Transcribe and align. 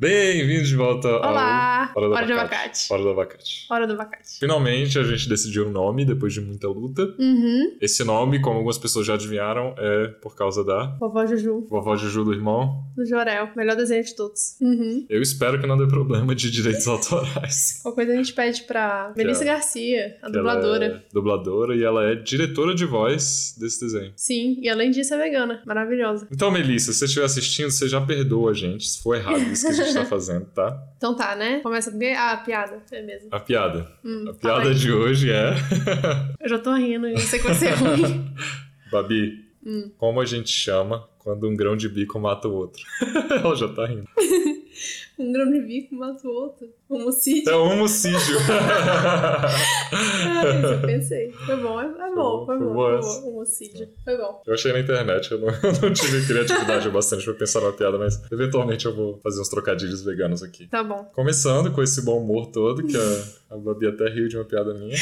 Bem-vindos 0.00 0.68
de 0.68 0.76
volta 0.76 1.08
Olá! 1.08 1.90
ao 1.92 2.00
Hora 2.00 2.08
do 2.08 2.14
Hora 2.14 2.26
do 2.28 2.32
Abacate. 2.34 2.52
Abacate. 2.54 2.92
Hora 2.92 3.02
do 3.02 3.08
Abacate. 3.10 3.66
Hora 3.68 3.86
do 3.88 3.92
abacate. 3.94 4.38
Finalmente 4.38 4.96
a 4.96 5.02
gente 5.02 5.28
decidiu 5.28 5.66
um 5.66 5.72
nome 5.72 6.04
depois 6.04 6.32
de 6.32 6.40
muita 6.40 6.68
luta. 6.68 7.02
Uhum. 7.18 7.76
Esse 7.80 8.04
nome, 8.04 8.40
como 8.40 8.58
algumas 8.58 8.78
pessoas 8.78 9.04
já 9.04 9.14
adivinharam, 9.14 9.74
é 9.76 10.06
por 10.22 10.36
causa 10.36 10.62
da 10.62 10.96
Vovó 11.00 11.26
Juju, 11.26 11.66
vovó 11.68 11.96
Juju 11.96 12.24
do 12.26 12.32
irmão. 12.32 12.84
do 12.96 13.04
Jorel. 13.04 13.50
Melhor 13.56 13.74
desenho 13.74 14.04
de 14.04 14.14
todos. 14.14 14.56
Uhum. 14.60 15.04
Eu 15.10 15.20
espero 15.20 15.60
que 15.60 15.66
não 15.66 15.76
dê 15.76 15.88
problema 15.88 16.32
de 16.32 16.48
direitos 16.48 16.86
autorais. 16.86 17.80
Qualquer 17.82 18.06
coisa 18.06 18.12
a 18.12 18.22
gente 18.22 18.32
pede 18.34 18.62
pra 18.62 19.12
Melissa 19.16 19.42
ela- 19.42 19.54
Garcia, 19.54 20.16
a 20.22 20.26
Que 20.26 20.32
dubladora. 20.32 20.84
É 20.86 21.12
dubladora 21.12 21.74
e 21.74 21.82
ela 21.82 22.04
é 22.04 22.14
diretora 22.14 22.72
de 22.72 22.84
voz 22.84 23.56
desse 23.58 23.80
desenho. 23.80 24.12
Sim, 24.14 24.58
e 24.62 24.68
além 24.68 24.92
disso 24.92 25.12
é 25.14 25.18
vegana. 25.18 25.60
Maravilhosa. 25.66 26.28
Então, 26.30 26.52
Melissa, 26.52 26.92
se 26.92 27.00
você 27.00 27.04
estiver 27.06 27.24
assistindo, 27.26 27.70
você 27.72 27.88
já 27.88 28.00
perdoa 28.00 28.52
a 28.52 28.54
gente 28.54 28.86
se 28.88 29.02
for 29.02 29.16
errado 29.16 29.38
isso 29.50 29.66
que 29.66 29.72
a 29.72 29.74
gente 29.74 29.87
tá 29.94 30.04
fazendo, 30.04 30.46
tá? 30.46 30.82
Então 30.96 31.14
tá, 31.14 31.34
né? 31.36 31.60
Começa 31.60 31.90
com 31.90 31.98
ah, 32.16 32.32
a 32.32 32.36
piada. 32.38 32.82
É 32.92 33.02
mesmo. 33.02 33.28
A 33.30 33.40
piada. 33.40 33.90
Hum, 34.04 34.26
A 34.28 34.34
piada 34.34 34.74
de 34.74 34.92
hoje 34.92 35.30
é. 35.30 35.50
Eu 36.40 36.48
já 36.48 36.58
tô 36.58 36.74
rindo 36.74 37.06
e 37.08 37.18
sei 37.20 37.38
que 37.38 37.46
vai 37.46 37.54
ser 37.54 37.70
ruim. 37.78 38.32
Babi, 38.90 39.46
Hum. 39.66 39.90
como 39.98 40.20
a 40.20 40.24
gente 40.24 40.50
chama 40.50 41.06
quando 41.18 41.46
um 41.48 41.54
grão 41.54 41.76
de 41.76 41.88
bico 41.88 42.18
mata 42.18 42.48
o 42.48 42.54
outro? 42.54 42.82
Ela 43.30 43.54
já 43.54 43.68
tá 43.68 43.86
rindo. 43.86 44.08
Um 45.18 45.66
bico 45.66 45.94
mata 45.96 46.26
o 46.26 46.30
outro. 46.30 46.68
Homicídio. 46.88 47.50
É 47.50 47.56
um 47.56 47.72
homicídio. 47.72 48.18
Ah, 49.90 50.58
isso 50.58 50.66
eu 50.74 50.80
pensei. 50.86 51.32
Foi 51.32 51.56
bom, 51.56 51.80
é, 51.80 51.86
é 51.86 52.14
bom, 52.14 52.46
foi 52.46 52.58
Foi 52.58 52.66
bom. 52.66 52.74
boa 52.74 53.02
Foi 53.02 53.20
bom. 53.22 53.36
Homicídio. 53.38 53.88
Foi 54.04 54.16
bom. 54.16 54.42
Eu 54.46 54.54
achei 54.54 54.72
na 54.72 54.80
internet, 54.80 55.32
eu 55.32 55.38
não, 55.38 55.48
eu 55.62 55.72
não 55.82 55.92
tive 55.92 56.26
criatividade 56.26 56.88
bastante 56.90 57.24
pra 57.24 57.34
pensar 57.34 57.60
na 57.60 57.72
piada, 57.72 57.98
mas 57.98 58.20
eventualmente 58.30 58.86
eu 58.86 58.94
vou 58.94 59.18
fazer 59.22 59.40
uns 59.40 59.48
trocadilhos 59.48 60.02
veganos 60.04 60.42
aqui. 60.42 60.66
Tá 60.68 60.82
bom. 60.84 61.04
Começando 61.14 61.72
com 61.72 61.82
esse 61.82 62.02
bom 62.04 62.18
humor 62.20 62.46
todo, 62.46 62.86
que 62.86 62.96
a, 62.96 63.47
a 63.50 63.56
Babi 63.56 63.86
até 63.86 64.08
riu 64.08 64.28
de 64.28 64.36
uma 64.36 64.44
piada 64.44 64.74
minha. 64.74 64.96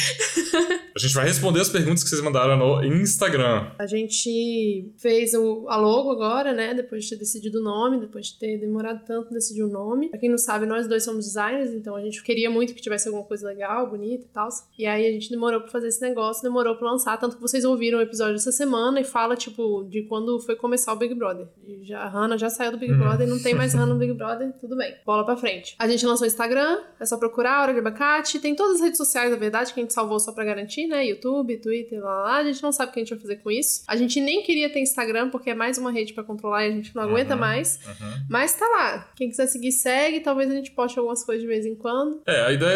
A 0.95 0.99
gente 0.99 1.13
vai 1.13 1.25
responder 1.25 1.59
as 1.61 1.69
perguntas 1.69 2.03
que 2.03 2.09
vocês 2.09 2.21
mandaram 2.21 2.57
no 2.57 2.83
Instagram. 2.85 3.71
A 3.77 3.85
gente 3.85 4.91
fez 4.97 5.33
o, 5.33 5.67
a 5.69 5.75
logo 5.77 6.11
agora, 6.11 6.53
né? 6.53 6.73
Depois 6.73 7.03
de 7.03 7.11
ter 7.11 7.17
decidido 7.17 7.59
o 7.59 7.63
nome, 7.63 7.99
depois 7.99 8.27
de 8.27 8.39
ter 8.39 8.57
demorado 8.57 9.05
tanto 9.05 9.31
decidir 9.33 9.63
o 9.63 9.67
nome. 9.67 10.09
Pra 10.09 10.17
quem 10.19 10.29
não 10.29 10.37
sabe, 10.39 10.65
nós 10.65 10.87
dois 10.87 11.03
somos 11.03 11.25
designers, 11.25 11.71
então 11.71 11.95
a 11.95 12.01
gente 12.01 12.23
queria 12.23 12.49
muito 12.49 12.73
que 12.73 12.81
tivesse 12.81 13.07
alguma 13.07 13.25
coisa 13.25 13.45
legal, 13.47 13.89
bonita 13.89 14.25
e 14.25 14.29
tal. 14.29 14.47
E 14.79 14.85
aí 14.87 15.05
a 15.05 15.11
gente 15.11 15.29
demorou 15.29 15.61
pra 15.61 15.69
fazer 15.69 15.89
esse 15.89 16.01
negócio, 16.01 16.41
demorou 16.41 16.75
pra 16.75 16.89
lançar. 16.89 17.17
Tanto 17.19 17.35
que 17.35 17.41
vocês 17.41 17.63
ouviram 17.63 17.99
o 17.99 18.01
episódio 18.01 18.35
essa 18.35 18.51
semana 18.51 18.99
e 18.99 19.03
fala, 19.03 19.35
tipo, 19.35 19.83
de 19.89 20.03
quando 20.03 20.39
foi 20.39 20.55
começar 20.55 20.93
o 20.93 20.95
Big 20.95 21.13
Brother. 21.13 21.47
E 21.67 21.83
já, 21.85 21.99
a 21.99 22.07
Hannah 22.09 22.37
já 22.37 22.49
saiu 22.49 22.71
do 22.71 22.77
Big 22.77 22.87
Uhum. 22.93 22.99
Brother, 22.99 23.27
não 23.27 23.37
tem 23.37 23.53
mais 23.53 23.73
Hannah 23.73 23.93
no 23.93 23.99
Big 23.99 24.13
Brother, 24.13 24.51
tudo 24.59 24.75
bem. 24.75 24.95
Bola 25.05 25.23
pra 25.25 25.35
frente. 25.37 25.75
A 25.77 25.87
gente 25.87 26.03
lançou 26.05 26.23
o 26.25 26.27
Instagram, 26.27 26.79
é 26.99 27.05
só 27.05 27.17
procurar 27.17 27.61
Hora 27.61 27.73
de 27.73 27.79
Abacate. 27.79 28.36
Tem 28.39 28.55
todas 28.55 28.75
as 28.75 28.81
redes 28.81 28.97
sociais, 28.97 29.29
na 29.31 29.37
verdade, 29.37 29.73
que 29.73 29.79
a 29.79 29.83
gente 29.83 29.93
salvou 29.93 30.19
só 30.19 30.31
pra 30.31 30.43
garantir, 30.43 30.87
né? 30.87 31.05
YouTube, 31.05 31.57
Twitter, 31.57 32.01
lá, 32.01 32.23
lá. 32.23 32.37
A 32.37 32.43
gente 32.43 32.61
não 32.63 32.71
sabe 32.71 32.89
o 32.91 32.93
que 32.93 32.99
a 32.99 33.03
gente 33.03 33.09
vai 33.11 33.19
fazer 33.19 33.35
com 33.37 33.51
isso. 33.51 33.83
A 33.87 33.95
gente 33.95 34.19
nem 34.21 34.43
queria 34.43 34.71
ter 34.71 34.79
Instagram, 34.79 35.29
porque 35.29 35.49
é 35.49 35.55
mais 35.55 35.77
uma 35.77 35.91
rede 35.91 36.13
pra 36.13 36.23
controlar 36.23 36.65
e 36.65 36.69
a 36.69 36.71
gente 36.71 36.95
não 36.95 37.03
aguenta 37.03 37.33
Uhum. 37.33 37.39
mais. 37.39 37.79
Uhum. 37.87 38.25
Mas 38.29 38.53
tá 38.55 38.65
lá. 38.67 39.11
Quem 39.15 39.29
quiser 39.29 39.47
seguir, 39.47 39.71
segue. 39.71 40.19
Talvez 40.21 40.49
a 40.51 40.55
gente 40.55 40.71
poste 40.71 40.97
algumas 40.99 41.23
coisas 41.23 41.41
de 41.41 41.47
vez 41.47 41.65
em 41.65 41.75
quando. 41.75 42.21
É, 42.25 42.41
a 42.45 42.51
ideia 42.51 42.69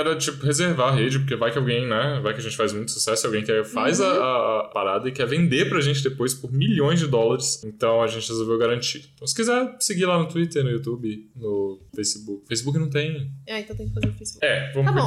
era, 0.00 0.16
tipo, 0.16 0.44
reservar 0.44 0.92
a 0.92 0.96
rede, 0.96 1.18
porque 1.18 1.36
vai 1.36 1.50
que 1.52 1.58
alguém, 1.58 1.86
né? 1.86 2.20
Vai 2.22 2.32
que 2.34 2.40
a 2.40 2.42
gente 2.42 2.56
faz 2.56 2.72
muito 2.72 2.90
sucesso, 2.90 3.26
alguém 3.26 3.42
que 3.44 3.64
faz 3.64 4.00
Uhum. 4.00 4.06
a, 4.06 4.10
a- 4.10 4.60
a 4.60 4.64
parada 4.68 5.08
e 5.08 5.12
quer 5.12 5.26
vender 5.26 5.68
pra 5.68 5.80
gente 5.80 6.02
depois 6.02 6.34
por 6.34 6.52
milhões 6.52 6.98
de 6.98 7.06
dólares. 7.06 7.62
Então 7.64 8.02
a 8.02 8.06
gente 8.06 8.28
resolveu 8.28 8.58
garantir. 8.58 9.10
Então 9.14 9.26
se 9.26 9.34
quiser 9.34 9.76
seguir 9.80 10.06
lá 10.06 10.18
no 10.18 10.28
Twitter, 10.28 10.62
no 10.64 10.70
YouTube, 10.70 11.30
no 11.36 11.80
Facebook. 11.94 12.44
Facebook 12.48 12.78
não 12.78 12.88
tem. 12.90 13.30
É, 13.46 13.60
então 13.60 13.76
tem 13.76 13.88
que 13.88 13.94
fazer 13.94 14.08
o 14.08 14.12
Facebook. 14.12 14.44
É, 14.44 14.72
vamos 14.72 14.92
Tá 14.92 15.00
bom. 15.00 15.05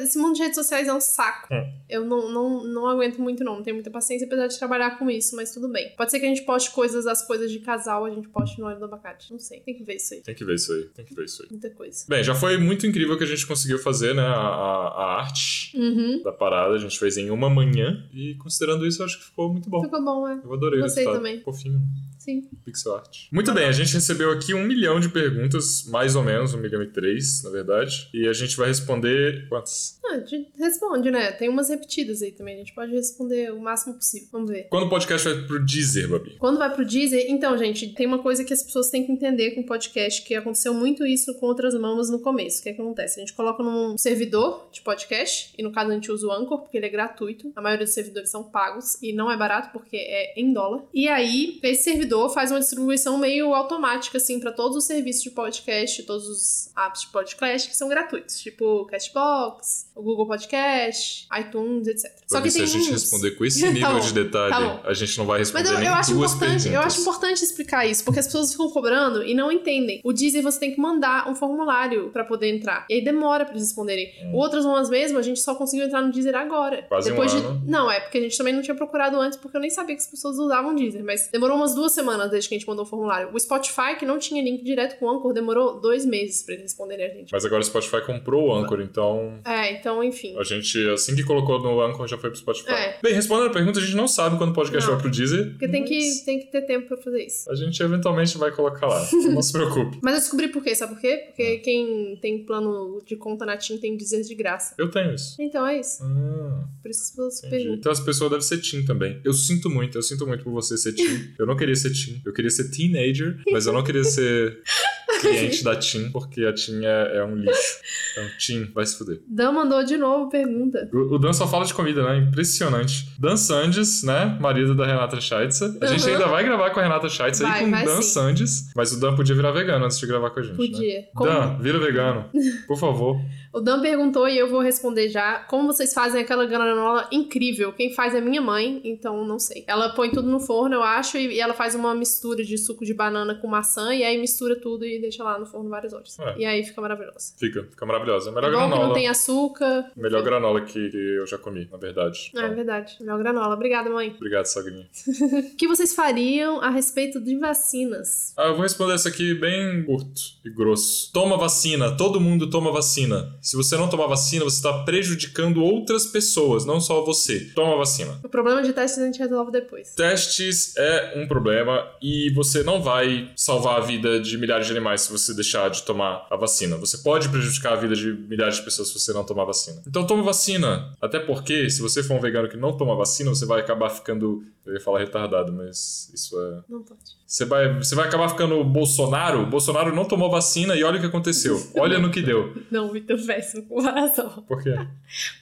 Esse 0.00 0.18
mundo 0.18 0.34
de 0.34 0.42
redes 0.42 0.56
sociais 0.56 0.86
é 0.88 0.92
um 0.94 1.00
saco. 1.00 1.52
Hum. 1.52 1.72
Eu 1.88 2.04
não, 2.04 2.30
não, 2.30 2.64
não 2.64 2.86
aguento 2.88 3.18
muito, 3.20 3.42
não. 3.44 3.56
Não 3.56 3.62
tenho 3.62 3.76
muita 3.76 3.90
paciência, 3.90 4.26
apesar 4.26 4.46
de 4.46 4.58
trabalhar 4.58 4.98
com 4.98 5.10
isso, 5.10 5.36
mas 5.36 5.52
tudo 5.52 5.68
bem. 5.68 5.92
Pode 5.96 6.10
ser 6.10 6.20
que 6.20 6.26
a 6.26 6.28
gente 6.28 6.42
poste 6.42 6.70
coisas, 6.70 7.06
as 7.06 7.26
coisas 7.26 7.50
de 7.50 7.58
casal, 7.60 8.04
a 8.04 8.10
gente 8.10 8.28
poste 8.28 8.58
no 8.60 8.66
Olho 8.66 8.78
do 8.78 8.84
Abacate. 8.86 9.30
Não 9.32 9.38
sei. 9.38 9.60
Tem 9.60 9.74
que 9.74 9.82
ver 9.84 9.96
isso 9.96 10.14
aí. 10.14 10.20
Tem 10.20 10.34
que 10.34 10.44
ver 10.44 10.54
isso 10.54 10.72
aí, 10.72 10.84
tem 10.94 11.04
que 11.04 11.14
ver 11.14 11.24
isso 11.24 11.42
aí. 11.42 11.48
Muita 11.50 11.70
coisa. 11.70 12.04
Bem, 12.08 12.22
já 12.24 12.34
foi 12.34 12.56
muito 12.58 12.86
incrível 12.86 13.16
que 13.18 13.24
a 13.24 13.26
gente 13.26 13.46
conseguiu 13.46 13.78
fazer, 13.78 14.14
né? 14.14 14.22
A, 14.22 14.34
a- 14.34 15.12
arte 15.20 15.76
Uhum. 15.76 16.22
da 16.22 16.32
parada. 16.32 16.74
A 16.74 16.78
gente 16.78 16.98
fez 16.98 17.16
em 17.16 17.30
uma 17.30 17.48
manhã. 17.50 18.04
E 18.12 18.34
considerando 18.36 18.86
isso, 18.86 19.02
eu 19.02 19.06
acho 19.06 19.18
que 19.18 19.24
ficou 19.24 19.50
muito 19.52 19.68
bom. 19.68 19.82
Ficou 19.82 20.02
bom, 20.02 20.26
é. 20.28 20.40
Eu 20.44 20.52
adorei 20.52 20.80
Gostei 20.80 21.04
o 21.04 21.08
resultado. 21.10 21.16
também. 21.32 21.40
Fofinho. 21.42 21.80
Sim. 22.22 22.48
Pixel 22.64 22.94
art. 22.94 23.26
Muito 23.32 23.52
bem, 23.52 23.66
a 23.66 23.72
gente 23.72 23.92
recebeu 23.94 24.30
aqui 24.30 24.54
um 24.54 24.64
milhão 24.64 25.00
de 25.00 25.08
perguntas, 25.08 25.84
mais 25.88 26.14
ou 26.14 26.22
menos, 26.22 26.54
um 26.54 26.58
milhão 26.58 26.80
e 26.80 26.86
três, 26.86 27.42
na 27.42 27.50
verdade. 27.50 28.08
E 28.14 28.28
a 28.28 28.32
gente 28.32 28.56
vai 28.56 28.68
responder 28.68 29.48
quantas? 29.48 29.98
Ah, 30.12 30.16
a 30.16 30.26
gente 30.26 30.52
responde, 30.58 31.10
né? 31.10 31.32
Tem 31.32 31.48
umas 31.48 31.68
repetidas 31.68 32.22
aí 32.22 32.32
também. 32.32 32.56
A 32.56 32.58
gente 32.58 32.74
pode 32.74 32.92
responder 32.92 33.52
o 33.52 33.60
máximo 33.60 33.94
possível. 33.94 34.28
Vamos 34.30 34.50
ver. 34.50 34.64
Quando 34.68 34.86
o 34.86 34.88
podcast 34.90 35.28
vai 35.28 35.42
pro 35.46 35.64
Deezer, 35.64 36.08
Babi? 36.08 36.36
Quando 36.38 36.58
vai 36.58 36.72
pro 36.72 36.84
Deezer, 36.84 37.24
então, 37.28 37.56
gente, 37.56 37.94
tem 37.94 38.06
uma 38.06 38.18
coisa 38.18 38.44
que 38.44 38.52
as 38.52 38.62
pessoas 38.62 38.90
têm 38.90 39.04
que 39.06 39.12
entender 39.12 39.52
com 39.52 39.62
o 39.62 39.66
podcast, 39.66 40.22
que 40.22 40.34
aconteceu 40.34 40.74
muito 40.74 41.06
isso 41.06 41.34
com 41.38 41.46
outras 41.46 41.74
mamas 41.74 42.10
no 42.10 42.20
começo. 42.20 42.60
O 42.60 42.62
que, 42.62 42.68
é 42.68 42.72
que 42.74 42.80
acontece? 42.80 43.18
A 43.18 43.24
gente 43.24 43.32
coloca 43.32 43.62
num 43.62 43.96
servidor 43.96 44.68
de 44.70 44.82
podcast, 44.82 45.54
e 45.56 45.62
no 45.62 45.72
caso 45.72 45.90
a 45.90 45.94
gente 45.94 46.10
usa 46.12 46.26
o 46.26 46.32
Anchor, 46.32 46.60
porque 46.60 46.76
ele 46.76 46.86
é 46.86 46.90
gratuito. 46.90 47.50
A 47.56 47.62
maioria 47.62 47.86
dos 47.86 47.94
servidores 47.94 48.30
são 48.30 48.44
pagos, 48.44 49.00
e 49.02 49.12
não 49.12 49.30
é 49.30 49.36
barato 49.36 49.70
porque 49.72 49.96
é 49.96 50.38
em 50.38 50.52
dólar. 50.52 50.84
E 50.92 51.08
aí, 51.08 51.58
esse 51.62 51.84
servidor 51.84 52.32
faz 52.32 52.50
uma 52.50 52.60
distribuição 52.60 53.16
meio 53.16 53.54
automática, 53.54 54.18
assim, 54.18 54.38
para 54.38 54.52
todos 54.52 54.76
os 54.76 54.84
serviços 54.84 55.22
de 55.22 55.30
podcast, 55.30 56.02
todos 56.02 56.28
os 56.28 56.70
apps 56.76 57.02
de 57.02 57.06
podcast 57.08 57.68
que 57.68 57.76
são 57.76 57.88
gratuitos, 57.88 58.40
tipo 58.40 58.84
Castbox, 58.86 59.90
o 59.94 60.01
Google 60.02 60.26
Podcast, 60.26 61.26
iTunes, 61.38 61.86
etc. 61.86 62.10
Só 62.26 62.40
que 62.40 62.50
se 62.50 62.62
a 62.62 62.66
gente 62.66 62.84
uns- 62.84 62.90
responder 62.90 63.32
com 63.32 63.44
esse 63.44 63.60
Tá 63.62 63.70
nível 63.70 63.92
bom, 63.92 64.00
de 64.00 64.12
detalhe, 64.12 64.50
tá 64.52 64.80
a 64.84 64.92
gente 64.94 65.18
não 65.18 65.26
vai 65.26 65.38
responder 65.38 65.62
Mas 65.64 65.72
eu, 65.72 65.78
nem 65.78 65.88
eu 65.88 65.94
acho 65.94 66.14
duas 66.14 66.32
importante, 66.34 66.62
perguntas. 66.62 66.72
eu 66.74 66.80
acho 66.80 67.00
importante 67.00 67.44
explicar 67.44 67.86
isso, 67.86 68.04
porque 68.04 68.20
as 68.20 68.26
pessoas 68.26 68.50
ficam 68.52 68.68
cobrando 68.70 69.22
e 69.24 69.34
não 69.34 69.50
entendem. 69.52 70.00
O 70.04 70.12
Deezer 70.12 70.42
você 70.42 70.58
tem 70.60 70.72
que 70.74 70.80
mandar 70.80 71.28
um 71.30 71.34
formulário 71.34 72.10
pra 72.10 72.24
poder 72.24 72.48
entrar. 72.54 72.86
E 72.90 72.94
aí 72.94 73.04
demora 73.04 73.44
pra 73.44 73.54
eles 73.54 73.64
responderem. 73.68 74.12
Hum. 74.24 74.34
Outras 74.34 74.64
umas 74.64 74.88
mesmo, 74.90 75.18
a 75.18 75.22
gente 75.22 75.40
só 75.40 75.54
conseguiu 75.54 75.86
entrar 75.86 76.02
no 76.02 76.10
Deezer 76.12 76.34
agora. 76.34 76.82
Quase 76.88 77.08
um 77.10 77.12
Depois 77.14 77.30
de... 77.32 77.38
ano. 77.38 77.62
Não, 77.66 77.90
é 77.90 78.00
porque 78.00 78.18
a 78.18 78.20
gente 78.20 78.36
também 78.36 78.52
não 78.52 78.62
tinha 78.62 78.74
procurado 78.74 79.18
antes, 79.20 79.38
porque 79.38 79.56
eu 79.56 79.60
nem 79.60 79.70
sabia 79.70 79.94
que 79.94 80.02
as 80.02 80.08
pessoas 80.08 80.38
usavam 80.38 80.74
Deezer. 80.74 81.04
Mas 81.04 81.28
demorou 81.32 81.56
umas 81.56 81.74
duas 81.74 81.92
semanas 81.92 82.30
desde 82.30 82.48
que 82.48 82.54
a 82.54 82.58
gente 82.58 82.66
mandou 82.68 82.84
o 82.84 82.88
formulário. 82.88 83.30
O 83.32 83.38
Spotify, 83.38 83.96
que 83.98 84.04
não 84.06 84.18
tinha 84.18 84.42
link 84.42 84.62
direto 84.64 84.98
com 84.98 85.06
o 85.06 85.10
Anchor, 85.10 85.32
demorou 85.32 85.80
dois 85.80 86.04
meses 86.04 86.42
pra 86.42 86.54
eles 86.54 86.64
responderem 86.64 87.06
a 87.06 87.08
gente. 87.08 87.32
Mas 87.32 87.44
agora 87.44 87.60
o 87.60 87.64
Spotify 87.64 88.04
comprou 88.04 88.48
o 88.48 88.54
Anchor, 88.54 88.80
então 88.80 89.38
É, 89.44 89.72
então, 89.82 90.02
enfim. 90.04 90.38
a 90.38 90.44
gente, 90.44 90.78
assim 90.90 91.16
que 91.16 91.24
colocou 91.24 91.60
no 91.60 91.80
Anchor, 91.82 92.06
já 92.06 92.16
foi 92.16 92.30
pro 92.30 92.38
Spotify. 92.38 92.70
É. 92.70 92.98
Bem, 93.02 93.12
respondendo 93.12 93.48
a 93.48 93.52
pergunta, 93.52 93.80
a 93.80 93.82
gente 93.82 93.96
não 93.96 94.06
sabe 94.06 94.38
quando 94.38 94.50
o 94.50 94.54
podcast 94.54 94.88
Não. 94.88 94.94
vai 94.94 95.02
pro 95.02 95.10
Deezer. 95.10 95.50
Porque 95.50 95.68
tem 95.68 95.84
que, 95.84 96.24
tem 96.24 96.38
que 96.38 96.46
ter 96.46 96.62
tempo 96.62 96.86
pra 96.88 96.96
fazer 96.96 97.24
isso. 97.26 97.50
A 97.50 97.54
gente 97.56 97.82
eventualmente 97.82 98.38
vai 98.38 98.52
colocar 98.52 98.86
lá. 98.86 99.06
não 99.12 99.42
se 99.42 99.52
preocupe. 99.52 99.98
Mas 100.02 100.14
eu 100.14 100.20
descobri 100.20 100.48
por 100.48 100.62
quê, 100.62 100.74
sabe 100.74 100.94
por 100.94 101.00
quê? 101.00 101.20
Ah. 101.22 101.26
Porque 101.26 101.58
quem 101.58 102.16
tem 102.22 102.44
plano 102.44 103.02
de 103.04 103.16
conta 103.16 103.44
na 103.44 103.56
TIM 103.56 103.78
tem 103.78 103.96
Deezer 103.96 104.22
de 104.22 104.34
graça. 104.34 104.74
Eu 104.78 104.88
tenho 104.90 105.14
isso. 105.14 105.36
Então 105.40 105.66
é 105.66 105.80
isso. 105.80 106.02
Ah. 106.04 106.64
Por 106.80 106.90
isso 106.90 107.14
que 107.14 107.22
Entendi. 107.22 107.50
perguntam. 107.50 107.74
Então 107.74 107.92
as 107.92 108.00
pessoas 108.00 108.30
devem 108.30 108.44
ser 108.44 108.58
teen 108.58 108.84
também. 108.84 109.20
Eu 109.24 109.32
sinto 109.32 109.68
muito, 109.68 109.98
eu 109.98 110.02
sinto 110.02 110.26
muito 110.26 110.44
por 110.44 110.52
você 110.52 110.76
ser 110.76 110.92
teen. 110.92 111.34
Eu 111.38 111.46
não 111.46 111.56
queria 111.56 111.74
ser 111.74 111.90
teen. 111.90 112.20
Eu 112.24 112.32
queria 112.32 112.50
ser 112.50 112.70
teenager, 112.70 113.40
mas 113.50 113.66
eu 113.66 113.72
não 113.72 113.82
queria 113.82 114.04
ser 114.04 114.60
cliente 115.20 115.62
da 115.64 115.76
teen, 115.76 116.10
porque 116.10 116.44
a 116.44 116.52
teen 116.52 116.84
é, 116.84 117.18
é 117.18 117.24
um 117.24 117.36
lixo. 117.36 117.78
Então, 118.12 118.28
teen, 118.44 118.64
vai 118.74 118.84
se 118.86 118.96
fuder. 118.98 119.20
Dan 119.26 119.52
mandou 119.52 119.71
de 119.82 119.96
novo 119.96 120.28
pergunta. 120.28 120.88
O, 120.92 121.14
o 121.14 121.18
Dan 121.18 121.32
só 121.32 121.46
fala 121.46 121.64
de 121.64 121.72
comida, 121.72 122.02
né? 122.02 122.18
Impressionante. 122.18 123.08
Dan 123.18 123.36
Sandes, 123.36 124.02
né? 124.02 124.36
Marido 124.40 124.74
da 124.74 124.84
Renata 124.84 125.20
Scheitzer. 125.20 125.70
A 125.80 125.86
gente 125.86 126.04
Uhum. 126.06 126.12
ainda 126.14 126.26
vai 126.26 126.42
gravar 126.44 126.70
com 126.70 126.80
a 126.80 126.82
Renata 126.82 127.08
Scheitzer 127.08 127.46
Vai, 127.46 127.60
e 127.60 127.70
com 127.70 127.76
o 127.76 127.84
Dan 127.84 127.96
sim. 127.96 128.02
Sandes. 128.02 128.72
Mas 128.74 128.92
o 128.92 129.00
Dan 129.00 129.14
podia 129.14 129.34
virar 129.34 129.52
vegano 129.52 129.84
antes 129.84 129.98
de 129.98 130.06
gravar 130.06 130.30
com 130.30 130.40
a 130.40 130.42
gente. 130.42 130.52
Né? 130.52 130.66
Podia. 130.66 131.04
Como- 131.14 131.30
Dan, 131.30 131.58
vira 131.58 131.78
vegano. 131.78 132.24
Por 132.66 132.76
favor. 132.78 133.16
O 133.52 133.60
Dan 133.60 133.80
perguntou 133.82 134.26
e 134.28 134.38
eu 134.38 134.48
vou 134.48 134.60
responder 134.60 135.08
já. 135.08 135.40
Como 135.40 135.66
vocês 135.66 135.92
fazem 135.92 136.22
aquela 136.22 136.46
granola 136.46 137.06
incrível? 137.12 137.72
Quem 137.72 137.92
faz 137.92 138.14
é 138.14 138.20
minha 138.20 138.40
mãe, 138.40 138.80
então 138.82 139.24
não 139.26 139.38
sei. 139.38 139.62
Ela 139.66 139.90
põe 139.90 140.10
tudo 140.10 140.28
no 140.28 140.40
forno, 140.40 140.76
eu 140.76 140.82
acho, 140.82 141.18
e 141.18 141.38
ela 141.38 141.52
faz 141.52 141.74
uma 141.74 141.94
mistura 141.94 142.42
de 142.42 142.56
suco 142.56 142.84
de 142.84 142.94
banana 142.94 143.34
com 143.34 143.46
maçã, 143.46 143.94
e 143.94 144.02
aí 144.02 144.18
mistura 144.18 144.56
tudo 144.58 144.86
e 144.86 144.98
deixa 145.00 145.22
lá 145.22 145.38
no 145.38 145.44
forno 145.44 145.68
várias 145.68 145.92
horas. 145.92 146.18
É. 146.18 146.38
E 146.38 146.44
aí 146.46 146.64
fica 146.64 146.80
maravilhosa. 146.80 147.34
Fica, 147.38 147.62
fica 147.64 147.84
maravilhosa. 147.86 148.30
A 148.30 148.32
melhor 148.32 148.48
É 148.48 148.52
bom 148.52 148.58
que 148.62 148.66
granola. 148.68 148.86
não 148.88 148.94
tem 148.94 149.08
açúcar. 149.08 149.90
Melhor 149.96 150.22
granola 150.22 150.60
que, 150.62 150.88
que 150.90 150.96
eu 151.18 151.26
já 151.26 151.36
comi, 151.36 151.68
na 151.70 151.76
verdade. 151.76 152.30
É 152.34 152.38
Então, 152.38 152.54
verdade. 152.54 152.96
Melhor 153.00 153.18
granola. 153.18 153.54
Obrigada, 153.54 153.90
mãe. 153.90 154.14
Obrigado, 154.16 154.46
Sagrinha. 154.46 154.86
O 155.52 155.56
que 155.56 155.68
vocês 155.68 155.94
fariam 155.94 156.60
a 156.60 156.70
respeito 156.70 157.20
de 157.20 157.36
vacinas? 157.36 158.32
Ah, 158.36 158.46
eu 158.46 158.54
vou 158.54 158.62
responder 158.62 158.94
essa 158.94 159.08
aqui 159.08 159.34
bem 159.34 159.84
curto 159.84 160.20
e 160.44 160.50
grosso. 160.50 161.12
Toma 161.12 161.36
vacina, 161.36 161.96
todo 161.96 162.20
mundo 162.20 162.48
toma 162.50 162.72
vacina. 162.72 163.34
Se 163.42 163.56
você 163.56 163.76
não 163.76 163.88
tomar 163.88 164.06
vacina, 164.06 164.44
você 164.44 164.56
está 164.56 164.84
prejudicando 164.84 165.64
outras 165.64 166.06
pessoas, 166.06 166.64
não 166.64 166.80
só 166.80 167.04
você. 167.04 167.50
Toma 167.54 167.76
vacina. 167.76 168.20
O 168.22 168.28
problema 168.28 168.62
de 168.62 168.72
testes 168.72 169.00
a 169.00 169.06
gente 169.06 169.18
resolve 169.18 169.50
depois. 169.50 169.94
Testes 169.94 170.76
é 170.76 171.14
um 171.16 171.26
problema 171.26 171.90
e 172.00 172.30
você 172.30 172.62
não 172.62 172.80
vai 172.80 173.30
salvar 173.36 173.78
a 173.78 173.80
vida 173.80 174.20
de 174.20 174.38
milhares 174.38 174.66
de 174.66 174.72
animais 174.72 174.92
mais 174.92 175.02
se 175.02 175.12
você 175.12 175.34
deixar 175.34 175.70
de 175.70 175.82
tomar 175.82 176.26
a 176.30 176.36
vacina. 176.36 176.76
Você 176.76 176.98
pode 176.98 177.28
prejudicar 177.28 177.72
a 177.72 177.76
vida 177.76 177.96
de 177.96 178.12
milhares 178.12 178.56
de 178.56 178.62
pessoas 178.62 178.88
se 178.88 178.98
você 178.98 179.12
não 179.12 179.24
tomar 179.24 179.44
vacina. 179.44 179.82
Então 179.86 180.06
tome 180.06 180.22
vacina. 180.22 180.92
Até 181.00 181.18
porque, 181.18 181.70
se 181.70 181.80
você 181.80 182.02
for 182.02 182.14
um 182.14 182.20
vegano 182.20 182.48
que 182.48 182.56
não 182.56 182.76
toma 182.76 182.94
vacina, 182.94 183.30
você 183.30 183.46
vai 183.46 183.60
acabar 183.60 183.88
ficando. 183.88 184.44
Eu 184.64 184.74
ia 184.74 184.80
falar 184.80 185.00
retardado, 185.00 185.52
mas 185.52 186.10
isso 186.14 186.38
é. 186.40 186.60
Não 186.68 186.82
pode. 186.82 187.00
Você 187.32 187.46
vai, 187.46 187.78
você 187.78 187.94
vai 187.94 188.06
acabar 188.06 188.28
ficando 188.28 188.62
Bolsonaro. 188.62 189.46
Bolsonaro 189.46 189.94
não 189.94 190.04
tomou 190.04 190.30
vacina 190.30 190.76
e 190.76 190.84
olha 190.84 190.98
o 190.98 191.00
que 191.00 191.06
aconteceu. 191.06 191.58
Olha 191.74 191.98
no 191.98 192.10
que 192.10 192.20
deu. 192.20 192.54
Não, 192.70 192.92
Vitor, 192.92 193.16
péssimo 193.34 193.66
comparação. 193.66 194.44
Por 194.46 194.62
quê? 194.62 194.74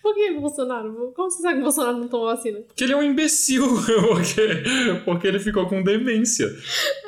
Por 0.03 0.15
que 0.15 0.33
Bolsonaro? 0.33 1.13
Como 1.15 1.31
você 1.31 1.43
sabe 1.43 1.57
que 1.57 1.63
Bolsonaro 1.63 1.99
não 1.99 2.09
tomou 2.09 2.27
vacina? 2.27 2.61
Porque 2.61 2.85
ele 2.85 2.93
é 2.93 2.97
um 2.97 3.03
imbecil. 3.03 3.67
Porque, 4.11 5.03
porque 5.05 5.27
ele 5.27 5.39
ficou 5.39 5.67
com 5.67 5.83
demência. 5.83 6.47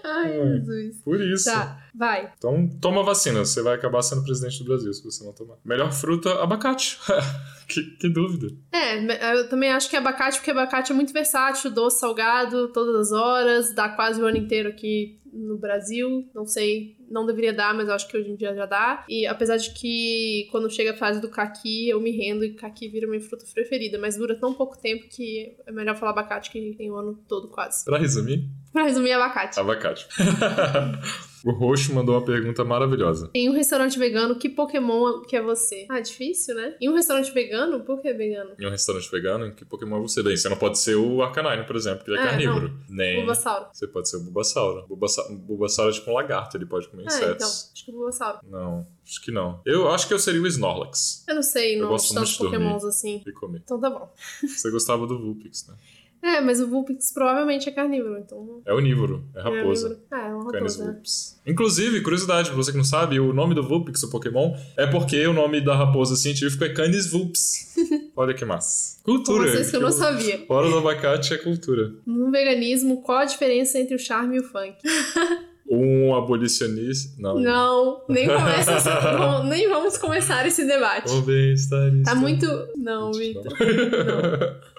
Ai, 0.05 0.41
Ai. 0.41 0.49
Jesus. 0.59 0.97
Por 1.03 1.21
isso. 1.21 1.45
Tá, 1.45 1.81
vai. 1.95 2.33
Então, 2.37 2.69
toma 2.81 3.03
vacina. 3.03 3.45
Você 3.45 3.63
vai 3.63 3.75
acabar 3.75 4.03
sendo 4.03 4.25
presidente 4.25 4.59
do 4.59 4.65
Brasil 4.65 4.93
se 4.93 5.05
você 5.05 5.25
não 5.25 5.33
tomar. 5.33 5.57
Melhor 5.65 5.93
fruta, 5.93 6.43
abacate. 6.43 6.99
que, 7.69 7.83
que 7.83 8.09
dúvida. 8.09 8.49
É, 8.73 9.37
eu 9.37 9.49
também 9.49 9.71
acho 9.71 9.91
que 9.91 9.97
abacate, 9.97 10.39
porque 10.39 10.51
abacate 10.51 10.93
é 10.93 10.95
muito 10.95 11.13
versátil, 11.13 11.71
doce, 11.71 12.01
salgado, 12.01 12.69
todas 12.69 13.09
as 13.09 13.13
horas, 13.13 13.75
dá 13.75 13.89
quase 13.89 14.21
o 14.21 14.27
ano 14.27 14.37
inteiro 14.37 14.69
aqui 14.69 15.22
no 15.33 15.57
Brasil. 15.57 16.29
Não 16.35 16.47
sei, 16.47 16.97
não 17.11 17.25
deveria 17.27 17.53
dar, 17.53 17.75
mas 17.75 17.89
eu 17.89 17.95
acho 17.95 18.07
que 18.09 18.17
hoje 18.17 18.31
em 18.31 18.37
dia 18.37 18.55
já 18.55 18.67
dá. 18.67 19.05
E 19.09 19.27
apesar 19.27 19.57
de 19.57 19.73
que 19.73 20.49
quando 20.51 20.71
chega 20.71 20.93
a 20.93 20.97
fase 20.97 21.21
do 21.21 21.29
caqui, 21.29 21.89
eu 21.89 22.01
me 22.01 22.11
rendo 22.11 22.45
e 22.45 22.55
caqui 22.55 22.89
vira 22.89 23.07
minha 23.07 23.21
fruta 23.21 23.45
preferida, 23.53 23.99
mas 23.99 24.17
dura 24.17 24.35
tão 24.35 24.53
pouco 24.53 24.79
tempo 24.79 25.07
que 25.09 25.55
é 25.67 25.73
melhor 25.73 25.97
falar 25.97 26.13
abacate 26.13 26.51
que 26.51 26.75
tem 26.77 26.91
o 26.91 26.97
ano 26.97 27.19
todo 27.29 27.49
quase. 27.49 27.85
Pra 27.85 27.99
resumir, 27.99 28.49
Pra 28.73 28.85
resumir, 28.85 29.13
abacate. 29.13 29.61
abacate. 29.61 30.07
o 31.45 31.51
Roxo 31.53 31.93
mandou 31.95 32.15
uma 32.15 32.25
pergunta 32.25 32.65
maravilhosa. 32.65 33.31
Em 33.35 33.51
um 33.51 33.53
restaurante 33.53 33.99
vegano, 33.99 34.37
que 34.39 34.49
Pokémon 34.49 35.21
que 35.23 35.37
é 35.37 35.43
você? 35.43 35.87
Ah, 35.91 36.01
difícil, 36.01 36.55
né? 36.55 36.75
Em 36.81 36.89
um 36.89 36.95
restaurante 36.95 37.31
vegano, 37.33 37.81
por 37.81 38.01
que 38.01 38.13
vegano? 38.15 38.53
Em 38.59 38.67
um 38.67 38.71
restaurante 38.71 39.11
vegano, 39.11 39.47
em 39.47 39.55
que 39.55 39.65
Pokémon 39.65 39.99
é 39.99 40.01
você? 40.01 40.23
Bem, 40.23 40.37
você 40.37 40.49
não 40.49 40.57
pode 40.57 40.79
ser 40.79 40.95
o 40.95 41.21
Arcanine, 41.23 41.65
por 41.67 41.77
exemplo, 41.77 42.05
que 42.05 42.11
ele 42.11 42.19
é, 42.19 42.23
É, 42.23 42.27
carnívoro. 42.29 42.73
Nem. 42.89 43.17
Bulbasauro. 43.17 43.67
Você 43.73 43.87
pode 43.87 44.09
ser 44.09 44.17
o 44.17 44.21
Bulbasauro. 44.21 44.87
Bulbasa... 44.87 45.22
Bulbasauro 45.31 45.91
é 45.91 45.95
tipo 45.95 46.11
um 46.11 46.15
lagarto, 46.15 46.57
ele 46.57 46.67
pode 46.67 46.89
comer 46.89 47.05
Ah, 47.05 47.07
então. 47.17 47.19
insetos. 47.31 47.71
Acho 47.75 47.85
que 47.85 47.91
o 47.91 47.95
Bulbasauro. 47.95 48.39
Não, 48.49 48.87
acho 49.07 49.23
que 49.23 49.31
não. 49.31 49.61
Eu 49.65 49.89
acho 49.91 50.07
que 50.09 50.15
eu 50.15 50.19
seria 50.19 50.41
o 50.43 50.47
Snorlax. 50.47 51.25
Eu 51.29 51.35
não 51.37 51.43
sei 51.43 51.77
Eu 51.77 51.83
nomes 51.83 52.03
gosto 52.03 52.15
tantos 52.15 52.37
dormir. 52.39 52.57
Pokémons 52.59 52.85
assim. 52.85 53.23
E 53.27 53.33
comer. 53.33 53.63
Então 53.65 53.81
tá 53.81 53.91
bom. 53.91 54.13
Você 54.47 54.71
gostava 54.71 55.07
do 55.07 55.19
Vulpix, 55.19 55.67
né? 55.69 55.75
É, 56.23 56.41
mas 56.41 56.61
o 56.61 56.69
Vulpix 56.69 57.13
provavelmente 57.13 57.69
é 57.69 57.73
carnívoro, 57.73 58.17
então. 58.19 58.63
É 58.65 58.73
onívoro, 58.73 59.25
é 59.35 59.41
raposa. 59.43 60.01
É, 60.11 60.15
ah, 60.15 60.29
é 60.29 60.35
uma 60.35 60.53
raposa. 60.53 60.85
né? 60.85 60.91
Vulpix. 60.93 61.41
Inclusive, 61.45 62.01
curiosidade, 62.01 62.49
pra 62.49 62.57
você 62.57 62.71
que 62.71 62.77
não 62.77 62.85
sabe, 62.85 63.19
o 63.19 63.33
nome 63.33 63.55
do 63.57 63.63
Vulpix, 63.63 64.03
o 64.05 64.11
Pokémon, 64.11 64.55
é 64.77 64.87
porque 64.87 65.27
o 65.27 65.33
nome 65.33 65.61
da 65.61 65.75
raposa 65.75 66.15
científico 66.15 66.63
é 66.63 66.69
Canis 66.69 67.11
Vulpix. 67.11 67.75
Olha 68.15 68.33
que 68.35 68.45
massa. 68.45 69.03
Cultura. 69.03 69.51
Vocês 69.51 69.71
que 69.71 69.77
eu 69.77 69.81
não 69.81 69.91
sabia. 69.91 70.47
Fora 70.47 70.69
do 70.71 70.79
abacate 70.79 71.35
é 71.35 71.39
cultura. 71.39 71.93
No 72.07 72.31
veganismo, 72.31 73.03
qual 73.03 73.19
a 73.19 73.25
diferença 73.25 73.81
entre 73.81 73.97
o 73.97 73.99
charme 73.99 74.37
e 74.37 74.41
o 74.41 74.45
funk? 74.45 74.77
Um 75.75 76.15
abolicionista. 76.15 77.15
Não. 77.19 77.39
Não, 77.41 78.05
nem 78.07 78.27
começa 78.27 79.13
não, 79.19 79.45
nem 79.45 79.67
vamos 79.71 79.97
começar 79.97 80.47
esse 80.47 80.67
debate. 80.67 81.11
O 81.11 81.23
Tá 81.25 81.33
está- 81.33 82.15
muito. 82.15 82.47
Não, 82.77 83.11
Não. 83.11 83.13
Vitor. 83.13 83.45
Não. 83.59 84.72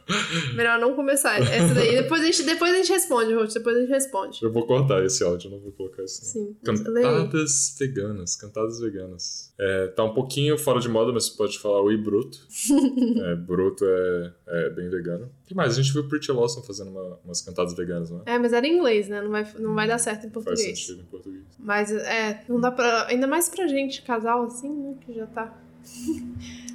Melhor 0.56 0.80
não 0.80 0.94
começar. 0.96 1.40
Essa 1.42 1.74
daí. 1.74 1.96
Depois 1.96 2.22
a 2.22 2.26
gente, 2.26 2.44
depois 2.44 2.74
a 2.74 2.78
gente 2.78 2.90
responde, 2.92 3.34
Ruth. 3.34 3.54
Depois 3.54 3.76
a 3.78 3.80
gente 3.82 3.90
responde. 3.90 4.40
Eu 4.42 4.52
vou 4.52 4.66
cortar 4.68 5.04
esse 5.06 5.24
áudio, 5.24 5.50
não 5.50 5.60
vou 5.60 5.72
colocar 5.72 6.04
isso. 6.04 6.22
não. 6.24 6.32
Sim. 6.46 6.56
Cantadas 6.64 7.76
veganas, 7.80 8.36
cantadas 8.36 8.80
veganas. 8.80 9.54
É, 9.60 9.88
tá 9.88 10.04
um 10.04 10.14
pouquinho 10.14 10.58
fora 10.58 10.80
de 10.80 10.90
moda, 10.90 11.12
mas 11.14 11.26
você 11.28 11.38
pode 11.38 11.60
falar 11.60 11.82
oi 11.82 11.96
bruto. 11.98 12.38
é, 13.26 13.36
bruto 13.36 13.86
é, 13.86 14.34
é 14.48 14.70
bem 14.72 14.90
vegano. 14.90 15.26
O 15.26 15.48
que 15.48 15.56
mais? 15.56 15.74
A 15.78 15.82
gente 15.82 15.94
viu 15.94 16.08
Pretty 16.08 16.32
Lawson 16.32 16.62
fazendo 16.64 16.90
uma- 16.92 17.20
umas 17.24 17.42
cantadas 17.42 17.74
veganas, 17.76 18.10
não 18.10 18.24
é? 18.26 18.34
É, 18.36 18.40
mas 18.40 18.52
era 18.54 18.66
em 18.68 18.76
inglês, 18.78 19.08
né? 19.08 19.22
Não 19.22 19.30
vai, 19.32 19.48
não 19.60 19.74
vai 19.76 19.88
dar 19.88 19.98
certo 20.00 20.26
em 20.26 20.30
Faz 20.32 20.46
português. 20.46 20.80
sentido 20.80 21.02
em 21.02 21.06
português. 21.06 21.44
Mas 21.60 21.92
é, 21.92 22.44
não 22.50 22.60
dá 22.60 22.72
pra. 22.72 23.08
Ainda 23.08 23.28
mais 23.28 23.48
pra 23.48 23.68
gente, 23.68 24.02
casal 24.02 24.44
assim, 24.44 24.70
né? 24.70 24.96
Que 25.06 25.14
já 25.14 25.26
tá. 25.28 25.58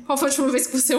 Qual 0.09 0.17
foi 0.17 0.29
a 0.29 0.31
última 0.31 0.49
vez 0.49 0.67
que 0.67 0.81
você 0.81 0.95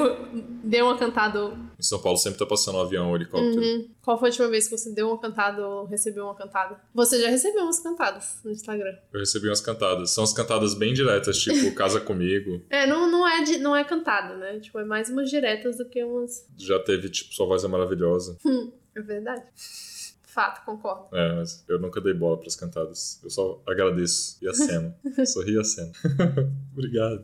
deu 0.63 0.85
uma 0.85 0.95
cantada? 0.95 1.39
Em 1.79 1.81
São 1.81 1.99
Paulo 1.99 2.15
sempre 2.15 2.37
tá 2.37 2.45
passando 2.45 2.77
um 2.77 2.81
avião 2.81 3.09
ou 3.09 3.15
helicóptero. 3.15 3.59
Uhum. 3.59 3.89
Qual 4.03 4.19
foi 4.19 4.29
a 4.29 4.31
última 4.31 4.47
vez 4.49 4.67
que 4.67 4.77
você 4.77 4.93
deu 4.93 5.07
uma 5.07 5.17
cantada 5.17 5.67
ou 5.67 5.85
recebeu 5.87 6.25
uma 6.25 6.35
cantada? 6.35 6.79
Você 6.93 7.19
já 7.19 7.27
recebeu 7.27 7.63
umas 7.63 7.79
cantadas 7.79 8.39
no 8.45 8.51
Instagram. 8.51 8.95
Eu 9.11 9.19
recebi 9.19 9.47
umas 9.47 9.61
cantadas. 9.61 10.11
São 10.11 10.23
as 10.23 10.31
cantadas 10.31 10.75
bem 10.75 10.93
diretas, 10.93 11.39
tipo, 11.39 11.73
casa 11.73 11.99
comigo. 11.99 12.61
É, 12.69 12.85
não, 12.85 13.09
não, 13.09 13.27
é, 13.27 13.41
de, 13.41 13.57
não 13.57 13.75
é 13.75 13.83
cantada, 13.83 14.35
né? 14.35 14.59
Tipo, 14.59 14.77
é 14.77 14.85
mais 14.85 15.09
umas 15.09 15.27
diretas 15.27 15.77
do 15.79 15.85
que 15.85 16.03
umas. 16.03 16.47
Já 16.55 16.77
teve, 16.77 17.09
tipo, 17.09 17.33
sua 17.33 17.47
voz 17.47 17.63
é 17.63 17.67
maravilhosa. 17.67 18.37
É 18.95 19.01
verdade. 19.01 19.43
Fato, 20.23 20.65
concordo. 20.65 21.15
É, 21.15 21.35
mas 21.35 21.63
eu 21.69 21.79
nunca 21.79 22.01
dei 22.01 22.13
bola 22.13 22.37
pras 22.37 22.55
cantadas. 22.55 23.19
Eu 23.23 23.29
só 23.29 23.61
agradeço 23.65 24.37
e 24.41 24.49
aceno. 24.49 24.93
Sorri 25.25 25.53
e 25.53 25.59
aceno. 25.59 25.91
Obrigado. 26.73 27.23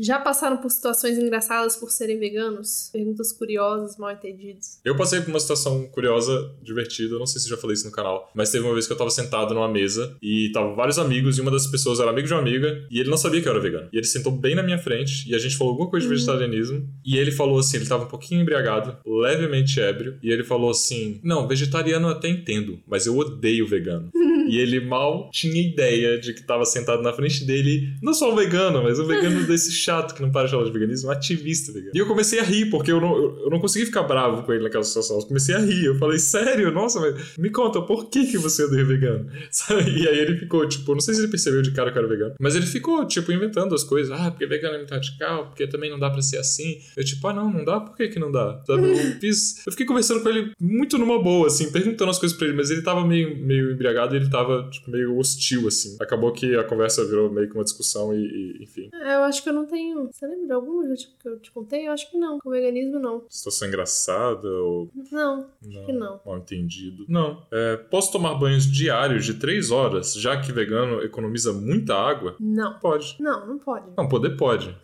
Já 0.00 0.18
passaram 0.18 0.56
por 0.56 0.70
situações 0.70 1.18
engraçadas 1.18 1.76
por 1.76 1.90
serem 1.90 2.18
veganos? 2.18 2.88
Perguntas 2.90 3.32
curiosas, 3.32 3.98
mal 3.98 4.10
entendidas. 4.10 4.80
Eu 4.82 4.96
passei 4.96 5.20
por 5.20 5.28
uma 5.28 5.38
situação 5.38 5.86
curiosa, 5.88 6.54
divertida, 6.62 7.18
não 7.18 7.26
sei 7.26 7.38
se 7.38 7.46
já 7.50 7.56
falei 7.58 7.74
isso 7.74 7.84
no 7.84 7.92
canal, 7.92 8.30
mas 8.34 8.50
teve 8.50 8.64
uma 8.64 8.72
vez 8.72 8.86
que 8.86 8.94
eu 8.94 8.96
tava 8.96 9.10
sentado 9.10 9.52
numa 9.52 9.68
mesa 9.68 10.16
e 10.22 10.50
tava 10.54 10.74
vários 10.74 10.98
amigos 10.98 11.36
e 11.36 11.42
uma 11.42 11.50
das 11.50 11.66
pessoas 11.66 12.00
era 12.00 12.10
amigo 12.10 12.26
de 12.26 12.32
uma 12.32 12.40
amiga 12.40 12.82
e 12.90 12.98
ele 12.98 13.10
não 13.10 13.18
sabia 13.18 13.42
que 13.42 13.46
eu 13.46 13.52
era 13.52 13.60
vegano. 13.60 13.90
E 13.92 13.98
ele 13.98 14.06
sentou 14.06 14.32
bem 14.32 14.54
na 14.54 14.62
minha 14.62 14.78
frente 14.78 15.28
e 15.28 15.34
a 15.34 15.38
gente 15.38 15.54
falou 15.54 15.72
alguma 15.72 15.90
coisa 15.90 16.08
de 16.08 16.14
vegetarianismo 16.14 16.88
e 17.04 17.18
ele 17.18 17.30
falou 17.30 17.58
assim, 17.58 17.76
ele 17.76 17.86
tava 17.86 18.04
um 18.04 18.08
pouquinho 18.08 18.40
embriagado, 18.40 18.96
levemente 19.06 19.78
ébrio, 19.78 20.18
e 20.22 20.30
ele 20.30 20.44
falou 20.44 20.70
assim: 20.70 21.20
"Não, 21.22 21.46
vegetariano 21.46 22.08
eu 22.08 22.12
até 22.12 22.28
entendo, 22.28 22.80
mas 22.86 23.04
eu 23.04 23.18
odeio 23.18 23.66
vegano". 23.66 24.08
E 24.50 24.58
ele 24.58 24.80
mal 24.80 25.30
tinha 25.32 25.62
ideia 25.62 26.18
de 26.18 26.34
que 26.34 26.42
tava 26.42 26.64
sentado 26.64 27.02
na 27.02 27.12
frente 27.12 27.44
dele, 27.44 27.94
não 28.02 28.12
só 28.12 28.32
um 28.32 28.36
vegano, 28.36 28.82
mas 28.82 28.98
um 28.98 29.06
vegano 29.06 29.46
desse 29.46 29.72
chato 29.72 30.14
que 30.14 30.22
não 30.22 30.30
para 30.30 30.46
de 30.46 30.52
falar 30.52 30.64
de 30.64 30.72
veganismo, 30.72 31.08
um 31.08 31.12
ativista 31.12 31.72
vegano. 31.72 31.92
E 31.94 31.98
eu 31.98 32.06
comecei 32.06 32.40
a 32.40 32.42
rir, 32.42 32.66
porque 32.66 32.90
eu 32.90 33.00
não, 33.00 33.16
eu, 33.16 33.38
eu 33.44 33.50
não 33.50 33.60
consegui 33.60 33.86
ficar 33.86 34.02
bravo 34.02 34.42
com 34.42 34.52
ele 34.52 34.64
naquela 34.64 34.84
situação. 34.84 35.18
Eu 35.18 35.26
comecei 35.26 35.54
a 35.54 35.58
rir. 35.58 35.84
Eu 35.84 35.98
falei, 35.98 36.18
sério? 36.18 36.72
Nossa, 36.72 37.00
mas 37.00 37.36
me 37.38 37.50
conta, 37.50 37.80
por 37.80 38.10
que, 38.10 38.26
que 38.26 38.38
você 38.38 38.64
odeia 38.64 38.84
vegano? 38.84 39.30
Sabe? 39.50 39.90
E 39.90 40.08
aí 40.08 40.18
ele 40.18 40.36
ficou, 40.38 40.66
tipo, 40.68 40.92
não 40.92 41.00
sei 41.00 41.14
se 41.14 41.20
ele 41.20 41.28
percebeu 41.28 41.62
de 41.62 41.70
cara 41.72 41.92
que 41.92 41.98
eu 41.98 42.02
era 42.02 42.10
vegano, 42.10 42.34
mas 42.40 42.56
ele 42.56 42.66
ficou, 42.66 43.06
tipo, 43.06 43.30
inventando 43.32 43.74
as 43.74 43.84
coisas. 43.84 44.10
Ah, 44.12 44.30
porque 44.30 44.46
vegano 44.46 44.74
é 44.74 44.78
muito 44.78 44.90
radical, 44.90 45.46
porque 45.46 45.66
também 45.66 45.90
não 45.90 45.98
dá 45.98 46.10
pra 46.10 46.22
ser 46.22 46.38
assim. 46.38 46.80
Eu, 46.96 47.04
tipo, 47.04 47.26
ah, 47.28 47.32
não, 47.32 47.50
não 47.52 47.64
dá? 47.64 47.80
Por 47.80 47.96
que, 47.96 48.08
que 48.08 48.18
não 48.18 48.32
dá? 48.32 48.62
Sabe? 48.66 48.90
Eu 48.90 48.96
fiz. 49.20 49.66
Eu 49.66 49.72
fiquei 49.72 49.86
conversando 49.86 50.22
com 50.22 50.28
ele 50.28 50.52
muito 50.60 50.98
numa 50.98 51.22
boa, 51.22 51.46
assim, 51.46 51.70
perguntando 51.70 52.10
as 52.10 52.18
coisas 52.18 52.36
pra 52.36 52.48
ele, 52.48 52.56
mas 52.56 52.70
ele 52.70 52.82
tava 52.82 53.06
meio, 53.06 53.36
meio 53.36 53.72
embriagado 53.72 54.14
e 54.14 54.18
ele 54.18 54.28
tava, 54.28 54.39
tipo, 54.70 54.90
meio 54.90 55.16
hostil, 55.18 55.66
assim. 55.68 55.96
Acabou 56.00 56.32
que 56.32 56.56
a 56.56 56.64
conversa 56.64 57.04
virou 57.04 57.30
meio 57.30 57.48
que 57.48 57.54
uma 57.54 57.64
discussão 57.64 58.14
e, 58.14 58.18
e, 58.58 58.62
enfim. 58.62 58.90
É, 58.92 59.14
Eu 59.14 59.22
acho 59.24 59.42
que 59.42 59.48
eu 59.48 59.52
não 59.52 59.66
tenho. 59.66 60.08
Você 60.12 60.26
lembra 60.26 60.46
de 60.46 60.52
alguma 60.52 60.94
tipo, 60.94 61.12
que 61.20 61.28
eu 61.28 61.38
te 61.38 61.50
contei? 61.50 61.86
Eu 61.88 61.92
acho 61.92 62.10
que 62.10 62.16
não. 62.18 62.38
Com 62.38 62.50
veganismo, 62.50 62.98
não. 62.98 63.22
Situação 63.28 63.68
engraçada 63.68 64.48
ou. 64.48 64.88
Não, 65.10 65.46
Não. 65.62 65.84
que 65.84 65.92
não. 65.92 66.20
Mal 66.24 66.38
entendido. 66.38 67.04
Não. 67.08 67.42
É, 67.50 67.76
posso 67.76 68.12
tomar 68.12 68.34
banhos 68.34 68.64
diários 68.70 69.24
de 69.24 69.34
3 69.34 69.70
horas, 69.70 70.14
já 70.14 70.40
que 70.40 70.52
vegano 70.52 71.02
economiza 71.02 71.52
muita 71.52 71.94
água? 71.94 72.36
Não. 72.40 72.78
Pode. 72.78 73.16
Não, 73.20 73.46
não 73.46 73.58
pode. 73.58 73.86
Não, 73.96 74.08
poder 74.08 74.36
pode. 74.36 74.74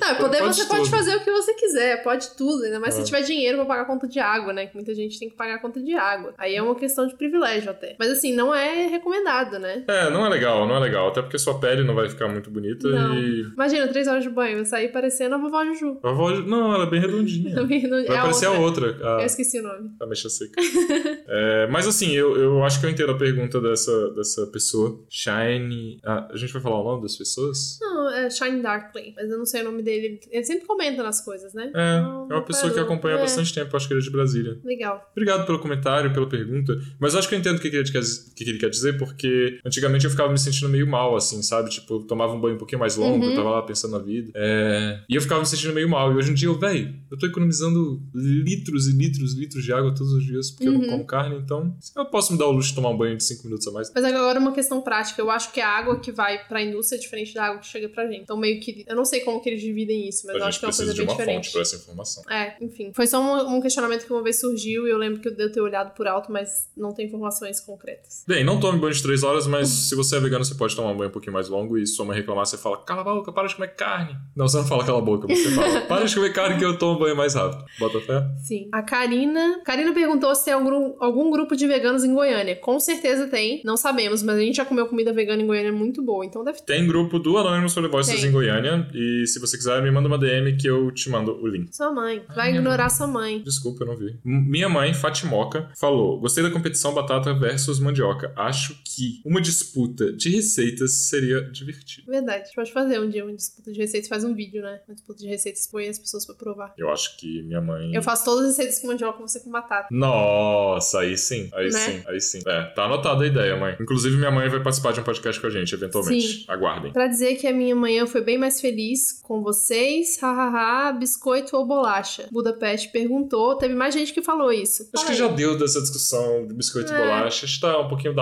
Não, 0.00 0.16
poder 0.16 0.38
Pode 0.38 0.56
você 0.56 0.64
pode 0.66 0.80
tudo. 0.82 0.90
fazer 0.90 1.16
o 1.16 1.20
que 1.24 1.30
você 1.30 1.54
quiser, 1.54 2.02
pode 2.02 2.30
tudo, 2.36 2.64
ainda 2.64 2.80
mais 2.80 2.94
É. 2.96 3.00
se 3.00 3.06
tiver 3.06 3.22
dinheiro 3.22 3.58
pra 3.58 3.66
pagar 3.66 3.82
a 3.82 3.84
conta 3.84 4.06
de 4.08 4.18
água, 4.18 4.52
né? 4.52 4.66
Que 4.66 4.74
muita 4.74 4.94
gente 4.94 5.18
tem 5.18 5.28
que 5.28 5.36
pagar 5.36 5.54
a 5.56 5.58
conta 5.58 5.80
de 5.82 5.94
água. 5.94 6.34
Aí 6.38 6.54
é 6.54 6.62
uma 6.62 6.74
questão 6.74 7.06
de 7.06 7.14
privilégio 7.14 7.70
até. 7.70 7.96
Mas 7.98 8.10
assim, 8.10 8.34
não 8.34 8.54
é 8.54 8.86
recomendado, 8.92 9.58
né? 9.58 9.84
É, 9.88 10.10
não 10.10 10.24
é 10.24 10.28
legal, 10.28 10.66
não 10.66 10.76
é 10.76 10.80
legal. 10.80 11.08
Até 11.08 11.20
porque 11.22 11.38
sua 11.38 11.58
pele 11.58 11.82
não 11.84 11.94
vai 11.94 12.08
ficar 12.08 12.28
muito 12.28 12.50
bonita 12.50 12.88
Não. 12.88 13.14
e. 13.18 13.42
Imagina, 13.42 13.88
três 13.88 14.06
horas 14.06 14.22
de 14.22 14.30
banho, 14.30 14.58
eu 14.58 14.64
sair 14.64 14.88
parecendo 14.92 15.34
a 15.34 15.38
vovó 15.38 15.64
Juju. 15.64 15.98
A 16.02 16.12
voz. 16.12 16.46
Não, 16.46 16.72
ela 16.74 16.84
é 16.84 16.90
bem 16.90 17.00
redondinha. 17.00 17.54
Também 17.54 17.82
não- 17.88 18.04
Vai 18.06 18.16
é 18.16 18.20
parecer 18.20 18.46
a 18.46 18.52
outra. 18.52 18.96
a, 19.02 19.20
Eu 19.20 19.26
esqueci 19.26 19.58
o 19.60 19.62
nome. 19.62 19.90
a 20.00 20.06
mecha 20.06 20.28
seca. 20.28 20.60
É, 21.34 21.66
mas 21.68 21.86
assim, 21.86 22.12
eu, 22.12 22.36
eu 22.36 22.62
acho 22.64 22.78
que 22.78 22.84
eu 22.84 22.90
entendo 22.90 23.12
a 23.12 23.16
pergunta 23.16 23.58
dessa, 23.60 24.10
dessa 24.10 24.46
pessoa. 24.48 25.00
Shine. 25.08 25.98
Ah, 26.04 26.28
a 26.30 26.36
gente 26.36 26.52
vai 26.52 26.60
falar 26.60 26.80
o 26.80 26.84
nome 26.84 27.02
das 27.02 27.16
pessoas? 27.16 27.78
Não, 27.80 28.10
é 28.10 28.28
Shine 28.28 28.60
Darkly, 28.60 29.14
mas 29.16 29.30
eu 29.30 29.38
não 29.38 29.46
sei 29.46 29.62
o 29.62 29.64
nome 29.64 29.82
dele. 29.82 30.20
Ele 30.30 30.44
sempre 30.44 30.66
comenta 30.66 31.02
nas 31.02 31.24
coisas, 31.24 31.54
né? 31.54 31.70
É, 31.74 32.00
Não, 32.00 32.28
é 32.30 32.34
uma 32.34 32.42
pessoa 32.44 32.70
que 32.72 32.78
acompanha 32.78 33.16
há 33.16 33.18
É, 33.18 33.22
bastante 33.22 33.54
tempo, 33.54 33.74
acho 33.76 33.86
que 33.88 33.94
ele 33.94 34.00
é 34.00 34.04
de 34.04 34.10
Brasília. 34.10 34.58
Legal. 34.64 35.08
Obrigado 35.12 35.46
pelo 35.46 35.58
comentário, 35.58 36.12
pela 36.12 36.28
pergunta. 36.28 36.78
Mas 37.00 37.14
eu 37.14 37.20
acho 37.20 37.28
que 37.28 37.34
eu 37.34 37.38
entendo 37.38 37.56
o 37.56 37.60
que, 37.60 37.70
que, 37.70 37.76
ele, 37.76 37.90
quer, 37.90 38.00
o 38.00 38.70
dizer, 38.82 38.98
porque 38.98 39.58
antigamente 39.64 40.04
eu 40.04 40.10
ficava 40.10 40.30
me 40.30 40.38
sentindo 40.38 40.68
meio 40.68 40.86
mal, 40.86 41.16
assim, 41.16 41.42
sabe? 41.42 41.70
Tipo, 41.70 41.94
eu 41.94 42.00
tomava 42.00 42.32
um 42.32 42.40
banho 42.40 42.54
um 42.54 42.58
pouquinho 42.58 42.78
mais 42.80 42.96
longo, 42.96 43.24
Uhum. 43.24 43.30
eu 43.30 43.36
tava 43.36 43.50
lá 43.50 43.62
pensando 43.62 43.92
na 43.92 43.98
vida. 43.98 44.30
É, 44.34 45.00
E 45.08 45.14
eu 45.14 45.20
ficava 45.22 45.40
me 45.40 45.46
sentindo 45.46 45.72
meio 45.74 45.88
mal. 45.88 46.12
E 46.12 46.16
hoje 46.16 46.30
em 46.30 46.34
dia 46.34 46.48
eu, 46.48 46.58
véi, 46.58 46.94
eu 47.10 47.18
tô 47.18 47.26
economizando 47.26 48.02
litros 48.14 48.88
e 48.88 48.92
litros 48.92 49.34
e 49.34 49.40
litros 49.40 49.64
de 49.64 49.72
água 49.72 49.94
todos 49.94 50.12
os 50.12 50.24
dias 50.24 50.50
porque 50.50 50.68
eu 50.68 50.72
não 50.72 50.80
Uhum. 50.80 50.88
como 50.88 51.06
carne, 51.06 51.36
então 51.36 51.76
eu 51.96 52.04
posso 52.06 52.32
me 52.32 52.38
dar 52.38 52.46
o 52.46 52.52
luxo 52.52 52.70
de 52.70 52.74
tomar 52.74 52.90
um 52.90 52.96
banho 52.96 53.16
de 53.16 53.24
5 53.24 53.44
minutos 53.44 53.66
a 53.68 53.70
mais. 53.70 53.90
Mas 53.94 54.04
agora 54.04 54.38
uma 54.38 54.52
questão 54.52 54.80
prática. 54.80 55.20
Eu 55.20 55.30
acho 55.30 55.52
que 55.52 55.60
a 55.60 55.68
água 55.68 55.98
que 56.00 56.10
vai 56.10 56.46
pra 56.46 56.62
indústria 56.62 56.96
é 56.98 57.00
diferente 57.00 57.34
da 57.34 57.44
água 57.46 57.60
que 57.60 57.66
chega 57.66 57.88
pra 57.88 58.06
gente. 58.06 58.22
Então, 58.22 58.36
meio 58.36 58.60
que. 58.60 58.84
Eu 58.88 58.96
não 58.96 59.04
sei 59.04 59.20
como 59.20 59.40
que 59.40 59.48
eles 59.48 59.60
dividem 59.60 60.08
isso, 60.08 60.26
mas 60.26 60.36
a 60.36 60.38
eu 60.38 60.44
acho 60.44 60.58
que 60.58 60.64
é 60.64 60.68
uma 60.68 60.70
precisa 60.70 60.86
coisa 60.88 60.94
de 60.94 60.98
bem 61.00 61.08
uma 61.08 61.18
diferente. 61.18 61.44
fonte 61.44 61.52
pra 61.52 61.62
essa 61.62 61.76
informação. 61.76 62.22
É, 62.30 62.56
enfim. 62.64 62.92
Foi 62.94 63.06
só 63.06 63.20
um, 63.20 63.56
um 63.56 63.60
questionamento 63.60 64.06
que 64.06 64.12
uma 64.12 64.22
vez 64.22 64.40
surgiu 64.40 64.86
e 64.86 64.90
eu 64.90 64.98
lembro 64.98 65.20
que 65.20 65.28
eu 65.28 65.34
devo 65.36 65.52
ter 65.52 65.60
olhado 65.60 65.94
por 65.94 66.06
alto, 66.06 66.30
mas 66.32 66.68
não 66.76 66.92
tem 66.92 67.06
informações 67.06 67.60
concretas. 67.60 68.24
Bem, 68.26 68.44
não 68.44 68.58
tome 68.62 68.78
banho 68.78 68.94
de 68.94 69.02
3 69.02 69.22
horas, 69.22 69.46
mas 69.46 69.68
se 69.68 69.94
você 69.94 70.16
é 70.16 70.20
vegano, 70.20 70.44
você 70.44 70.54
pode 70.54 70.74
tomar 70.74 70.90
um 70.90 70.96
banho 70.96 71.10
um 71.10 71.12
pouquinho 71.12 71.32
mais 71.32 71.48
longo 71.48 71.76
e 71.78 71.86
se 71.86 71.94
sua 71.94 72.04
mãe 72.06 72.16
reclamar, 72.16 72.46
você 72.46 72.56
fala, 72.56 72.78
cala 72.78 73.00
a 73.00 73.04
boca, 73.04 73.32
para 73.32 73.46
de 73.48 73.54
comer 73.54 73.74
carne. 73.74 74.16
Não, 74.36 74.48
você 74.48 74.56
não 74.58 74.64
fala 74.64 74.84
cala 74.84 74.98
a 74.98 75.02
boca, 75.02 75.26
você 75.26 75.50
fala, 75.50 75.80
para 75.86 76.04
de 76.06 76.14
comer 76.14 76.32
carne 76.32 76.58
que 76.58 76.64
eu 76.64 76.78
tomo 76.78 76.98
banho 76.98 77.16
mais 77.16 77.34
rápido. 77.34 77.64
Bota 77.78 78.00
fé? 78.00 78.22
Sim. 78.46 78.68
A 78.72 78.82
Karina. 78.82 79.60
Karina 79.64 79.92
perguntou 79.92 80.34
se 80.34 80.44
tem 80.44 80.54
algum, 80.54 80.94
algum 81.00 81.30
grupo 81.30 81.54
de 81.56 81.66
veganos 81.66 82.04
em 82.04 82.14
Goiânia. 82.14 82.56
Com 82.56 82.78
certeza 82.80 83.26
tem. 83.28 83.60
Não 83.64 83.76
sabemos, 83.76 84.22
mas 84.22 84.36
a 84.36 84.40
gente 84.40 84.56
já 84.56 84.64
comeu 84.64 84.86
comida 84.86 85.12
vegana 85.12 85.42
em 85.42 85.46
Goiânia 85.46 85.72
muito 85.72 86.02
boa, 86.02 86.24
então 86.24 86.44
deve 86.44 86.58
ter. 86.58 86.72
Tem 86.74 86.86
grupo 86.86 87.18
do 87.18 87.36
Anonymous 87.38 87.74
Voices 87.74 88.22
em 88.24 88.30
Goiânia 88.30 88.88
e 88.94 89.26
se 89.26 89.38
você 89.40 89.56
quiser, 89.56 89.82
me 89.82 89.90
manda 89.90 90.08
uma 90.08 90.18
DM 90.18 90.56
que 90.56 90.66
eu 90.68 90.90
te 90.92 91.10
mando 91.10 91.32
o 91.42 91.46
link. 91.46 91.74
Sua 91.74 91.90
mãe. 91.90 92.22
Vai 92.34 92.48
minha 92.48 92.60
ignorar 92.60 92.88
sua 92.90 93.06
mãe. 93.06 93.40
Desculpa, 93.42 93.82
eu 93.84 93.88
não 93.88 93.96
vi. 93.96 94.16
M- 94.24 94.48
Minha 94.50 94.68
mãe, 94.68 94.92
Fatimoca, 94.94 95.68
falou: 95.78 96.20
Gostei 96.20 96.42
da 96.44 96.50
competição 96.50 96.92
batata 96.94 97.32
versus 97.34 97.78
mandioca. 97.80 98.32
Acho 98.36 98.51
que 98.84 99.20
uma 99.24 99.40
disputa 99.40 100.12
de 100.12 100.30
receitas 100.30 100.92
seria 100.92 101.40
divertida. 101.50 102.10
Verdade. 102.10 102.42
A 102.42 102.44
gente 102.44 102.54
pode 102.54 102.72
fazer 102.72 103.00
um 103.00 103.08
dia 103.08 103.24
uma 103.24 103.34
disputa 103.34 103.72
de 103.72 103.78
receitas. 103.78 104.08
Faz 104.08 104.24
um 104.24 104.34
vídeo, 104.34 104.62
né? 104.62 104.80
Uma 104.88 104.94
disputa 104.94 105.20
de 105.20 105.26
receitas 105.28 105.66
põe 105.66 105.88
as 105.88 105.98
pessoas 105.98 106.24
pra 106.26 106.34
provar. 106.34 106.74
Eu 106.76 106.90
acho 106.90 107.16
que 107.16 107.42
minha 107.42 107.60
mãe. 107.60 107.94
Eu 107.94 108.02
faço 108.02 108.24
todas 108.24 108.44
as 108.50 108.56
receitas 108.56 108.78
com 108.80 108.86
mandioca, 108.88 109.20
você 109.20 109.40
com 109.40 109.50
batata. 109.50 109.88
Nossa, 109.90 111.00
aí 111.00 111.16
sim, 111.16 111.48
aí 111.54 111.70
Né? 111.70 111.78
sim, 111.78 112.02
aí 112.06 112.20
sim. 112.20 112.40
É, 112.46 112.62
tá 112.74 112.84
anotada 112.84 113.24
a 113.24 113.26
ideia, 113.26 113.56
mãe. 113.56 113.76
Inclusive, 113.80 114.16
minha 114.16 114.30
mãe 114.30 114.48
vai 114.48 114.62
participar 114.62 114.92
de 114.92 115.00
um 115.00 115.04
podcast 115.04 115.40
com 115.40 115.46
a 115.46 115.50
gente, 115.50 115.74
eventualmente. 115.74 116.26
Sim. 116.40 116.44
Aguardem. 116.48 116.92
Pra 116.92 117.06
dizer 117.06 117.36
que 117.36 117.46
a 117.46 117.52
minha 117.52 117.74
manhã 117.74 118.06
foi 118.06 118.22
bem 118.22 118.38
mais 118.38 118.60
feliz 118.60 119.20
com 119.22 119.42
vocês, 119.42 120.18
hahaha, 120.20 120.92
biscoito 120.92 121.56
ou 121.56 121.66
bolacha? 121.66 122.28
Budapeste 122.30 122.90
perguntou, 122.90 123.56
teve 123.56 123.74
mais 123.74 123.94
gente 123.94 124.12
que 124.12 124.22
falou 124.22 124.52
isso. 124.52 124.82
Acho 124.82 124.90
Fala 124.92 125.06
que 125.06 125.12
aí. 125.12 125.18
já 125.18 125.28
deu 125.28 125.56
dessa 125.58 125.80
discussão 125.80 126.46
de 126.46 126.54
biscoito 126.54 126.92
e 126.92 126.94
É. 126.94 126.98
bolacha. 126.98 127.46
Está 127.46 127.78
um 127.80 127.88
pouquinho 127.88 128.14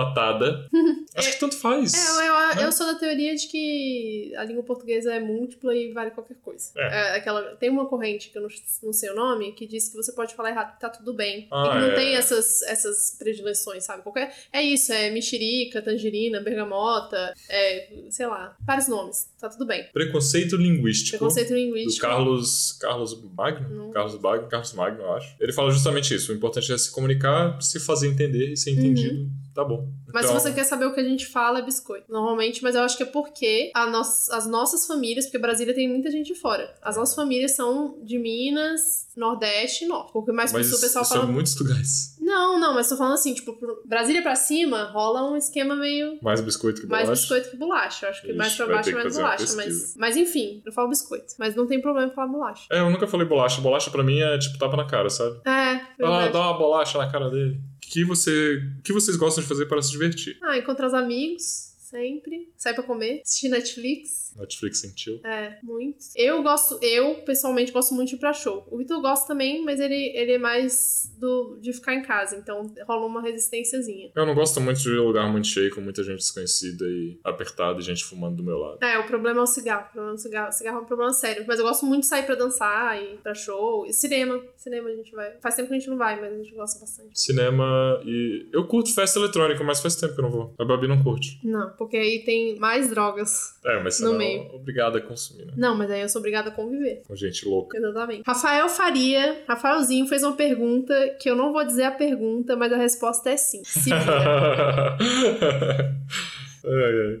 Acho 1.15 1.31
que 1.31 1.39
tanto 1.39 1.57
faz. 1.57 1.93
É, 1.93 1.97
eu, 1.97 2.23
eu, 2.23 2.55
né? 2.55 2.65
eu 2.65 2.71
sou 2.71 2.87
da 2.87 2.95
teoria 2.95 3.35
de 3.35 3.47
que 3.47 4.33
a 4.37 4.43
língua 4.43 4.63
portuguesa 4.63 5.13
é 5.13 5.19
múltipla 5.19 5.75
e 5.75 5.91
vale 5.91 6.11
qualquer 6.11 6.37
coisa. 6.41 6.71
É. 6.77 6.81
É, 6.81 7.15
aquela, 7.15 7.55
tem 7.55 7.69
uma 7.69 7.85
corrente, 7.85 8.29
que 8.29 8.37
eu 8.37 8.41
não, 8.41 8.49
não 8.83 8.93
sei 8.93 9.09
o 9.09 9.15
nome, 9.15 9.51
que 9.53 9.67
diz 9.67 9.89
que 9.89 9.95
você 9.95 10.11
pode 10.11 10.33
falar 10.35 10.49
errado, 10.49 10.73
que 10.73 10.79
tá 10.79 10.89
tudo 10.89 11.13
bem. 11.13 11.47
Ah, 11.51 11.65
e 11.65 11.69
que 11.69 11.79
não 11.79 11.91
é. 11.91 11.95
tem 11.95 12.15
essas, 12.15 12.61
essas 12.63 13.15
predileções, 13.17 13.83
sabe? 13.83 14.03
Qualquer, 14.03 14.33
é 14.53 14.61
isso, 14.61 14.93
é 14.93 15.09
mexerica, 15.09 15.81
tangerina, 15.81 16.39
bergamota, 16.41 17.33
é, 17.49 18.05
sei 18.09 18.27
lá, 18.27 18.55
vários 18.65 18.87
nomes. 18.87 19.29
Tá 19.39 19.49
tudo 19.49 19.65
bem. 19.65 19.85
Preconceito 19.91 20.55
linguístico. 20.55 21.17
Preconceito 21.17 21.49
Do 21.49 21.55
linguístico. 21.55 22.05
Carlos. 22.05 22.73
Carlos 22.73 23.19
Magno? 23.35 23.69
Não. 23.69 23.91
Carlos 23.91 24.19
Magno, 24.19 24.47
Carlos 24.47 24.73
Magno, 24.73 25.01
eu 25.01 25.13
acho. 25.13 25.35
Ele 25.39 25.51
fala 25.51 25.71
justamente 25.71 26.13
isso. 26.13 26.31
O 26.31 26.35
importante 26.35 26.71
é 26.71 26.77
se 26.77 26.91
comunicar, 26.91 27.59
se 27.61 27.79
fazer 27.79 28.07
entender 28.07 28.51
e 28.51 28.57
ser 28.57 28.71
entendido. 28.71 29.29
Tá 29.53 29.65
bom. 29.65 29.91
Mas 30.13 30.25
Então, 30.25 30.37
se 30.39 30.43
você 30.47 30.53
quer 30.53 30.63
saber 30.63 30.85
o 30.85 30.93
que 30.93 30.99
a 30.99 31.03
gente 31.03 31.25
fala, 31.27 31.59
é 31.59 31.61
biscoito. 31.61 32.05
Normalmente, 32.11 32.61
mas 32.63 32.75
eu 32.75 32.81
acho 32.81 32.97
que 32.97 33.03
é 33.03 33.05
porque 33.05 33.71
a 33.75 33.85
nos- 33.87 34.29
as 34.29 34.47
nossas 34.47 34.85
famílias, 34.85 35.25
porque 35.25 35.37
Brasília 35.37 35.73
tem 35.73 35.87
muita 35.89 36.09
gente 36.11 36.27
de 36.33 36.35
fora. 36.39 36.73
As 36.81 36.97
nossas 36.97 37.15
famílias 37.15 37.51
são 37.55 37.97
de 38.03 38.17
Minas, 38.17 39.07
Nordeste 39.15 39.85
e 39.85 39.87
Norte. 39.87 40.11
Porque 40.13 40.31
mais 40.31 40.51
Mas 40.53 40.67
pro 40.67 40.69
sul 40.69 40.77
o 40.79 40.81
pessoal 40.81 41.05
fala. 41.05 41.23
é 41.23 41.25
muitos 41.27 41.57
lugares. 41.59 42.17
Não, 42.21 42.59
não, 42.59 42.73
mas 42.73 42.87
tô 42.87 42.95
falando 42.95 43.13
assim, 43.15 43.33
tipo, 43.33 43.57
Brasília 43.85 44.21
pra 44.21 44.35
cima 44.35 44.83
rola 44.85 45.29
um 45.29 45.35
esquema 45.35 45.75
meio. 45.75 46.17
Mais 46.21 46.39
biscoito 46.41 46.81
que 46.81 46.87
Mais 46.87 47.03
bolacha. 47.05 47.21
biscoito 47.21 47.49
que 47.49 47.57
bolacha. 47.57 48.07
Acho 48.09 48.21
que 48.21 48.27
Ixi, 48.29 48.37
mais 48.37 48.55
pra 48.55 48.67
baixo 48.67 48.89
é 48.89 48.93
mais 48.93 49.15
bolacha. 49.15 49.55
Mas, 49.55 49.95
mas 49.97 50.17
enfim, 50.17 50.61
eu 50.65 50.71
falo 50.71 50.89
biscoito. 50.89 51.33
Mas 51.37 51.55
não 51.55 51.67
tem 51.67 51.81
problema 51.81 52.11
em 52.11 52.15
falar 52.15 52.27
bolacha. 52.27 52.67
É, 52.71 52.79
eu 52.79 52.89
nunca 52.89 53.07
falei 53.07 53.27
bolacha. 53.27 53.59
Bolacha 53.61 53.89
pra 53.91 54.03
mim 54.03 54.19
é 54.19 54.37
tipo 54.37 54.57
tapa 54.57 54.77
na 54.77 54.85
cara, 54.85 55.09
sabe? 55.09 55.37
É, 55.45 55.51
Ah, 55.51 55.87
verdade. 55.97 56.33
dá 56.33 56.39
uma 56.39 56.57
bolacha 56.57 56.97
na 56.97 57.11
cara 57.11 57.29
dele. 57.29 57.59
Que, 57.91 58.05
você, 58.05 58.63
que 58.85 58.93
vocês 58.93 59.17
gostam 59.17 59.43
de 59.43 59.49
fazer 59.49 59.65
para 59.65 59.81
se 59.81 59.91
divertir? 59.91 60.37
Ah, 60.41 60.57
encontrar 60.57 60.87
os 60.87 60.93
amigos, 60.93 61.73
sempre. 61.77 62.47
Sair 62.55 62.73
pra 62.73 62.83
comer. 62.83 63.21
Assistir 63.21 63.49
Netflix. 63.49 64.20
Netflix 64.37 64.79
sentiu? 64.79 65.19
É, 65.23 65.57
muito. 65.63 65.97
Eu 66.15 66.41
gosto, 66.43 66.79
eu 66.81 67.15
pessoalmente 67.25 67.71
gosto 67.71 67.93
muito 67.93 68.09
de 68.09 68.15
ir 68.15 68.19
pra 68.19 68.33
show. 68.33 68.67
O 68.69 68.77
Vitor 68.77 69.01
gosta 69.01 69.27
também, 69.27 69.63
mas 69.63 69.79
ele, 69.79 70.11
ele 70.15 70.33
é 70.33 70.37
mais 70.37 71.11
do, 71.17 71.57
de 71.61 71.73
ficar 71.73 71.93
em 71.93 72.01
casa, 72.01 72.35
então 72.35 72.73
rola 72.87 73.05
uma 73.05 73.21
resistênciazinha. 73.21 74.11
Eu 74.15 74.25
não 74.25 74.35
gosto 74.35 74.59
muito 74.59 74.79
de 74.79 74.89
lugar 74.89 75.29
muito 75.31 75.47
cheio, 75.47 75.73
com 75.73 75.81
muita 75.81 76.03
gente 76.03 76.17
desconhecida 76.17 76.85
e 76.85 77.19
apertada 77.23 77.79
e 77.79 77.83
gente 77.83 78.03
fumando 78.03 78.37
do 78.37 78.43
meu 78.43 78.57
lado. 78.57 78.77
É, 78.81 78.97
o 78.99 79.05
problema 79.05 79.39
é 79.39 79.43
o 79.43 79.47
cigarro. 79.47 79.87
O 79.89 79.91
problema 79.91 80.11
é 80.11 80.15
o 80.15 80.17
cigarro. 80.17 80.49
O 80.49 80.51
cigarro 80.51 80.77
é 80.77 80.81
um 80.81 80.85
problema 80.85 81.13
sério. 81.13 81.45
Mas 81.47 81.59
eu 81.59 81.65
gosto 81.65 81.85
muito 81.85 82.01
de 82.01 82.07
sair 82.07 82.23
pra 82.23 82.35
dançar 82.35 83.01
e 83.01 83.13
ir 83.13 83.17
pra 83.17 83.33
show. 83.33 83.85
E 83.85 83.93
cinema. 83.93 84.41
Cinema 84.55 84.89
a 84.89 84.95
gente 84.95 85.11
vai. 85.11 85.31
Faz 85.41 85.55
tempo 85.55 85.69
que 85.69 85.75
a 85.75 85.79
gente 85.79 85.89
não 85.89 85.97
vai, 85.97 86.19
mas 86.19 86.33
a 86.33 86.37
gente 86.37 86.53
gosta 86.53 86.79
bastante. 86.79 87.19
Cinema 87.19 88.01
e. 88.05 88.47
Eu 88.51 88.67
curto 88.67 88.93
festa 88.93 89.19
eletrônica, 89.19 89.63
mas 89.63 89.81
faz 89.81 89.95
tempo 89.95 90.13
que 90.13 90.19
eu 90.19 90.23
não 90.23 90.31
vou. 90.31 90.53
A 90.57 90.65
Babi 90.65 90.87
não 90.87 91.03
curte. 91.03 91.39
Não, 91.43 91.71
porque 91.77 91.97
aí 91.97 92.23
tem 92.23 92.57
mais 92.57 92.89
drogas. 92.89 93.55
É, 93.63 93.81
mas 93.81 93.99
não 93.99 94.17
meio. 94.25 94.43
é 94.43 94.55
obrigada 94.55 94.97
a 94.97 95.01
consumir, 95.01 95.45
né? 95.45 95.53
Não, 95.55 95.77
mas 95.77 95.91
aí 95.91 96.01
eu 96.01 96.09
sou 96.09 96.19
obrigada 96.19 96.49
a 96.49 96.51
conviver. 96.51 97.01
Com 97.07 97.15
gente 97.15 97.47
louca. 97.47 97.77
Exatamente. 97.77 98.23
Rafael 98.25 98.69
Faria, 98.69 99.43
Rafaelzinho 99.47 100.07
fez 100.07 100.23
uma 100.23 100.35
pergunta 100.35 100.93
que 101.19 101.29
eu 101.29 101.35
não 101.35 101.51
vou 101.51 101.63
dizer 101.65 101.83
a 101.83 101.91
pergunta, 101.91 102.55
mas 102.55 102.71
a 102.71 102.77
resposta 102.77 103.29
é 103.29 103.37
sim. 103.37 103.61
Se 103.63 103.89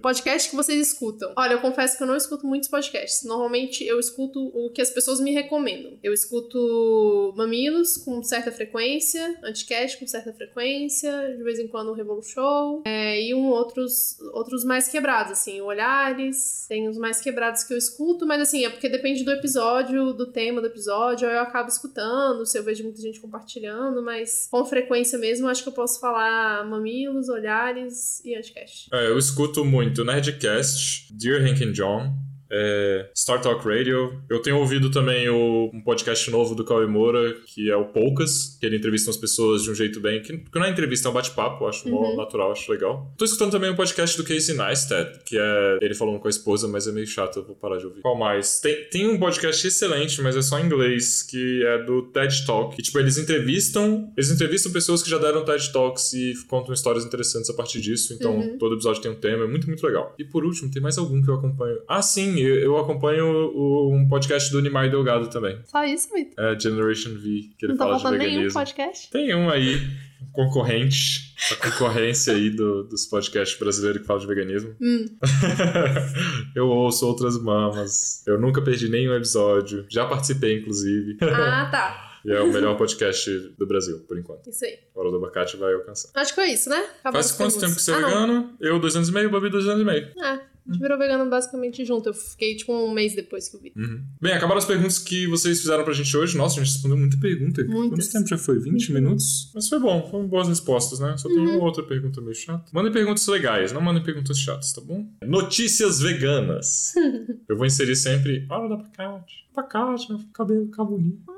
Podcast 0.01 0.49
que 0.49 0.55
vocês 0.55 0.87
escutam. 0.87 1.33
Olha, 1.35 1.53
eu 1.53 1.61
confesso 1.61 1.97
que 1.97 2.03
eu 2.03 2.07
não 2.07 2.15
escuto 2.15 2.45
muitos 2.45 2.69
podcasts. 2.69 3.23
Normalmente 3.23 3.83
eu 3.83 3.99
escuto 3.99 4.39
o 4.39 4.69
que 4.69 4.81
as 4.81 4.89
pessoas 4.89 5.19
me 5.19 5.31
recomendam. 5.31 5.97
Eu 6.03 6.13
escuto 6.13 7.33
Mamilos 7.35 7.97
com 7.97 8.21
certa 8.23 8.51
frequência, 8.51 9.37
Anticast 9.43 9.99
com 9.99 10.07
certa 10.07 10.31
frequência, 10.33 11.35
de 11.35 11.43
vez 11.43 11.59
em 11.59 11.67
quando 11.67 11.89
o 11.89 11.93
Revolu 11.93 12.23
Show, 12.23 12.83
é, 12.85 13.21
e 13.21 13.33
um 13.33 13.47
outros, 13.47 14.19
outros 14.33 14.63
mais 14.63 14.87
quebrados, 14.87 15.33
assim, 15.33 15.59
Olhares. 15.61 16.65
Tem 16.67 16.87
os 16.87 16.97
mais 16.97 17.19
quebrados 17.19 17.63
que 17.63 17.73
eu 17.73 17.77
escuto, 17.77 18.25
mas 18.25 18.41
assim, 18.41 18.65
é 18.65 18.69
porque 18.69 18.89
depende 18.89 19.23
do 19.23 19.31
episódio, 19.31 20.13
do 20.13 20.31
tema 20.31 20.61
do 20.61 20.67
episódio, 20.67 21.27
eu 21.27 21.39
acabo 21.39 21.69
escutando, 21.69 22.45
se 22.45 22.57
eu 22.57 22.63
vejo 22.63 22.83
muita 22.83 23.01
gente 23.01 23.19
compartilhando, 23.19 24.01
mas 24.03 24.47
com 24.49 24.63
frequência 24.65 25.17
mesmo, 25.17 25.47
acho 25.47 25.63
que 25.63 25.69
eu 25.69 25.73
posso 25.73 25.99
falar 25.99 26.65
Mamilos, 26.65 27.29
Olhares 27.29 28.23
e 28.23 28.35
Anticast. 28.35 28.89
É, 28.93 29.07
eu 29.07 29.17
escuto 29.17 29.30
muito 29.63 30.03
Nerdcast, 30.03 31.13
Dear 31.13 31.41
Hank 31.41 31.63
and 31.63 31.73
John, 31.73 32.13
é, 32.51 33.09
Star 33.17 33.41
Talk 33.41 33.65
Radio. 33.67 34.21
Eu 34.29 34.39
tenho 34.41 34.57
ouvido 34.57 34.91
também 34.91 35.29
o, 35.29 35.71
um 35.73 35.81
podcast 35.81 36.29
novo 36.29 36.53
do 36.53 36.65
Cauê 36.65 36.85
Moura, 36.85 37.33
que 37.47 37.71
é 37.71 37.75
o 37.75 37.85
Poucas, 37.85 38.57
que 38.59 38.65
ele 38.65 38.75
entrevista 38.77 39.09
as 39.09 39.17
pessoas 39.17 39.63
de 39.63 39.71
um 39.71 39.75
jeito 39.75 39.99
bem. 39.99 40.21
Que, 40.21 40.37
que 40.37 40.59
não 40.59 40.65
é 40.65 40.69
entrevista, 40.69 41.07
é 41.07 41.11
um 41.11 41.13
bate-papo, 41.13 41.65
acho 41.67 41.87
Uhum. 41.89 42.15
natural, 42.15 42.51
acho 42.51 42.71
legal. 42.71 43.11
Tô 43.17 43.25
escutando 43.25 43.51
também 43.51 43.69
um 43.71 43.75
podcast 43.75 44.15
do 44.17 44.23
Casey 44.23 44.55
Neistat, 44.55 45.19
que 45.25 45.37
é 45.37 45.77
ele 45.81 45.93
falando 45.95 46.19
com 46.19 46.27
a 46.27 46.29
esposa, 46.29 46.67
mas 46.67 46.87
é 46.87 46.91
meio 46.91 47.07
chato, 47.07 47.39
eu 47.39 47.45
vou 47.45 47.55
parar 47.55 47.77
de 47.77 47.85
ouvir. 47.85 48.01
Qual 48.01 48.17
mais? 48.17 48.59
Tem, 48.59 48.83
tem 48.89 49.07
um 49.07 49.17
podcast 49.17 49.65
excelente, 49.65 50.21
mas 50.21 50.35
é 50.35 50.41
só 50.41 50.59
em 50.59 50.65
inglês, 50.65 51.23
que 51.23 51.63
é 51.65 51.83
do 51.83 52.03
TED 52.11 52.45
Talk. 52.45 52.75
Que, 52.75 52.81
tipo, 52.81 52.99
eles 52.99 53.17
entrevistam. 53.17 54.11
Eles 54.17 54.29
entrevistam 54.31 54.71
pessoas 54.71 55.01
que 55.01 55.09
já 55.09 55.17
deram 55.17 55.43
TED 55.45 55.71
Talks 55.71 56.13
e 56.13 56.33
contam 56.47 56.73
histórias 56.73 57.05
interessantes 57.05 57.49
a 57.49 57.53
partir 57.53 57.79
disso. 57.81 58.13
Então, 58.13 58.31
Uhum. 58.37 58.57
todo 58.57 58.75
episódio 58.75 59.01
tem 59.01 59.11
um 59.11 59.15
tema, 59.15 59.43
é 59.43 59.47
muito, 59.47 59.67
muito 59.67 59.85
legal. 59.85 60.13
E 60.17 60.23
por 60.25 60.43
último, 60.45 60.69
tem 60.71 60.81
mais 60.81 60.97
algum 60.97 61.21
que 61.21 61.29
eu 61.29 61.35
acompanho. 61.35 61.77
Ah, 61.87 62.01
sim, 62.01 62.35
eu, 62.41 62.55
eu 62.55 62.77
acompanho 62.77 63.25
o- 63.53 63.93
um 63.93 64.07
podcast 64.07 64.51
do 64.51 64.61
Nimar 64.61 64.89
Delgado 64.89 65.29
também. 65.29 65.59
Só 65.65 65.83
isso, 65.83 66.13
Vitor. 66.13 66.43
É 66.43 66.59
Generation 66.59 67.11
V, 67.13 67.49
que 67.57 67.65
ele 67.65 67.73
Não 67.73 67.77
tá 67.77 67.85
fala 67.85 67.97
de 67.97 68.01
faltando 68.03 68.17
nenhum 68.23 68.31
veganismo. 68.43 68.59
podcast? 68.59 69.09
Tem 69.11 69.35
um 69.35 69.49
aí, 69.49 69.75
um 70.21 70.31
concorrente, 70.31 71.33
a 71.51 71.55
concorrência 71.55 72.33
aí 72.33 72.49
do- 72.49 72.83
dos 72.83 73.05
podcasts 73.05 73.57
brasileiros 73.59 74.01
que 74.01 74.07
falam 74.07 74.21
de 74.21 74.27
veganismo. 74.27 74.75
Hum. 74.81 75.05
eu 76.55 76.67
ouço 76.67 77.05
outras 77.07 77.41
mamas. 77.41 78.25
Eu 78.27 78.39
nunca 78.39 78.61
perdi 78.61 78.89
nenhum 78.89 79.13
episódio. 79.15 79.85
Já 79.89 80.05
participei, 80.05 80.59
inclusive. 80.59 81.17
Ah, 81.21 81.67
tá. 81.71 82.07
E 82.23 82.31
é 82.31 82.39
o 82.39 82.53
melhor 82.53 82.77
podcast 82.77 83.31
do 83.57 83.65
Brasil, 83.65 83.97
por 84.07 84.15
enquanto. 84.15 84.47
Isso 84.47 84.63
aí. 84.63 84.77
A 84.95 84.99
Hora 84.99 85.09
do 85.09 85.17
Abacate 85.17 85.57
vai 85.57 85.73
alcançar. 85.73 86.09
Acho 86.13 86.35
que 86.35 86.41
foi 86.41 86.51
isso, 86.51 86.69
né? 86.69 86.77
Acabou 86.99 87.13
Faz 87.13 87.31
quanto 87.31 87.59
tempo 87.59 87.73
que 87.75 87.81
você 87.81 87.91
é 87.91 87.95
ah, 87.95 87.99
não. 87.99 88.09
vegano? 88.09 88.53
Eu, 88.61 88.79
dois 88.79 88.95
anos 88.95 89.09
e 89.09 89.11
meio, 89.11 89.31
Babi, 89.31 89.49
dois 89.49 89.65
anos 89.67 89.81
e 89.81 89.85
meio. 89.85 90.05
É, 90.23 90.39
A 90.67 90.71
gente 90.73 90.81
virou 90.81 90.97
vegano 90.97 91.29
basicamente 91.29 91.83
junto. 91.83 92.09
Eu 92.09 92.13
fiquei, 92.13 92.55
tipo, 92.55 92.71
um 92.73 92.91
mês 92.91 93.15
depois 93.15 93.49
que 93.49 93.55
eu 93.57 93.61
vi. 93.61 93.73
Uhum. 93.75 94.03
Bem, 94.21 94.33
acabaram 94.33 94.59
as 94.59 94.65
perguntas 94.65 94.99
que 94.99 95.27
vocês 95.27 95.59
fizeram 95.59 95.83
pra 95.83 95.93
gente 95.93 96.15
hoje. 96.15 96.37
Nossa, 96.37 96.59
a 96.59 96.63
gente 96.63 96.73
respondeu 96.73 96.97
muita 96.97 97.17
pergunta. 97.17 97.63
Muitas. 97.63 98.07
Quanto 98.07 98.13
tempo 98.13 98.27
já 98.29 98.37
foi? 98.37 98.59
20 98.59 98.93
minutos? 98.93 99.51
Mas 99.55 99.67
foi 99.67 99.79
bom, 99.79 100.07
foram 100.09 100.27
boas 100.27 100.47
respostas, 100.47 100.99
né? 100.99 101.15
Só 101.17 101.27
tem 101.27 101.37
Uhum. 101.39 101.55
uma 101.57 101.63
outra 101.65 101.83
pergunta 101.83 102.21
meio 102.21 102.35
chata. 102.35 102.65
Mandem 102.73 102.91
perguntas 102.91 103.25
legais, 103.27 103.71
não 103.71 103.81
mandem 103.81 104.03
perguntas 104.03 104.37
chatas, 104.39 104.71
tá 104.71 104.81
bom? 104.81 105.05
Notícias 105.25 105.99
veganas. 105.99 106.93
eu 107.49 107.57
vou 107.57 107.65
inserir 107.65 107.95
sempre. 107.95 108.45
Hora 108.49 108.67
do 108.67 108.73
abacate. 108.75 109.41
Abacate, 109.55 110.09
meu 110.09 110.19
cabelo 110.33 110.65
ficar 110.65 110.83
bonito. 110.85 111.30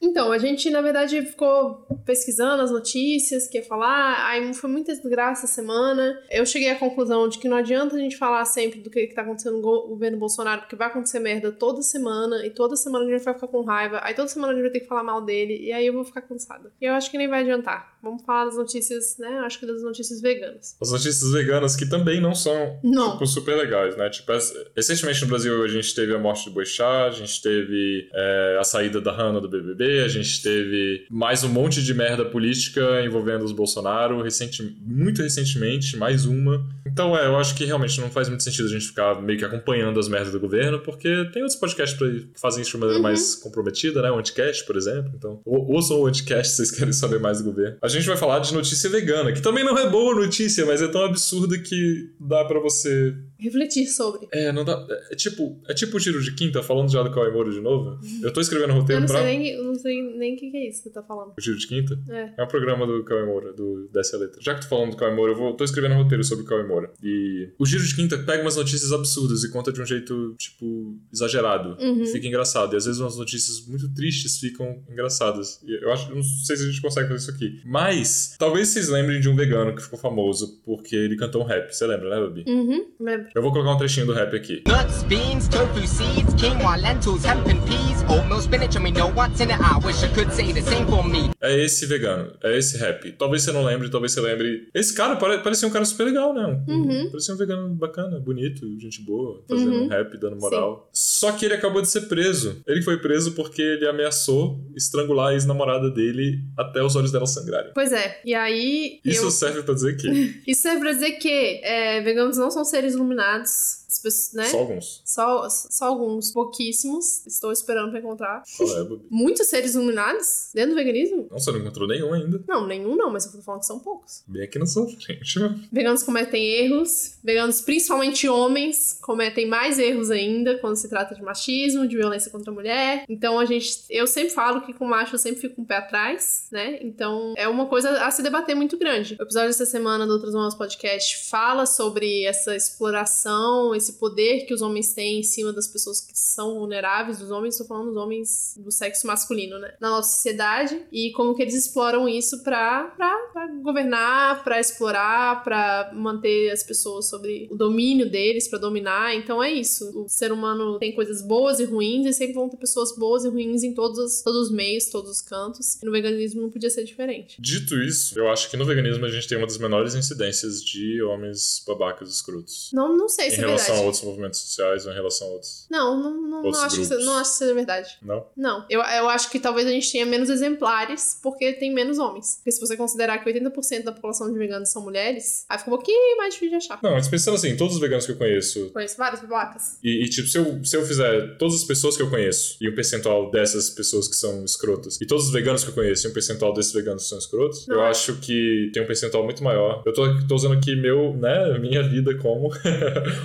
Então, 0.00 0.30
a 0.30 0.38
gente, 0.38 0.70
na 0.70 0.80
verdade, 0.80 1.20
ficou 1.22 1.86
pesquisando 2.06 2.62
as 2.62 2.70
notícias 2.70 3.46
que 3.48 3.58
ia 3.58 3.64
falar, 3.64 4.26
aí 4.28 4.54
foi 4.54 4.70
muita 4.70 4.92
desgraça 4.94 5.44
essa 5.44 5.54
semana. 5.54 6.18
Eu 6.30 6.46
cheguei 6.46 6.70
à 6.70 6.76
conclusão 6.78 7.28
de 7.28 7.38
que 7.38 7.48
não 7.48 7.56
adianta 7.56 7.96
a 7.96 7.98
gente 7.98 8.16
falar 8.16 8.44
sempre 8.44 8.80
do 8.80 8.90
que, 8.90 9.06
que 9.08 9.14
tá 9.14 9.22
acontecendo 9.22 9.56
no 9.56 9.62
go- 9.62 9.88
governo 9.88 10.16
Bolsonaro, 10.18 10.60
porque 10.62 10.76
vai 10.76 10.86
acontecer 10.86 11.18
merda 11.18 11.50
toda 11.52 11.82
semana, 11.82 12.46
e 12.46 12.50
toda 12.50 12.76
semana 12.76 13.04
a 13.04 13.08
gente 13.10 13.24
vai 13.24 13.34
ficar 13.34 13.48
com 13.48 13.62
raiva, 13.62 14.00
aí 14.02 14.14
toda 14.14 14.28
semana 14.28 14.52
a 14.52 14.56
gente 14.56 14.62
vai 14.64 14.72
ter 14.72 14.80
que 14.80 14.86
falar 14.86 15.02
mal 15.02 15.20
dele, 15.22 15.58
e 15.60 15.72
aí 15.72 15.86
eu 15.86 15.92
vou 15.92 16.04
ficar 16.04 16.22
cansada. 16.22 16.72
E 16.80 16.84
eu 16.84 16.92
acho 16.94 17.10
que 17.10 17.18
nem 17.18 17.28
vai 17.28 17.40
adiantar. 17.42 17.98
Vamos 18.02 18.22
falar 18.24 18.44
das 18.46 18.56
notícias, 18.56 19.16
né? 19.18 19.40
Acho 19.44 19.58
que 19.58 19.66
das 19.66 19.82
notícias 19.82 20.20
veganas. 20.20 20.76
As 20.80 20.92
notícias 20.92 21.32
veganas 21.32 21.74
que 21.74 21.84
também 21.88 22.20
não 22.20 22.34
são 22.34 22.78
Não. 22.84 23.12
tipo, 23.12 23.26
super 23.26 23.56
legais, 23.56 23.96
né? 23.96 24.08
Tipo, 24.08 24.32
recentemente 24.76 25.20
no 25.22 25.26
Brasil 25.26 25.64
a 25.64 25.68
gente 25.68 25.92
teve 25.94 26.14
a 26.14 26.18
morte 26.18 26.48
do 26.48 26.54
Boixá, 26.54 27.06
a 27.06 27.10
gente 27.10 27.42
teve 27.42 28.08
é, 28.14 28.56
a 28.60 28.64
saída 28.64 29.00
da 29.00 29.10
Hanna 29.12 29.40
do 29.40 29.48
BBB, 29.48 29.87
a 30.04 30.08
gente 30.08 30.42
teve 30.42 31.06
mais 31.10 31.42
um 31.44 31.48
monte 31.48 31.82
de 31.82 31.92
merda 31.94 32.24
política 32.24 33.02
envolvendo 33.04 33.44
os 33.44 33.52
Bolsonaro, 33.52 34.22
recente, 34.22 34.76
muito 34.80 35.22
recentemente, 35.22 35.96
mais 35.96 36.24
uma. 36.24 36.64
Então, 36.86 37.16
é, 37.16 37.26
eu 37.26 37.36
acho 37.36 37.54
que 37.54 37.64
realmente 37.64 38.00
não 38.00 38.10
faz 38.10 38.28
muito 38.28 38.42
sentido 38.42 38.66
a 38.66 38.70
gente 38.70 38.86
ficar 38.86 39.20
meio 39.22 39.38
que 39.38 39.44
acompanhando 39.44 39.98
as 40.00 40.08
merdas 40.08 40.32
do 40.32 40.40
governo, 40.40 40.78
porque 40.80 41.08
tem 41.32 41.42
outros 41.42 41.58
podcasts 41.58 41.96
pra- 41.98 42.08
que 42.08 42.26
fazem 42.34 42.62
isso 42.62 42.72
de 42.72 42.78
maneira 42.78 42.98
Uhum. 42.98 43.02
mais 43.02 43.34
comprometida, 43.36 44.02
né? 44.02 44.10
O 44.10 44.18
Anticast, 44.18 44.64
por 44.64 44.76
exemplo. 44.76 45.12
Então, 45.14 45.40
ou- 45.44 45.72
ouçam 45.72 46.00
o 46.00 46.06
Anticast 46.06 46.50
se 46.52 46.56
vocês 46.64 46.70
querem 46.70 46.92
saber 46.92 47.18
mais 47.20 47.38
do 47.38 47.44
governo. 47.44 47.76
A 47.82 47.88
gente 47.88 48.06
vai 48.06 48.16
falar 48.16 48.38
de 48.40 48.52
notícia 48.54 48.88
vegana, 48.90 49.32
que 49.32 49.40
também 49.42 49.64
não 49.64 49.76
é 49.78 49.88
boa 49.88 50.14
notícia, 50.14 50.64
mas 50.66 50.82
é 50.82 50.88
tão 50.88 51.04
absurda 51.04 51.58
que 51.58 52.10
dá 52.18 52.44
pra 52.44 52.58
você 52.60 53.14
Refletir 53.38 53.86
sobre. 53.86 54.28
é, 54.32 54.52
não 54.52 54.64
dá. 54.64 54.86
É 55.10 55.14
tipo, 55.14 55.60
é 55.68 55.74
tipo 55.74 55.96
o 55.96 56.00
tiro 56.00 56.20
de 56.22 56.34
quinta, 56.34 56.62
falando 56.62 56.90
já 56.90 57.02
do 57.02 57.10
Moro 57.32 57.52
de 57.52 57.60
novo. 57.60 57.98
Eu 58.22 58.32
tô 58.32 58.40
escrevendo 58.40 58.72
roteiro 58.72 59.00
não 59.00 59.08
pra. 59.08 59.22
sei 59.22 59.38
nem, 59.38 59.62
não 59.62 59.74
sei 59.74 60.02
nem 60.02 60.34
o 60.34 60.36
que, 60.36 60.50
que 60.50 60.56
é 60.56 60.68
isso 60.68 60.82
que 60.82 60.88
você 60.88 60.94
tá 60.94 61.02
falando. 61.02 61.32
O 61.38 61.40
tiro 61.40 61.56
de 61.56 61.66
quinta? 61.66 61.98
É. 62.08 62.32
É 62.36 62.42
um 62.42 62.48
programa 62.48 62.86
do 62.86 63.04
Cauê 63.04 63.24
Moura, 63.24 63.52
do 63.52 63.88
Desce 63.92 64.14
a 64.14 64.18
Letra. 64.18 64.40
Já 64.40 64.54
que 64.54 64.62
tô 64.62 64.68
falando 64.68 64.90
do 64.90 64.96
Cauê 64.96 65.14
Moura, 65.14 65.32
eu 65.32 65.36
vou, 65.36 65.54
tô 65.54 65.64
escrevendo 65.64 65.94
um 65.94 66.02
roteiro 66.02 66.24
sobre 66.24 66.44
o 66.44 66.46
Cauê 66.46 66.64
Moura. 66.64 66.90
E 67.02 67.48
o 67.58 67.66
Giro 67.66 67.84
de 67.84 67.94
Quinta 67.94 68.18
pega 68.18 68.42
umas 68.42 68.56
notícias 68.56 68.92
absurdas 68.92 69.44
e 69.44 69.50
conta 69.50 69.72
de 69.72 69.80
um 69.80 69.86
jeito, 69.86 70.34
tipo, 70.38 70.98
exagerado. 71.12 71.76
Uhum. 71.80 72.06
Fica 72.06 72.26
engraçado. 72.26 72.74
E 72.74 72.76
às 72.76 72.86
vezes 72.86 73.00
umas 73.00 73.16
notícias 73.16 73.66
muito 73.66 73.92
tristes 73.94 74.38
ficam 74.38 74.82
engraçadas. 74.90 75.60
E 75.64 75.72
eu 75.82 75.92
acho, 75.92 76.14
não 76.14 76.22
sei 76.22 76.56
se 76.56 76.64
a 76.64 76.66
gente 76.66 76.80
consegue 76.80 77.08
fazer 77.08 77.20
isso 77.20 77.30
aqui. 77.30 77.60
Mas, 77.64 78.36
talvez 78.38 78.68
vocês 78.68 78.88
lembrem 78.88 79.20
de 79.20 79.28
um 79.28 79.36
vegano 79.36 79.74
que 79.74 79.82
ficou 79.82 79.98
famoso 79.98 80.60
porque 80.64 80.96
ele 80.96 81.16
cantou 81.16 81.42
um 81.42 81.46
rap. 81.46 81.70
Você 81.72 81.86
lembra, 81.86 82.10
né, 82.10 82.20
Babi? 82.20 82.44
Uhum, 82.46 82.86
lembro. 83.00 83.27
Eu 83.34 83.42
vou 83.42 83.52
colocar 83.52 83.72
um 83.74 83.78
trechinho 83.78 84.06
do 84.06 84.12
rap 84.12 84.34
aqui. 84.34 84.62
Nuts, 84.66 85.02
beans, 85.04 85.48
tofu 85.48 85.86
seeds, 85.86 86.34
quinoa, 86.34 86.76
lentils, 86.76 87.24
hemp 87.24 87.46
and 87.48 87.60
peas, 87.66 88.02
oatmeal, 88.08 88.40
spinach, 88.40 88.76
and 88.76 88.82
we 88.82 88.90
know 88.90 89.12
what's 89.14 89.40
in 89.40 89.50
it. 89.50 89.60
I 89.60 89.78
wish 89.86 90.02
I 90.02 90.08
could 90.08 90.32
say 90.32 90.52
the 90.52 90.62
same 90.62 90.86
for 90.86 91.06
me. 91.06 91.30
É 91.40 91.64
esse 91.64 91.86
vegano, 91.86 92.32
é 92.42 92.56
esse 92.58 92.76
rap. 92.78 93.12
Talvez 93.12 93.42
você 93.42 93.52
não 93.52 93.64
lembre, 93.64 93.88
talvez 93.90 94.12
você 94.12 94.20
lembre. 94.20 94.68
Esse 94.74 94.94
cara 94.94 95.16
pare- 95.16 95.38
parecia 95.38 95.68
um 95.68 95.70
cara 95.70 95.84
super 95.84 96.04
legal, 96.04 96.34
né? 96.34 96.62
Um- 96.68 96.78
Uhum. 96.88 97.10
Parecia 97.10 97.34
um 97.34 97.36
vegano 97.36 97.68
bacana, 97.74 98.18
bonito, 98.18 98.66
gente 98.80 99.02
boa, 99.02 99.42
fazendo 99.48 99.72
Uhum. 99.72 99.84
um 99.84 99.88
rap, 99.88 100.16
dando 100.18 100.36
moral. 100.36 100.88
Só 100.92 101.32
que 101.32 101.44
ele 101.44 101.54
acabou 101.54 101.82
de 101.82 101.88
ser 101.88 102.02
preso. 102.02 102.60
Ele 102.66 102.82
foi 102.82 102.98
preso 102.98 103.32
porque 103.32 103.60
ele 103.62 103.86
ameaçou 103.86 104.58
estrangular 104.74 105.28
a 105.28 105.32
ex-namorada 105.34 105.90
dele 105.90 106.40
até 106.56 106.82
os 106.82 106.96
olhos 106.96 107.12
dela 107.12 107.26
sangrarem. 107.26 107.72
Pois 107.74 107.92
é. 107.92 108.20
E 108.24 108.34
aí. 108.34 109.00
Isso 109.04 109.24
eu... 109.26 109.30
serve 109.30 109.62
pra 109.62 109.74
dizer 109.74 109.96
que 109.96 110.08
Isso 110.46 110.62
serve 110.62 110.80
pra 110.80 110.92
dizer 110.92 111.12
que 111.12 111.60
é, 111.62 112.00
veganos 112.00 112.36
não 112.38 112.50
são 112.50 112.64
seres 112.64 112.94
iluminados. 113.18 113.84
As 113.88 113.98
pessoas, 113.98 114.34
né? 114.34 114.44
só 114.44 114.58
alguns. 114.58 115.02
Só, 115.04 115.48
só 115.48 115.84
alguns, 115.86 116.30
pouquíssimos. 116.30 117.26
Estou 117.26 117.50
esperando 117.50 117.90
pra 117.90 118.00
encontrar. 118.00 118.42
Qual 118.56 118.68
é? 118.68 118.88
Muitos 119.10 119.46
seres 119.46 119.74
iluminados 119.74 120.50
dentro 120.54 120.70
do 120.70 120.76
veganismo? 120.76 121.26
Não, 121.30 121.38
você 121.38 121.50
não 121.50 121.60
encontrou 121.60 121.88
nenhum 121.88 122.12
ainda. 122.12 122.42
Não, 122.46 122.66
nenhum 122.66 122.96
não, 122.96 123.10
mas 123.10 123.24
eu 123.26 123.32
tô 123.32 123.42
falando 123.42 123.60
que 123.60 123.66
são 123.66 123.78
poucos. 123.78 124.22
Bem 124.26 124.42
aqui 124.42 124.58
na 124.58 124.66
sua 124.66 124.86
frente. 124.86 125.38
Veganos 125.72 126.02
cometem 126.02 126.44
erros. 126.44 127.18
Veganos, 127.24 127.60
principalmente 127.60 128.28
homens, 128.28 128.98
cometem 129.00 129.46
mais 129.46 129.78
erros 129.78 130.10
ainda 130.10 130.58
quando 130.58 130.76
se 130.76 130.88
trata 130.88 131.14
de 131.14 131.22
machismo, 131.22 131.86
de 131.86 131.96
violência 131.96 132.30
contra 132.30 132.50
a 132.50 132.54
mulher. 132.54 133.04
Então 133.08 133.38
a 133.38 133.44
gente. 133.44 133.84
Eu 133.88 134.06
sempre 134.06 134.30
falo 134.30 134.60
que 134.60 134.72
com 134.72 134.84
macho 134.84 135.14
eu 135.14 135.18
sempre 135.18 135.40
fico 135.40 135.56
com 135.56 135.62
o 135.62 135.66
pé 135.66 135.76
atrás, 135.76 136.46
né? 136.50 136.78
Então 136.82 137.34
é 137.36 137.48
uma 137.48 137.66
coisa 137.66 138.04
a 138.04 138.10
se 138.10 138.22
debater 138.22 138.54
muito 138.54 138.76
grande. 138.76 139.16
O 139.18 139.22
episódio 139.22 139.48
dessa 139.48 139.66
semana 139.66 140.06
do 140.06 140.12
Outras 140.12 140.34
Mãos 140.34 140.54
Podcast 140.54 141.28
fala 141.28 141.66
sobre 141.66 142.24
essa 142.24 142.54
exploração, 142.54 143.74
esse 143.78 143.94
poder 143.94 144.44
que 144.46 144.54
os 144.54 144.62
homens 144.62 144.92
têm 144.92 145.20
em 145.20 145.22
cima 145.22 145.52
das 145.52 145.66
pessoas 145.66 146.00
que 146.00 146.12
são 146.14 146.58
vulneráveis, 146.58 147.18
dos 147.18 147.30
homens, 147.30 147.56
tô 147.56 147.64
falando 147.64 147.88
dos 147.88 147.96
homens 147.96 148.54
do 148.58 148.70
sexo 148.70 149.06
masculino, 149.06 149.58
né? 149.58 149.74
Na 149.80 149.90
nossa 149.90 150.12
sociedade. 150.12 150.82
E 150.92 151.12
como 151.12 151.34
que 151.34 151.42
eles 151.42 151.54
exploram 151.54 152.08
isso 152.08 152.42
pra, 152.42 152.84
pra, 152.96 153.16
pra 153.32 153.46
governar, 153.62 154.44
pra 154.44 154.60
explorar, 154.60 155.42
pra 155.42 155.90
manter 155.94 156.50
as 156.50 156.62
pessoas 156.62 157.08
sobre 157.08 157.48
o 157.50 157.56
domínio 157.56 158.10
deles, 158.10 158.48
pra 158.48 158.58
dominar. 158.58 159.14
Então 159.14 159.42
é 159.42 159.50
isso. 159.50 160.04
O 160.04 160.08
ser 160.08 160.32
humano 160.32 160.78
tem 160.78 160.94
coisas 160.94 161.22
boas 161.22 161.60
e 161.60 161.64
ruins, 161.64 162.06
e 162.06 162.12
sempre 162.12 162.34
vão 162.34 162.48
ter 162.48 162.56
pessoas 162.56 162.96
boas 162.96 163.24
e 163.24 163.28
ruins 163.28 163.62
em 163.62 163.74
todos 163.74 163.98
os, 163.98 164.22
todos 164.22 164.48
os 164.48 164.50
meios, 164.50 164.86
todos 164.86 165.10
os 165.10 165.20
cantos. 165.20 165.80
E 165.82 165.86
no 165.86 165.92
veganismo 165.92 166.42
não 166.42 166.50
podia 166.50 166.70
ser 166.70 166.84
diferente. 166.84 167.40
Dito 167.40 167.76
isso, 167.80 168.18
eu 168.18 168.28
acho 168.28 168.50
que 168.50 168.56
no 168.56 168.64
veganismo 168.64 169.04
a 169.04 169.10
gente 169.10 169.28
tem 169.28 169.38
uma 169.38 169.46
das 169.46 169.58
menores 169.58 169.94
incidências 169.94 170.62
de 170.62 171.02
homens 171.02 171.62
babacas 171.66 172.10
escrotos. 172.10 172.70
Não, 172.72 172.96
não 172.96 173.08
sei 173.08 173.30
se 173.30 173.40
é 173.40 173.46
relação 173.68 173.82
a 173.82 173.86
outros 173.86 174.04
movimentos 174.04 174.40
sociais 174.40 174.86
ou 174.86 174.92
em 174.92 174.94
relação 174.94 175.26
a 175.28 175.30
outros. 175.30 175.66
Não, 175.70 175.96
não, 176.02 176.10
não, 176.20 176.42
não, 176.42 176.48
acho 176.50 176.76
que, 176.76 176.82
grupos. 176.86 176.98
se- 176.98 177.04
não 177.04 177.16
acho 177.16 177.30
que 177.32 177.36
seja 177.38 177.54
verdade. 177.54 177.98
Não? 178.02 178.26
Não. 178.36 178.66
Eu, 178.70 178.80
eu 178.80 179.08
acho 179.08 179.30
que 179.30 179.38
talvez 179.38 179.66
a 179.66 179.70
gente 179.70 179.90
tenha 179.90 180.06
menos 180.06 180.28
exemplares 180.30 181.18
porque 181.22 181.52
tem 181.52 181.72
menos 181.72 181.98
homens. 181.98 182.36
Porque 182.36 182.52
se 182.52 182.60
você 182.60 182.76
considerar 182.76 183.18
que 183.22 183.30
80% 183.32 183.82
da 183.84 183.92
população 183.92 184.32
de 184.32 184.38
veganos 184.38 184.70
são 184.70 184.82
mulheres, 184.82 185.44
aí 185.48 185.58
fica 185.58 185.70
um 185.70 185.74
pouquinho 185.76 186.16
mais 186.16 186.34
difícil 186.34 186.50
de 186.58 186.64
achar. 186.64 186.78
Não, 186.82 186.92
mas 186.92 187.08
pensando 187.08 187.34
assim, 187.34 187.56
todos 187.56 187.74
os 187.74 187.80
veganos 187.80 188.06
que 188.06 188.12
eu 188.12 188.16
conheço. 188.16 188.70
Conheço 188.70 188.96
vários 188.96 189.20
babacas. 189.20 189.78
E, 189.82 190.04
e, 190.04 190.08
tipo, 190.08 190.28
se 190.28 190.38
eu, 190.38 190.64
se 190.64 190.76
eu 190.76 190.84
fizer 190.86 191.36
todas 191.38 191.54
as 191.56 191.64
pessoas 191.64 191.96
que 191.96 192.02
eu 192.02 192.10
conheço 192.10 192.56
e 192.60 192.68
um 192.68 192.74
percentual 192.74 193.30
dessas 193.30 193.70
pessoas 193.70 194.08
que 194.08 194.16
são 194.16 194.44
escrotas, 194.44 195.00
e 195.00 195.06
todos 195.06 195.26
os 195.26 195.32
veganos 195.32 195.64
que 195.64 195.70
eu 195.70 195.74
conheço 195.74 196.06
e 196.06 196.10
um 196.10 196.12
percentual 196.12 196.52
desses 196.52 196.72
veganos 196.72 197.02
que 197.04 197.08
são 197.08 197.18
escrotos, 197.18 197.66
Não 197.66 197.76
eu 197.76 197.82
é. 197.82 197.88
acho 197.90 198.16
que 198.20 198.70
tem 198.72 198.82
um 198.82 198.86
percentual 198.86 199.24
muito 199.24 199.42
maior. 199.42 199.82
Eu 199.86 199.92
tô, 199.92 200.26
tô 200.26 200.34
usando 200.34 200.54
aqui 200.54 200.74
meu, 200.76 201.14
né, 201.16 201.58
minha 201.58 201.82
vida 201.88 202.16
como, 202.18 202.50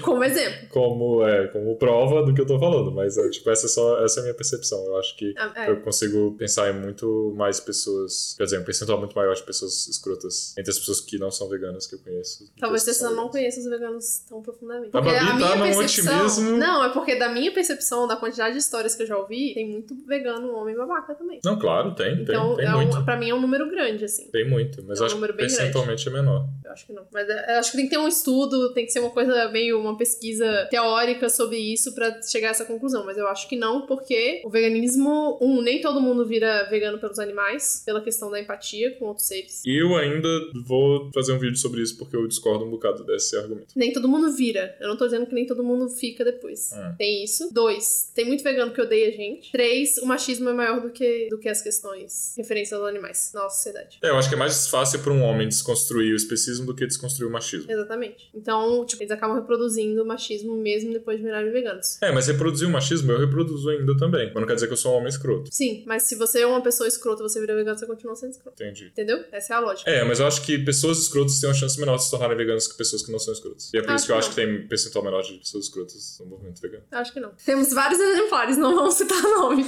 Como 0.01 0.23
exemplo. 0.23 0.32
como, 0.69 1.23
é, 1.27 1.47
como 1.47 1.75
prova 1.77 2.23
do 2.23 2.33
que 2.33 2.41
eu 2.41 2.45
tô 2.45 2.59
falando, 2.59 2.91
mas 2.91 3.17
é, 3.17 3.29
tipo, 3.29 3.49
essa 3.49 3.65
é 3.65 3.69
só 3.69 4.03
essa 4.03 4.19
é 4.19 4.21
a 4.21 4.23
minha 4.23 4.33
percepção. 4.35 4.83
Eu 4.85 4.97
acho 4.97 5.15
que 5.17 5.33
Ah, 5.37 5.51
é. 5.55 5.69
eu 5.69 5.81
consigo 5.81 6.35
pensar 6.37 6.69
em 6.69 6.79
muito 6.79 7.33
mais 7.35 7.59
pessoas, 7.59 8.35
quer 8.37 8.43
dizer, 8.45 8.59
um 8.59 8.63
percentual 8.63 8.97
muito 8.99 9.15
maior 9.15 9.33
de 9.35 9.43
pessoas 9.43 9.87
escrotas 9.87 10.53
entre 10.57 10.71
as 10.71 10.79
pessoas 10.79 11.01
que 11.01 11.17
não 11.17 11.31
são 11.31 11.47
veganas 11.49 11.87
que 11.87 11.95
eu 11.95 11.99
conheço. 11.99 12.49
Talvez 12.59 12.83
você 12.83 13.03
não 13.09 13.29
conheça 13.29 13.59
os 13.59 13.65
veganos 13.65 14.19
tão 14.27 14.41
profundamente. 14.41 14.89
A 14.95 15.01
Babi 15.01 15.39
tá 15.39 15.55
num 15.55 15.77
otimismo. 15.77 16.57
Não, 16.57 16.83
é 16.83 16.89
porque 16.89 17.15
da 17.15 17.29
minha 17.29 17.51
percepção, 17.53 18.07
da 18.07 18.15
quantidade 18.15 18.53
de 18.53 18.59
histórias 18.59 18.95
que 18.95 19.03
eu 19.03 19.07
já 19.07 19.17
ouvi, 19.17 19.53
tem 19.53 19.69
muito 19.69 19.95
vegano 20.05 20.53
homem 20.55 20.75
babaca 20.75 21.13
também. 21.15 21.39
Não, 21.43 21.57
claro, 21.59 21.93
tem, 21.95 22.21
Então, 22.21 22.55
tem, 22.55 22.65
tem 22.65 22.73
é 22.73 22.75
muito. 22.75 22.97
um, 22.97 23.05
pra 23.05 23.17
mim 23.17 23.29
é 23.29 23.35
um 23.35 23.41
número 23.41 23.69
grande, 23.69 24.05
assim. 24.05 24.29
Tem 24.31 24.49
muito, 24.49 24.83
mas 24.85 24.99
É 24.99 25.03
um 25.03 25.05
acho 25.05 25.17
que 25.19 25.33
percentualmente 25.33 26.07
é 26.07 26.11
menor. 26.11 26.47
Eu 26.63 26.71
acho 26.71 26.85
que 26.85 26.93
não. 26.93 27.03
Mas 27.11 27.27
é, 27.29 27.55
eu 27.55 27.59
acho 27.59 27.71
que 27.71 27.77
tem 27.77 27.85
que 27.87 27.91
ter 27.91 27.97
um 27.99 28.07
estudo, 28.07 28.73
tem 28.73 28.85
que 28.85 28.91
ser 28.91 28.99
uma 28.99 29.09
coisa 29.11 29.49
meio 29.49 29.79
uma 29.79 29.97
pesquisa 29.97 30.22
teórica 30.69 31.29
sobre 31.29 31.57
isso 31.57 31.93
pra 31.93 32.21
chegar 32.21 32.49
a 32.49 32.51
essa 32.51 32.65
conclusão. 32.65 33.05
Mas 33.05 33.17
eu 33.17 33.27
acho 33.27 33.47
que 33.47 33.55
não, 33.55 33.85
porque 33.85 34.41
o 34.43 34.49
veganismo, 34.49 35.37
um, 35.41 35.61
nem 35.61 35.81
todo 35.81 36.01
mundo 36.01 36.25
vira 36.25 36.67
vegano 36.69 36.97
pelos 36.99 37.19
animais, 37.19 37.83
pela 37.85 38.01
questão 38.01 38.29
da 38.29 38.39
empatia 38.39 38.95
com 38.97 39.05
outros 39.05 39.27
seres. 39.27 39.61
E 39.65 39.81
eu 39.81 39.95
ainda 39.95 40.29
vou 40.65 41.11
fazer 41.13 41.33
um 41.33 41.39
vídeo 41.39 41.57
sobre 41.57 41.81
isso 41.81 41.97
porque 41.97 42.15
eu 42.15 42.27
discordo 42.27 42.65
um 42.65 42.69
bocado 42.69 43.03
desse 43.03 43.35
argumento. 43.37 43.73
Nem 43.75 43.91
todo 43.91 44.07
mundo 44.07 44.31
vira. 44.31 44.75
Eu 44.79 44.87
não 44.87 44.97
tô 44.97 45.05
dizendo 45.05 45.25
que 45.25 45.33
nem 45.33 45.45
todo 45.45 45.63
mundo 45.63 45.89
fica 45.89 46.23
depois. 46.23 46.71
Hum. 46.73 46.95
Tem 46.97 47.23
isso. 47.23 47.49
Dois, 47.51 48.11
tem 48.13 48.25
muito 48.25 48.43
vegano 48.43 48.73
que 48.73 48.81
odeia 48.81 49.09
a 49.09 49.11
gente. 49.11 49.51
Três, 49.51 49.97
o 49.97 50.05
machismo 50.05 50.49
é 50.49 50.53
maior 50.53 50.81
do 50.81 50.89
que, 50.89 51.27
do 51.29 51.39
que 51.39 51.49
as 51.49 51.61
questões 51.61 52.33
referentes 52.37 52.71
aos 52.73 52.87
animais 52.87 53.31
na 53.33 53.43
nossa 53.43 53.55
sociedade. 53.55 53.99
É, 54.01 54.09
eu 54.09 54.15
acho 54.17 54.29
que 54.29 54.35
é 54.35 54.37
mais 54.37 54.67
fácil 54.67 55.01
para 55.01 55.11
um 55.11 55.21
homem 55.23 55.47
desconstruir 55.47 56.13
o 56.13 56.15
especismo 56.15 56.65
do 56.65 56.75
que 56.75 56.85
desconstruir 56.85 57.27
o 57.27 57.31
machismo. 57.31 57.71
Exatamente. 57.71 58.29
Então, 58.33 58.85
tipo, 58.85 59.01
eles 59.01 59.11
acabam 59.11 59.35
reproduzindo 59.35 60.05
machismo 60.13 60.55
mesmo 60.55 60.93
depois 60.93 61.17
de 61.17 61.23
virarem 61.23 61.51
veganos. 61.51 62.01
É, 62.01 62.11
mas 62.11 62.27
reproduzir 62.27 62.67
o 62.67 62.71
machismo 62.71 63.11
eu 63.11 63.19
reproduzo 63.19 63.69
ainda 63.69 63.95
também. 63.97 64.27
Mas 64.27 64.35
não 64.35 64.47
quer 64.47 64.55
dizer 64.55 64.67
que 64.67 64.73
eu 64.73 64.77
sou 64.77 64.93
um 64.93 64.97
homem 64.97 65.09
escroto. 65.09 65.49
Sim, 65.51 65.83
mas 65.85 66.03
se 66.03 66.15
você 66.15 66.41
é 66.41 66.47
uma 66.47 66.61
pessoa 66.61 66.87
escrota 66.87 67.23
você 67.23 67.39
vira 67.39 67.55
vegano, 67.55 67.77
você 67.77 67.85
continua 67.85 68.15
sendo 68.15 68.31
escroto. 68.31 68.61
Entendi. 68.61 68.87
Entendeu? 68.87 69.23
Essa 69.31 69.53
é 69.53 69.57
a 69.57 69.59
lógica. 69.59 69.89
É, 69.89 70.03
mas 70.03 70.19
eu 70.19 70.27
acho 70.27 70.41
que 70.43 70.57
pessoas 70.59 70.97
escrotas 70.99 71.39
têm 71.39 71.49
uma 71.49 71.55
chance 71.55 71.79
menor 71.79 71.97
de 71.97 72.03
se 72.05 72.11
tornarem 72.11 72.37
veganas 72.37 72.67
que 72.67 72.77
pessoas 72.77 73.03
que 73.03 73.11
não 73.11 73.19
são 73.19 73.33
escrotas. 73.33 73.71
E 73.73 73.77
é 73.77 73.81
por 73.81 73.89
Acho 73.91 73.95
isso 73.95 74.05
que 74.05 74.11
eu 74.11 74.15
que 74.15 74.19
acho 74.19 74.29
que 74.29 74.35
tem 74.35 74.67
percentual 74.67 75.05
menor 75.05 75.21
de 75.21 75.33
pessoas 75.33 75.65
escrotas 75.65 76.17
no 76.19 76.25
movimento 76.27 76.61
vegano. 76.61 76.83
Acho 76.91 77.13
que 77.13 77.19
não. 77.19 77.31
Temos 77.45 77.73
vários 77.73 77.99
exemplares, 77.99 78.57
não 78.57 78.75
vamos 78.75 78.95
citar 78.95 79.21
nomes. 79.23 79.67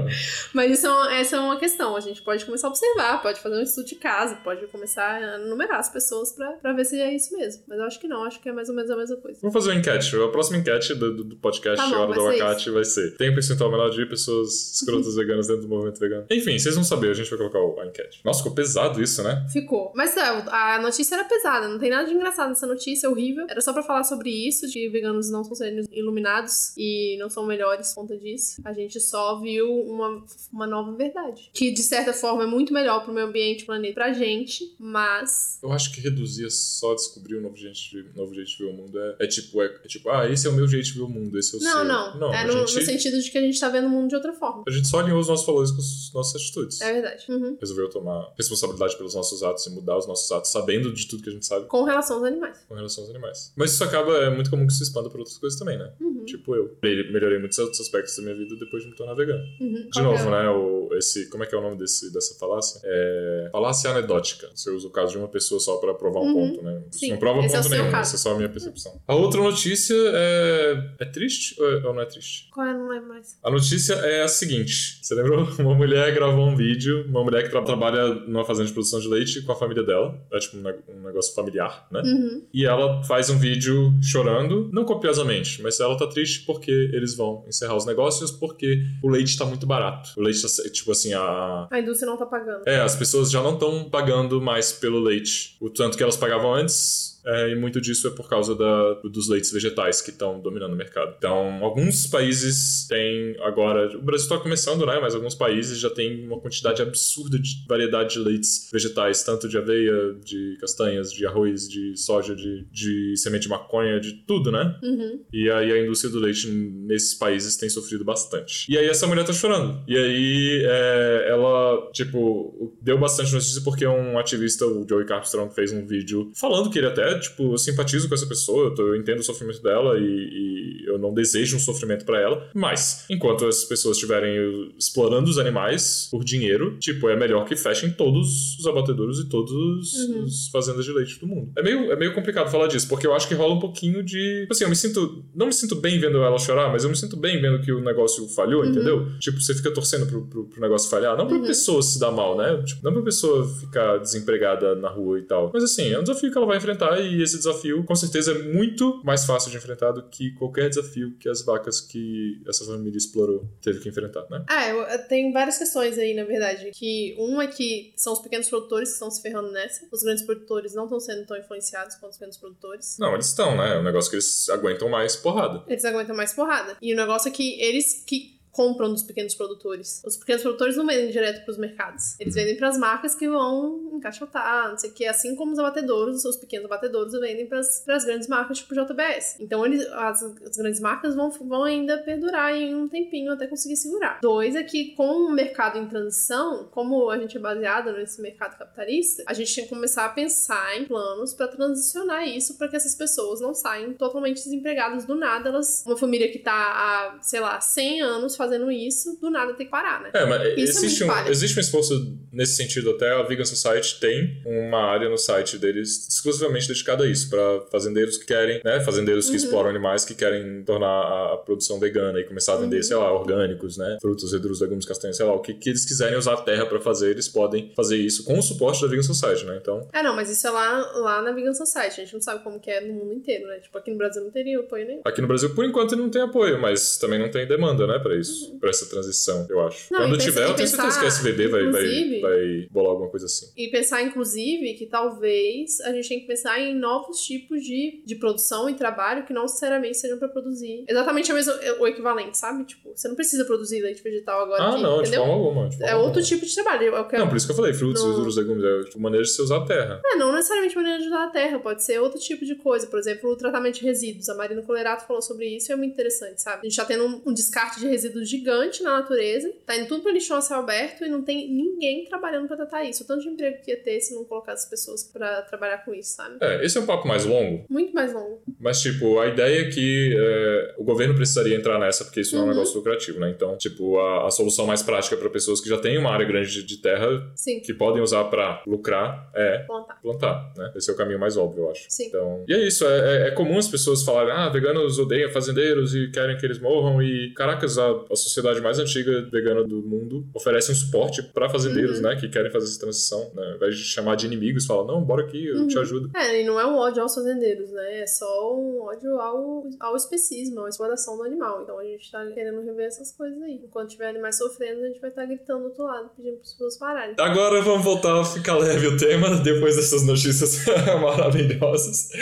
Mas 0.52 0.72
isso 0.72 0.86
é 0.86 0.90
uma, 0.90 1.14
essa 1.14 1.36
é 1.36 1.40
uma 1.40 1.58
questão. 1.58 1.96
A 1.96 2.00
gente 2.00 2.22
pode 2.22 2.44
começar 2.44 2.68
a 2.68 2.70
observar, 2.70 3.22
pode 3.22 3.40
fazer 3.40 3.56
um 3.56 3.62
estudo 3.62 3.86
de 3.86 3.96
casa, 3.96 4.36
pode 4.36 4.66
começar 4.66 5.22
a 5.22 5.38
numerar 5.38 5.78
as 5.78 5.90
pessoas 5.90 6.32
pra, 6.32 6.52
pra 6.52 6.72
ver 6.72 6.84
se 6.84 7.00
é 7.00 7.14
isso 7.14 7.36
mesmo. 7.36 7.62
Mas 7.66 7.78
eu 7.78 7.84
acho 7.84 8.00
que 8.00 8.08
não, 8.08 8.24
acho 8.24 8.40
que 8.40 8.48
é 8.48 8.52
mais 8.52 8.68
ou 8.68 8.74
menos 8.74 8.90
a 8.90 8.96
mesma 8.96 9.16
coisa. 9.16 9.38
Vamos 9.40 9.52
fazer 9.52 9.70
uma 9.70 9.78
enquete. 9.90 10.16
A 10.16 10.28
próxima 10.28 10.58
enquete 10.58 10.94
do, 10.94 11.24
do- 11.24 11.36
podcast 11.36 11.76
Tá 11.76 11.90
bom, 11.90 12.02
Hora 12.02 12.14
do 12.14 12.20
Abacate 12.26 12.70
vai 12.70 12.84
ser: 12.84 13.16
tem 13.16 13.30
um 13.30 13.34
percentual 13.34 13.70
menor 13.70 13.90
de 13.90 14.04
pessoas 14.06 14.72
escrotas 14.74 15.14
veganas 15.14 15.46
dentro 15.46 15.62
do 15.62 15.68
movimento 15.68 15.98
vegano? 15.98 16.26
Enfim, 16.30 16.58
vocês 16.58 16.74
vão 16.74 16.84
saber, 16.84 17.10
a 17.10 17.14
gente 17.14 17.28
vai 17.30 17.38
colocar 17.38 17.82
a 17.82 17.86
enquete. 17.86 18.20
Nossa, 18.24 18.40
ficou 18.40 18.54
pesado 18.54 19.02
isso, 19.02 19.22
né? 19.22 19.46
Ficou. 19.52 19.92
Mas 19.94 20.16
a 20.16 20.80
notícia 20.80 21.14
era 21.14 21.24
pesada, 21.24 21.68
não 21.68 21.78
tem 21.78 21.90
nada 21.90 22.08
de 22.08 22.14
engraçado 22.14 22.48
nessa 22.48 22.66
notícia, 22.66 23.06
é 23.06 23.10
horrível. 23.10 23.46
Era 23.48 23.60
só 23.60 23.72
pra 23.72 23.82
falar 23.82 24.04
sobre 24.04 24.30
isso, 24.30 24.66
de 24.68 24.88
veganos 24.88 25.30
não 25.30 25.42
estão 25.42 25.54
sendo 25.54 25.86
iluminados 25.92 26.72
e 26.76 27.16
não 27.18 27.28
são 27.28 27.46
melhores 27.46 27.88
por 27.94 28.02
conta 28.02 28.16
disso. 28.16 28.60
A 28.64 28.72
gente 28.72 29.00
só 29.00 29.40
viu 29.40 29.68
uma, 29.82 30.24
uma 30.52 30.66
nova 30.66 30.92
verdade. 30.96 31.50
Que, 31.52 31.70
de 31.70 31.82
certa 31.82 32.12
forma, 32.12 32.44
é 32.44 32.46
muito 32.46 32.72
melhor 32.72 33.04
pro 33.04 33.12
meio 33.12 33.26
ambiente, 33.26 33.58
pro 33.64 33.74
planeta, 33.74 33.94
pra 33.94 34.12
gente, 34.12 34.74
mas... 34.78 35.58
Eu 35.62 35.72
acho 35.72 35.92
que 35.92 36.00
reduzir 36.00 36.50
só 36.50 36.94
descobrir 36.94 37.36
um 37.38 37.42
novo 37.42 37.56
jeito 37.56 37.76
de, 37.76 38.06
novo 38.16 38.34
jeito 38.34 38.48
de 38.50 38.58
ver 38.58 38.70
o 38.70 38.72
mundo 38.72 38.98
é, 38.98 39.16
é 39.20 39.26
tipo, 39.26 39.62
é, 39.62 39.68
é 39.84 39.88
tipo, 39.88 40.08
ah, 40.10 40.28
esse 40.30 40.46
é 40.46 40.50
o 40.50 40.52
meu 40.52 40.66
jeito 40.66 40.86
de 40.86 40.92
ver 40.94 41.02
o 41.02 41.08
mundo, 41.08 41.38
esse 41.38 41.54
é 41.54 41.58
o 41.58 41.62
Não, 41.62 41.72
seu. 41.72 41.84
não. 41.84 42.18
Não, 42.18 42.34
é 42.34 42.44
no, 42.46 42.54
no 42.62 42.66
gente, 42.66 42.84
sentido 42.84 43.20
de 43.20 43.30
que 43.30 43.38
a 43.38 43.40
gente 43.40 43.58
tá 43.60 43.68
vendo 43.68 43.86
o 43.86 43.90
mundo 43.90 44.08
de 44.08 44.14
outra 44.14 44.32
forma. 44.32 44.64
a 44.66 44.70
gente 44.70 44.88
só 44.88 45.00
alinhou 45.00 45.18
os 45.20 45.28
nossos 45.28 45.46
valores 45.46 45.70
com 45.70 45.78
as 45.78 46.10
nossas 46.14 46.40
atitudes. 46.42 46.80
É 46.80 46.92
verdade. 46.92 47.24
Uhum. 47.28 47.56
Resolveu 47.60 47.88
tomar 47.90 48.32
responsabilidade 48.36 48.96
pelos 48.96 49.14
nossos 49.14 49.42
atos 49.42 49.66
e 49.66 49.70
mudar 49.70 49.96
os 49.98 50.06
nossos 50.06 50.30
atos, 50.32 50.50
sabendo 50.50 50.92
de 50.92 51.06
tudo 51.06 51.22
que 51.22 51.30
a 51.30 51.32
gente 51.32 51.46
sabe 51.46 51.66
Com 51.66 51.84
relação 51.84 52.16
aos 52.18 52.24
animais. 52.26 52.58
com 52.68 52.74
relação 52.74 53.04
aos 53.04 53.10
animais. 53.10 53.52
Mas 53.56 53.72
isso 53.72 53.84
acaba, 53.84 54.12
é 54.18 54.30
muito 54.30 54.48
comum 54.50 54.66
que 54.66 54.72
se 54.72 54.82
expanda 54.82 55.08
para 55.10 55.18
outras 55.18 55.36
coisas 55.38 55.58
também, 55.58 55.78
né? 55.78 55.92
Uhum. 56.00 56.15
Tipo 56.26 56.54
eu. 56.54 56.76
Melhorei 56.82 57.38
muitos 57.38 57.58
outros 57.58 57.80
aspectos 57.80 58.16
da 58.16 58.22
minha 58.22 58.34
vida 58.34 58.54
depois 58.56 58.82
de 58.82 58.90
me 58.90 58.96
tornar 58.96 59.14
vegano. 59.14 59.42
Uhum. 59.60 59.88
De 59.90 60.02
novo, 60.02 60.28
é? 60.28 60.30
né? 60.30 60.50
O, 60.50 60.88
esse, 60.94 61.28
como 61.30 61.44
é 61.44 61.46
que 61.46 61.54
é 61.54 61.58
o 61.58 61.62
nome 61.62 61.76
desse, 61.78 62.12
dessa 62.12 62.34
falácia? 62.38 62.80
É, 62.84 63.48
falácia 63.52 63.90
anedótica. 63.90 64.48
Você 64.54 64.70
usa 64.70 64.86
o 64.86 64.90
caso 64.90 65.12
de 65.12 65.18
uma 65.18 65.28
pessoa 65.28 65.60
só 65.60 65.76
pra 65.78 65.94
provar 65.94 66.20
um 66.20 66.26
Uhum. 66.26 66.34
ponto, 66.52 66.62
né? 66.64 66.82
Isso 66.90 67.00
Sim, 67.00 67.10
não 67.10 67.18
prova 67.18 67.40
esse 67.40 67.54
é 67.54 67.58
ponto 67.58 67.68
seu 67.68 67.78
nenhum, 67.78 67.90
caso. 67.90 68.02
essa 68.14 68.16
é 68.16 68.18
só 68.18 68.32
a 68.32 68.36
minha 68.36 68.48
percepção. 68.48 69.00
A 69.06 69.14
outra 69.14 69.40
notícia 69.40 69.94
é. 69.94 70.90
É 70.98 71.04
triste 71.04 71.60
ou, 71.60 71.68
é- 71.70 71.86
ou 71.86 71.94
não 71.94 72.00
é 72.02 72.06
triste? 72.06 72.48
Qual 72.50 72.66
é? 72.66 72.72
Não 72.72 72.88
lembro 72.88 73.08
mais. 73.08 73.38
A 73.42 73.50
notícia 73.50 73.94
é 73.94 74.22
a 74.22 74.28
seguinte: 74.28 74.98
você 75.02 75.14
lembrou? 75.14 75.46
Uma 75.58 75.74
mulher 75.74 76.12
gravou 76.14 76.46
um 76.46 76.56
vídeo, 76.56 77.04
uma 77.08 77.22
mulher 77.22 77.42
que 77.44 77.50
tra- 77.50 77.62
trabalha 77.62 78.14
numa 78.14 78.44
fazenda 78.44 78.66
de 78.66 78.72
produção 78.72 79.00
de 79.00 79.08
leite 79.08 79.42
com 79.42 79.52
a 79.52 79.56
família 79.56 79.82
dela. 79.82 80.18
É 80.32 80.38
tipo 80.38 80.56
um, 80.56 80.62
ne- 80.62 80.74
um 80.88 81.02
negócio 81.02 81.34
familiar, 81.34 81.86
né? 81.90 82.02
Uhum. 82.04 82.42
E 82.52 82.64
ela 82.64 83.02
faz 83.04 83.30
um 83.30 83.38
vídeo 83.38 83.92
chorando, 84.02 84.68
não 84.72 84.84
copiosamente, 84.84 85.62
mas 85.62 85.78
ela 85.80 85.96
tá 85.96 86.06
triste 86.06 86.15
porque 86.44 86.70
eles 86.70 87.16
vão 87.16 87.44
encerrar 87.46 87.76
os 87.76 87.84
negócios 87.84 88.30
porque 88.30 88.82
o 89.02 89.08
leite 89.08 89.36
tá 89.36 89.44
muito 89.44 89.66
barato. 89.66 90.10
O 90.16 90.22
leite 90.22 90.42
tá, 90.42 90.48
tipo 90.70 90.92
assim, 90.92 91.12
a. 91.12 91.66
A 91.70 91.78
indústria 91.78 92.08
não 92.10 92.16
tá 92.16 92.26
pagando. 92.26 92.62
É, 92.66 92.80
as 92.80 92.96
pessoas 92.96 93.30
já 93.30 93.42
não 93.42 93.54
estão 93.54 93.84
pagando 93.84 94.40
mais 94.40 94.72
pelo 94.72 95.00
leite. 95.00 95.56
O 95.60 95.68
tanto 95.70 95.96
que 95.96 96.02
elas 96.02 96.16
pagavam 96.16 96.54
antes. 96.54 97.15
É, 97.26 97.50
e 97.50 97.56
muito 97.56 97.80
disso 97.80 98.06
é 98.08 98.10
por 98.10 98.28
causa 98.28 98.54
da- 98.54 98.94
dos 99.04 99.28
leites 99.28 99.50
vegetais 99.52 100.00
que 100.00 100.10
estão 100.10 100.40
dominando 100.40 100.72
o 100.72 100.76
mercado. 100.76 101.14
Então, 101.18 101.64
alguns 101.64 102.06
países 102.06 102.86
têm 102.88 103.36
agora. 103.40 103.96
O 103.96 104.02
Brasil 104.02 104.24
está 104.26 104.38
começando, 104.38 104.84
né? 104.86 104.98
Mas 105.00 105.14
alguns 105.14 105.34
países 105.34 105.78
já 105.78 105.90
têm 105.90 106.24
uma 106.26 106.38
quantidade 106.40 106.80
absurda 106.82 107.38
de 107.38 107.64
variedade 107.68 108.14
de 108.14 108.20
leites 108.20 108.68
vegetais, 108.72 109.22
tanto 109.22 109.48
de 109.48 109.58
aveia, 109.58 110.14
de 110.24 110.56
castanhas, 110.60 111.12
de 111.12 111.26
arroz, 111.26 111.68
de 111.68 111.96
soja, 111.96 112.34
de, 112.34 112.64
de 112.70 113.16
semente 113.16 113.42
de 113.42 113.48
maconha, 113.48 113.98
de 114.00 114.12
tudo, 114.26 114.50
né? 114.52 114.78
Uhum. 114.82 115.20
E 115.32 115.50
aí 115.50 115.72
a 115.72 115.82
indústria 115.82 116.10
do 116.12 116.18
leite 116.20 116.48
nesses 116.48 117.14
países 117.14 117.56
tem 117.56 117.68
sofrido 117.68 118.04
bastante. 118.04 118.70
E 118.70 118.76
aí 118.78 118.86
essa 118.86 119.06
mulher 119.06 119.24
tá 119.24 119.32
chorando. 119.32 119.82
E 119.88 119.96
aí 119.96 120.62
é, 120.64 121.26
ela, 121.30 121.90
tipo, 121.92 122.74
deu 122.80 122.98
bastante 122.98 123.32
notícia 123.32 123.60
porque 123.62 123.86
um 123.86 124.18
ativista, 124.18 124.66
o 124.66 124.86
Joey 124.88 125.06
Carpstrong, 125.06 125.52
fez 125.54 125.72
um 125.72 125.86
vídeo 125.86 126.30
falando 126.34 126.70
que 126.70 126.78
ele 126.78 126.86
até, 126.86 127.15
tipo, 127.18 127.52
eu 127.52 127.58
simpatizo 127.58 128.08
com 128.08 128.14
essa 128.14 128.26
pessoa, 128.26 128.66
eu, 128.66 128.74
tô- 128.74 128.88
eu 128.88 128.96
entendo 128.96 129.20
o 129.20 129.22
sofrimento 129.24 129.62
dela 129.62 129.98
e, 129.98 130.02
e 130.02 130.86
eu 130.86 130.98
não 130.98 131.12
desejo 131.12 131.56
um 131.56 131.60
sofrimento 131.60 132.04
pra 132.04 132.20
ela. 132.20 132.48
Mas, 132.54 133.04
enquanto 133.10 133.46
as 133.46 133.64
pessoas 133.64 133.96
estiverem 133.96 134.72
explorando 134.78 135.28
os 135.30 135.38
animais 135.38 136.08
por 136.10 136.24
dinheiro, 136.24 136.76
tipo, 136.78 137.08
é 137.08 137.16
melhor 137.16 137.44
que 137.44 137.56
fechem 137.56 137.90
todos 137.90 138.58
os 138.58 138.66
abatedouros 138.66 139.18
e 139.20 139.28
todos 139.28 139.92
Uhum. 139.94 140.24
os 140.24 140.48
fazendas 140.48 140.84
de 140.84 140.92
leite 140.92 141.18
do 141.20 141.26
mundo. 141.26 141.52
É 141.56 141.62
meio, 141.62 141.90
é 141.92 141.96
meio 141.96 142.14
complicado 142.14 142.50
falar 142.50 142.66
disso, 142.66 142.88
porque 142.88 143.06
eu 143.06 143.14
acho 143.14 143.26
que 143.28 143.34
rola 143.34 143.54
um 143.54 143.58
pouquinho 143.60 144.02
de. 144.02 144.46
Assim, 144.50 144.64
eu 144.64 144.70
me 144.70 144.76
sinto. 144.76 145.24
Não 145.34 145.46
me 145.46 145.52
sinto 145.52 145.74
bem 145.76 145.98
vendo 145.98 146.18
ela 146.22 146.38
chorar, 146.38 146.70
mas 146.70 146.84
eu 146.84 146.90
me 146.90 146.96
sinto 146.96 147.16
bem 147.16 147.40
vendo 147.40 147.60
que 147.60 147.72
o 147.72 147.80
negócio 147.80 148.26
falhou, 148.28 148.62
Uhum. 148.62 148.70
entendeu? 148.70 149.06
Tipo, 149.18 149.40
você 149.40 149.54
fica 149.54 149.70
torcendo 149.72 150.06
pro, 150.06 150.26
pro, 150.26 150.44
pro 150.46 150.60
negócio 150.60 150.88
falhar. 150.90 151.16
Não 151.16 151.26
pra 151.26 151.36
Uhum. 151.36 151.42
pessoa 151.46 151.82
se 151.82 151.98
dar 151.98 152.10
mal, 152.10 152.36
né? 152.36 152.62
Tipo, 152.64 152.82
não 152.84 152.92
pra 152.92 153.02
pessoa 153.02 153.46
ficar 153.60 153.98
desempregada 153.98 154.74
na 154.74 154.88
rua 154.88 155.18
e 155.18 155.22
tal. 155.22 155.50
Mas 155.52 155.62
assim, 155.64 155.92
é 155.92 155.98
um 155.98 156.02
desafio 156.02 156.30
que 156.30 156.36
ela 156.38 156.46
vai 156.46 156.56
enfrentar 156.56 157.00
e 157.00 157.05
esse 157.22 157.36
desafio, 157.38 157.84
com 157.84 157.94
certeza, 157.94 158.32
é 158.32 158.42
muito 158.52 159.02
mais 159.04 159.24
fácil 159.24 159.50
de 159.50 159.56
enfrentar 159.56 159.92
do 159.92 160.08
que 160.08 160.32
qualquer 160.32 160.68
desafio 160.68 161.16
que 161.18 161.28
as 161.28 161.42
vacas 161.44 161.80
que 161.80 162.40
essa 162.46 162.64
família 162.64 162.96
explorou 162.96 163.48
teve 163.62 163.80
que 163.80 163.88
enfrentar, 163.88 164.26
né? 164.30 164.44
Ah, 164.48 164.68
eu, 164.68 164.78
eu- 164.82 165.06
tem 165.08 165.32
várias 165.32 165.58
questões 165.58 165.98
aí, 165.98 166.14
na 166.14 166.24
verdade. 166.24 166.70
Que 166.74 167.14
uma 167.18 167.44
é 167.44 167.46
que 167.46 167.92
são 167.96 168.12
os 168.12 168.18
pequenos 168.20 168.48
produtores 168.48 168.88
que 168.88 168.94
estão 168.94 169.10
se 169.10 169.20
ferrando 169.22 169.50
nessa. 169.52 169.86
Os 169.92 170.02
grandes 170.02 170.24
produtores 170.24 170.74
não 170.74 170.84
estão 170.84 171.00
sendo 171.00 171.26
tão 171.26 171.36
influenciados 171.36 171.96
quanto 171.96 172.12
os 172.12 172.18
pequenos 172.18 172.36
produtores. 172.36 172.96
Não, 172.98 173.14
eles 173.14 173.26
estão, 173.26 173.56
né? 173.56 173.74
É 173.74 173.78
um 173.78 173.82
negócio 173.82 174.10
que 174.10 174.16
eles 174.16 174.48
aguentam 174.48 174.88
mais 174.88 175.16
porrada. 175.16 175.64
Eles 175.68 175.84
aguentam 175.84 176.16
mais 176.16 176.32
porrada. 176.32 176.76
E 176.80 176.92
o 176.92 176.96
negócio 176.96 177.28
é 177.28 177.32
que 177.32 177.60
eles 177.60 178.04
que 178.06 178.35
compram 178.56 178.90
dos 178.90 179.02
pequenos 179.02 179.34
produtores. 179.34 180.02
Os 180.04 180.16
pequenos 180.16 180.40
produtores 180.40 180.76
não 180.76 180.86
vendem 180.86 181.10
direto 181.10 181.44
pros 181.44 181.58
mercados. 181.58 182.18
Eles 182.18 182.34
vendem 182.34 182.56
pras 182.56 182.78
marcas 182.78 183.14
que 183.14 183.28
vão 183.28 183.90
encaixotar, 183.92 184.70
não 184.70 184.78
sei 184.78 184.88
o 184.88 184.92
que. 184.94 185.04
Assim 185.04 185.36
como 185.36 185.52
os 185.52 185.58
abatedouros, 185.58 186.16
os 186.16 186.22
seus 186.22 186.36
pequenos 186.36 186.64
abatedouros 186.64 187.12
vendem 187.12 187.46
pras, 187.46 187.82
pras 187.84 188.06
grandes 188.06 188.26
marcas 188.26 188.58
tipo 188.58 188.74
JBS. 188.74 189.36
Então 189.38 189.64
eles, 189.66 189.86
as, 189.92 190.22
as 190.22 190.56
grandes 190.56 190.80
marcas 190.80 191.14
vão, 191.14 191.30
vão 191.30 191.64
ainda 191.64 191.98
perdurar 191.98 192.54
em 192.54 192.74
um 192.74 192.88
tempinho 192.88 193.30
até 193.30 193.46
conseguir 193.46 193.76
segurar. 193.76 194.20
Dois 194.22 194.56
é 194.56 194.62
que 194.62 194.94
com 194.94 195.26
o 195.26 195.30
mercado 195.30 195.78
em 195.78 195.86
transição, 195.86 196.66
como 196.70 197.10
a 197.10 197.18
gente 197.18 197.36
é 197.36 197.40
baseado 197.40 197.92
nesse 197.92 198.22
mercado 198.22 198.56
capitalista, 198.56 199.22
a 199.26 199.34
gente 199.34 199.54
tem 199.54 199.64
que 199.64 199.70
começar 199.70 200.06
a 200.06 200.08
pensar 200.08 200.80
em 200.80 200.86
planos 200.86 201.34
pra 201.34 201.46
transicionar 201.46 202.26
isso 202.26 202.56
para 202.56 202.68
que 202.68 202.76
essas 202.76 202.94
pessoas 202.94 203.38
não 203.38 203.54
saiam 203.54 203.92
totalmente 203.92 204.42
desempregadas 204.42 205.04
do 205.04 205.14
nada. 205.14 205.50
Elas, 205.50 205.84
uma 205.86 205.96
família 205.98 206.32
que 206.32 206.38
tá 206.38 206.52
há, 206.52 207.18
sei 207.20 207.40
lá, 207.40 207.60
100 207.60 208.00
anos 208.00 208.34
fazendo 208.34 208.45
isso, 208.72 209.18
do 209.20 209.30
nada 209.30 209.52
tem 209.54 209.66
que 209.66 209.70
parar, 209.70 210.00
né? 210.02 210.10
É, 210.14 210.24
mas 210.24 210.42
Isso 210.58 210.78
é 210.82 210.84
existe, 210.86 211.04
muito 211.04 211.26
um, 211.26 211.28
existe 211.30 211.58
um 211.58 211.60
esforço 211.60 212.18
nesse 212.32 212.56
sentido 212.56 212.90
até. 212.90 213.10
A 213.12 213.22
Vegan 213.22 213.44
Society 213.44 213.98
tem 214.00 214.40
uma 214.44 214.80
área 214.84 215.08
no 215.08 215.16
site 215.18 215.58
deles 215.58 216.06
exclusivamente 216.08 216.68
dedicada 216.68 217.04
a 217.04 217.06
isso, 217.08 217.28
para 217.30 217.60
fazendeiros 217.70 218.16
que 218.18 218.26
querem, 218.26 218.60
né? 218.64 218.80
Fazendeiros 218.80 219.26
que 219.26 219.32
Uhum. 219.32 219.36
exploram 219.36 219.70
animais 219.70 220.04
que 220.04 220.14
querem 220.14 220.62
tornar 220.64 220.86
a, 220.86 221.36
produção 221.38 221.78
vegana 221.78 222.18
e 222.20 222.24
começar 222.24 222.54
a 222.54 222.56
vender, 222.56 222.76
Uhum. 222.78 222.82
sei 222.82 222.96
lá, 222.96 223.12
orgânicos, 223.12 223.76
né? 223.76 223.98
Frutos, 224.00 224.30
verduras, 224.30 224.60
legumes, 224.60 224.84
castanhas, 224.84 225.16
sei 225.16 225.26
lá, 225.26 225.34
o 225.34 225.40
que, 225.40 225.54
que 225.54 225.68
eles 225.70 225.84
quiserem 225.84 226.16
usar 226.18 226.34
a 226.34 226.42
terra 226.42 226.66
para 226.66 226.80
fazer, 226.80 227.10
eles 227.10 227.28
podem 227.28 227.72
fazer 227.76 227.96
isso 227.96 228.24
com 228.24 228.38
o 228.38 228.42
suporte 228.42 228.82
da 228.82 228.88
Vegan 228.88 229.02
Society, 229.02 229.44
né? 229.44 229.58
Então, 229.60 229.88
Ah, 229.92 230.02
não, 230.02 230.14
mas 230.14 230.30
isso 230.30 230.46
é 230.46 230.50
lá, 230.50 230.78
lá 230.96 231.22
na 231.22 231.32
Vegan 231.32 231.54
Society. 231.54 232.00
A 232.00 232.04
gente 232.04 232.14
não 232.14 232.20
sabe 232.22 232.42
como 232.42 232.58
que 232.60 232.70
é 232.70 232.80
no 232.80 232.94
mundo 232.94 233.12
inteiro, 233.14 233.46
né? 233.46 233.58
Tipo, 233.60 233.78
aqui 233.78 233.90
no 233.90 233.96
Brasil 233.98 234.22
não 234.22 234.30
teria 234.30 234.58
apoio 234.58 234.86
nenhum. 234.86 235.00
aqui 235.04 235.20
no 235.20 235.28
Brasil, 235.28 235.54
por 235.54 235.64
enquanto, 235.64 235.94
não 235.96 236.08
tem 236.10 236.22
apoio, 236.22 236.60
mas 236.60 236.96
também 236.98 237.18
não 237.18 237.30
tem 237.30 237.46
demanda, 237.46 237.86
né, 237.86 237.98
para 237.98 238.16
isso, 238.16 238.35
pra 238.60 238.70
essa 238.70 238.86
transição, 238.86 239.46
eu 239.48 239.60
acho. 239.66 239.92
Não, 239.92 240.00
Quando 240.00 240.18
tiver, 240.18 240.42
eu 240.42 240.54
tenho 240.54 240.68
certeza 240.68 240.76
que 240.76 240.82
a 240.82 240.84
pensar, 240.84 241.06
SBB 241.06 241.48
vai, 241.48 241.70
vai, 241.70 242.20
vai 242.20 242.68
bolar 242.70 242.90
alguma 242.92 243.10
coisa 243.10 243.26
assim. 243.26 243.46
E 243.56 243.68
pensar, 243.68 244.02
inclusive, 244.02 244.74
que 244.74 244.86
talvez 244.86 245.80
a 245.80 245.92
gente 245.92 246.08
tem 246.08 246.20
que 246.20 246.26
pensar 246.26 246.60
em 246.60 246.74
novos 246.74 247.20
tipos 247.20 247.62
de, 247.64 248.02
de 248.04 248.14
produção 248.16 248.68
e 248.68 248.74
trabalho 248.74 249.24
que 249.24 249.32
não 249.32 249.42
necessariamente 249.42 249.96
sejam 249.98 250.18
pra 250.18 250.28
produzir 250.28 250.84
exatamente 250.88 251.30
o 251.32 251.34
mesmo, 251.34 251.52
o 251.80 251.86
equivalente, 251.86 252.36
sabe? 252.36 252.64
Tipo, 252.64 252.92
você 252.94 253.08
não 253.08 253.14
precisa 253.14 253.44
produzir 253.44 253.80
leite 253.82 254.02
vegetal 254.02 254.42
agora 254.42 254.62
Ah, 254.62 254.70
aqui, 254.74 254.82
não, 254.82 254.96
de 255.02 255.08
entendeu? 255.08 255.20
forma 255.26 255.34
alguma. 255.34 255.68
de 255.68 255.76
forma 255.78 255.90
É 255.90 255.94
outro 255.94 256.08
alguma. 256.20 256.22
tipo 256.26 256.46
de 256.46 256.54
trabalho. 256.54 256.94
É 256.94 257.00
o 257.00 257.08
que 257.08 257.16
Não, 257.18 257.28
por 257.28 257.36
isso 257.36 257.46
que 257.46 257.52
eu 257.52 257.56
falei, 257.56 257.72
frutos, 257.74 258.02
No- 258.02 258.08
verduras, 258.10 258.36
legumes, 258.36 258.64
é 258.64 258.84
tipo, 258.84 259.00
maneira 259.00 259.24
de 259.24 259.30
você 259.30 259.42
usar 259.42 259.56
a 259.58 259.64
terra. 259.66 260.00
É, 260.04 260.16
não 260.16 260.32
necessariamente 260.32 260.74
maneira 260.76 260.98
de 261.00 261.06
usar 261.06 261.24
a 261.24 261.28
terra, 261.30 261.58
pode 261.58 261.82
ser 261.82 262.00
outro 262.00 262.18
tipo 262.20 262.44
de 262.44 262.54
coisa. 262.56 262.86
Por 262.86 262.98
exemplo, 262.98 263.30
o 263.30 263.36
tratamento 263.36 263.74
de 263.78 263.84
resíduos. 263.84 264.28
A 264.28 264.34
Marina 264.34 264.62
Colerato 264.62 265.06
falou 265.06 265.22
sobre 265.22 265.46
isso 265.56 265.70
e 265.70 265.72
é 265.72 265.76
muito 265.76 265.92
interessante, 265.92 266.40
sabe? 266.42 266.60
A 266.62 266.64
gente 266.68 266.76
tá 266.76 266.84
tendo 266.84 267.04
um, 267.06 267.22
um 267.26 267.32
descarte 267.32 267.80
de 267.80 267.86
resíduos 267.88 268.15
resíduo 268.18 268.24
gigante 268.24 268.82
na 268.82 268.98
natureza, 269.00 269.52
tá 269.64 269.76
indo 269.76 269.88
tudo 269.88 270.02
pra 270.02 270.12
lixão 270.12 270.36
a 270.36 270.40
céu 270.40 270.58
aberto 270.58 271.04
e 271.04 271.08
não 271.08 271.22
tem 271.22 271.48
ninguém 271.50 272.04
trabalhando 272.04 272.46
pra 272.46 272.56
tratar 272.56 272.84
isso. 272.84 273.04
O 273.04 273.06
tanto 273.06 273.22
de 273.22 273.28
emprego 273.28 273.62
que 273.62 273.70
ia 273.70 273.76
ter 273.76 274.00
se 274.00 274.14
não 274.14 274.24
colocasse 274.24 274.64
as 274.64 274.70
pessoas 274.70 275.04
pra 275.04 275.42
trabalhar 275.42 275.78
com 275.84 275.94
isso, 275.94 276.14
sabe? 276.16 276.36
É, 276.40 276.64
esse 276.64 276.76
é 276.78 276.80
um 276.80 276.86
papo 276.86 277.06
mais 277.06 277.24
longo, 277.24 277.64
Muito 277.68 277.92
mais 277.94 278.12
longo. 278.12 278.42
mas, 278.60 278.80
tipo, 278.80 279.18
a 279.18 279.26
ideia 279.26 279.62
é 279.62 279.70
que 279.70 280.14
é, 280.16 280.74
o 280.78 280.84
governo 280.84 281.14
precisaria 281.14 281.56
entrar 281.56 281.78
nessa, 281.78 282.04
porque 282.04 282.20
isso 282.20 282.34
não 282.34 282.42
é 282.42 282.44
um 282.44 282.48
Uhum. 282.48 282.54
negócio 282.54 282.76
lucrativo, 282.76 283.18
né? 283.20 283.30
Então, 283.30 283.56
tipo, 283.56 283.98
a, 283.98 284.26
a 284.26 284.30
solução 284.30 284.66
mais 284.66 284.82
prática 284.82 285.16
para 285.16 285.28
pessoas 285.30 285.60
que 285.60 285.68
já 285.68 285.78
têm 285.78 285.98
uma 285.98 286.10
área 286.10 286.24
grande 286.26 286.50
de, 286.50 286.62
de 286.62 286.76
terra 286.78 287.06
Sim, 287.34 287.60
que 287.60 287.74
podem 287.74 288.02
usar 288.02 288.24
pra 288.24 288.62
lucrar 288.66 289.30
é 289.34 289.58
plantar. 289.66 290.00
plantar, 290.00 290.52
né? 290.56 290.72
Esse 290.76 290.90
é 290.90 290.94
o 290.94 290.96
caminho 290.96 291.18
mais 291.18 291.36
óbvio, 291.36 291.64
eu 291.64 291.70
acho. 291.70 291.86
Sim. 291.88 292.06
Então, 292.06 292.44
e 292.48 292.52
é 292.54 292.66
isso, 292.66 292.86
é, 292.86 293.24
é- 293.24 293.28
é 293.28 293.30
comum 293.32 293.58
as 293.58 293.68
pessoas 293.68 294.02
falarem, 294.04 294.32
ah, 294.32 294.48
veganos 294.48 294.98
odeiam 294.98 295.30
fazendeiros 295.30 295.94
e 295.94 296.10
querem 296.10 296.36
que 296.36 296.46
eles 296.46 296.58
morram, 296.60 297.02
e 297.02 297.32
caracas, 297.34 297.78
a, 297.78 298.04
a 298.10 298.16
sociedade 298.16 298.60
mais 298.60 298.78
antiga 298.78 299.22
vegana 299.30 299.64
do 299.64 299.82
mundo 299.82 300.26
oferece 300.34 300.72
um 300.72 300.74
suporte 300.74 301.22
pra 301.22 301.48
fazendeiros, 301.48 301.96
Uhum. 301.98 302.02
né, 302.04 302.16
que 302.16 302.28
querem 302.28 302.50
fazer 302.50 302.66
essa 302.66 302.80
transição, 302.80 303.30
né? 303.34 303.46
Ao 303.50 303.56
invés 303.56 303.76
de 303.76 303.84
chamar 303.84 304.16
de 304.16 304.26
inimigos, 304.26 304.66
fala, 304.66 304.86
não, 304.86 305.02
bora 305.02 305.22
aqui, 305.24 305.46
eu 305.46 305.66
te 305.66 305.76
Uhum. 305.76 305.82
ajudo. 305.82 306.10
É, 306.16 306.40
e 306.42 306.46
não 306.46 306.58
é 306.60 306.66
um 306.66 306.76
ódio 306.76 307.02
aos 307.02 307.14
fazendeiros, 307.14 307.70
né? 307.70 308.00
É 308.00 308.06
só 308.06 308.54
um 308.56 308.82
ódio 308.82 309.18
ao, 309.20 309.64
ao 309.80 309.96
especismo, 309.96 310.64
à 310.64 310.68
exploração 310.68 311.16
do 311.16 311.22
animal. 311.24 311.62
Então 311.62 311.78
a 311.78 311.84
gente 311.84 312.10
tá 312.10 312.24
querendo 312.32 312.60
rever 312.62 312.86
essas 312.86 313.12
coisas 313.12 313.40
aí. 313.42 313.60
Enquanto 313.64 313.90
tiver 313.90 314.08
animais 314.08 314.36
sofrendo, 314.38 314.84
a 314.84 314.88
gente 314.88 315.00
vai 315.00 315.10
estar 315.10 315.24
gritando 315.26 315.60
do 315.60 315.64
outro 315.66 315.84
lado, 315.84 316.10
pedindo 316.16 316.34
para 316.36 316.42
as 316.42 316.52
pessoas 316.52 316.78
pararem. 316.78 317.14
Agora 317.18 317.60
vamos 317.62 317.84
voltar 317.84 318.20
a 318.20 318.24
ficar 318.24 318.56
leve 318.56 318.86
o 318.88 318.96
tema, 318.96 319.36
depois 319.42 319.76
dessas 319.76 320.04
notícias 320.06 320.64
maravilhosas. 321.00 322.08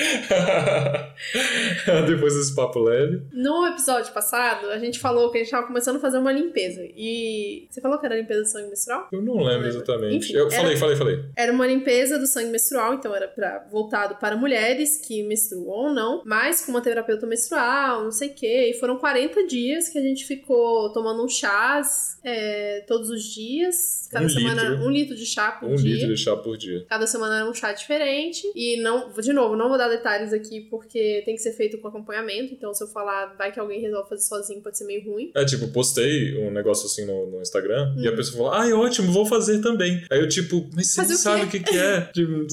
depois 2.07 2.35
desse 2.35 2.55
papo 2.55 2.79
leve. 2.81 3.23
No 3.33 3.67
episódio 3.67 4.13
passado, 4.13 4.69
a 4.71 4.79
gente 4.79 4.99
falou 4.99 5.31
que 5.31 5.39
a 5.39 5.41
gente 5.43 5.51
tava 5.51 5.67
começando 5.75 5.97
a 5.97 5.99
fazer 6.01 6.19
uma 6.19 6.31
limpeza. 6.31 6.83
E 6.97 7.67
você 7.69 7.81
falou 7.81 7.99
que 7.99 8.07
era 8.07 8.15
limpeza 8.17 8.43
do 8.43 8.47
sangue 8.49 8.69
menstrual? 8.69 9.09
Eu 9.11 9.21
não 9.21 9.35
lembro 9.39 9.49
lembro. 9.55 9.67
exatamente. 9.69 10.17
Enfim, 10.17 10.33
eu 10.35 10.47
era- 10.47 10.57
falei, 10.57 10.77
falei, 10.77 10.97
falei. 10.97 11.25
Era 11.37 11.53
uma 11.53 11.67
limpeza 11.67 12.17
do 12.17 12.27
sangue 12.29 12.51
menstrual, 12.51 12.95
então 12.95 13.13
era 13.15 13.27
pra, 13.27 13.67
voltado 13.73 14.15
para 14.17 14.37
mulheres 14.37 14.99
que 15.05 15.25
menstruam 15.25 15.89
ou 15.89 15.91
não, 15.93 16.23
mas 16.25 16.65
com 16.65 16.71
uma 16.71 16.81
terapeuta 16.81 17.27
menstrual, 17.27 18.05
não 18.05 18.13
sei 18.13 18.29
o 18.29 18.35
quê. 18.35 18.71
E 18.71 18.75
foram 18.79 18.99
40 18.99 19.45
dias 19.49 19.89
que 19.89 19.99
a 19.99 20.03
gente 20.03 20.25
ficou 20.25 20.93
tomando 20.93 21.25
um 21.25 21.29
chás 21.29 22.19
é, 22.25 22.85
todos 22.87 23.11
os 23.11 23.25
dias. 23.25 24.07
Cada 24.13 24.27
Um 24.27 24.29
semana, 24.29 24.63
litro. 24.69 24.85
um 24.87 24.91
litro 24.91 25.17
de 25.17 25.27
chá 25.27 25.51
por 25.53 25.69
Um 25.71 25.75
dia. 25.75 25.95
litro 25.97 26.15
de 26.15 26.21
chá 26.21 26.37
por 26.37 26.57
dia. 26.57 26.85
Cada 26.89 27.07
semana 27.09 27.41
era 27.41 27.51
um 27.51 27.55
chá 27.55 27.73
diferente. 27.73 28.43
E 28.55 28.81
não, 28.81 29.11
de 29.11 29.33
novo, 29.33 29.57
não 29.57 29.69
vou 29.69 29.77
dar 29.77 29.89
detalhes 29.89 30.33
aqui 30.33 30.61
porque 30.71 31.23
tem 31.25 31.35
que 31.35 31.43
ser 31.43 31.53
feito 31.53 31.79
com 31.79 31.89
acompanhamento. 31.89 32.55
Então, 32.55 32.73
se 32.73 32.83
eu 32.85 32.87
falar, 32.89 33.35
vai 33.37 33.51
que 33.51 33.59
alguém 33.59 33.81
resolve 33.81 34.09
fazer 34.09 34.23
sozinho, 34.23 34.61
pode 34.63 34.79
ser 34.79 34.85
meio 34.85 35.05
ruim. 35.11 35.33
É, 35.35 35.45
tipo, 35.45 35.64
postei 35.69 36.37
um 36.39 36.51
negócio 36.51 36.87
assim 36.87 37.05
no, 37.05 37.31
no 37.31 37.41
Instagram 37.43 37.95
e 37.99 38.07
a 38.09 38.13
Hum. 38.13 38.17
pessoa 38.17 38.37
falou, 38.37 38.53
ai, 38.53 38.73
ótimo, 38.73 39.13
vou 39.13 39.27
fazer 39.27 39.61
também. 39.61 40.03
Aí 40.11 40.21
eu, 40.21 40.29
tipo, 40.29 40.69
mas 40.75 40.89
você 40.89 41.01
o 41.03 41.17
sabe 41.17 41.45
o 41.45 41.49
que 41.49 41.61
que 41.61 41.77
é? 41.77 42.01
Tipo, 42.15 42.47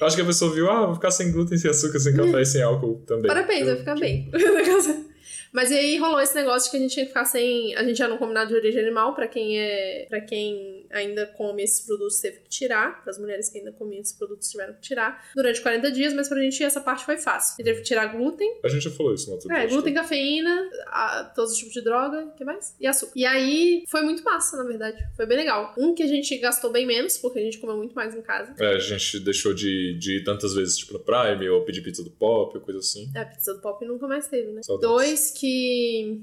eu 0.00 0.06
acho 0.06 0.16
que 0.16 0.22
a 0.22 0.26
pessoa 0.26 0.52
viu, 0.54 0.70
ah, 0.70 0.86
vou 0.86 0.94
ficar 0.94 1.10
sem 1.10 1.30
glúten, 1.32 1.58
sem 1.58 1.70
açúcar, 1.70 1.98
sem 1.98 2.14
café 2.14 2.42
e 2.42 2.46
sem 2.46 2.62
álcool 2.62 3.02
também. 3.06 3.26
Parabéns, 3.26 3.60
Eu, 3.60 3.66
vai 3.66 3.76
ficar 3.76 3.94
tipo, 3.94 4.06
bem. 4.06 4.30
Mas 5.52 5.70
e 5.70 5.74
aí 5.74 5.96
rolou 5.98 6.20
esse 6.20 6.34
negócio 6.34 6.66
de 6.66 6.70
que 6.70 6.76
a 6.76 6.80
gente 6.80 6.92
tinha 6.94 7.04
que 7.06 7.10
ficar 7.10 7.24
sem. 7.24 7.74
A 7.76 7.84
gente 7.84 7.96
já 7.96 8.08
não 8.08 8.18
combinado 8.18 8.48
de 8.50 8.54
origem 8.56 8.80
animal, 8.82 9.14
pra 9.14 9.26
quem 9.28 9.58
é. 9.58 10.06
para 10.08 10.20
quem 10.20 10.86
ainda 10.90 11.26
come 11.36 11.62
esses 11.62 11.84
produtos 11.84 12.18
teve 12.20 12.38
que 12.40 12.48
tirar. 12.48 13.02
Para 13.02 13.10
as 13.10 13.18
mulheres 13.18 13.48
que 13.48 13.58
ainda 13.58 13.72
comiam 13.72 14.00
esses 14.00 14.16
produtos 14.16 14.48
tiveram 14.48 14.74
que 14.74 14.80
tirar 14.80 15.30
durante 15.34 15.60
40 15.60 15.90
dias, 15.90 16.14
mas 16.14 16.28
pra 16.28 16.40
gente 16.40 16.62
essa 16.62 16.80
parte 16.80 17.04
foi 17.04 17.16
fácil. 17.16 17.56
Gente 17.56 17.64
teve 17.66 17.80
que 17.80 17.86
tirar 17.86 18.06
glúten, 18.06 18.48
A 18.64 18.68
gente 18.68 18.82
já 18.84 18.90
falou 18.90 19.12
isso 19.14 19.26
no 19.26 19.34
outro 19.34 19.52
é, 19.52 19.66
glúten, 19.66 19.92
cafeína, 19.94 20.70
a- 20.86 21.32
todos 21.34 21.52
os 21.52 21.58
tipos 21.58 21.72
de 21.74 21.82
droga, 21.82 22.24
o 22.26 22.32
que 22.34 22.44
mais? 22.44 22.74
E 22.80 22.86
açúcar. 22.86 23.12
E 23.16 23.24
aí 23.26 23.84
foi 23.88 24.02
muito 24.02 24.22
massa, 24.22 24.56
na 24.56 24.64
verdade. 24.64 25.02
Foi 25.16 25.26
bem 25.26 25.36
legal. 25.38 25.74
Um 25.76 25.94
que 25.94 26.02
a 26.02 26.06
gente 26.06 26.36
gastou 26.38 26.70
bem 26.70 26.86
menos, 26.86 27.18
porque 27.18 27.38
a 27.38 27.42
gente 27.42 27.58
comeu 27.58 27.76
muito 27.76 27.94
mais 27.94 28.14
em 28.14 28.22
casa. 28.22 28.54
É, 28.60 28.74
a 28.76 28.78
gente 28.78 29.18
deixou 29.20 29.52
de, 29.52 29.94
de 29.98 30.18
ir 30.18 30.24
tantas 30.24 30.54
vezes, 30.54 30.76
tipo, 30.76 30.92
no 30.92 31.00
Prime, 31.00 31.48
ou 31.48 31.62
pedir 31.64 31.82
pizza 31.82 32.02
do 32.02 32.10
Pop, 32.10 32.56
ou 32.56 32.62
coisa 32.62 32.80
assim. 32.80 33.10
É, 33.14 33.24
pizza 33.24 33.52
do 33.54 33.60
pop 33.60 33.84
nunca 33.84 34.06
mais 34.06 34.28
teve, 34.28 34.52
né? 34.52 34.62
Saudades. 34.62 34.88
Dois 34.88 35.30
que, 35.38 36.20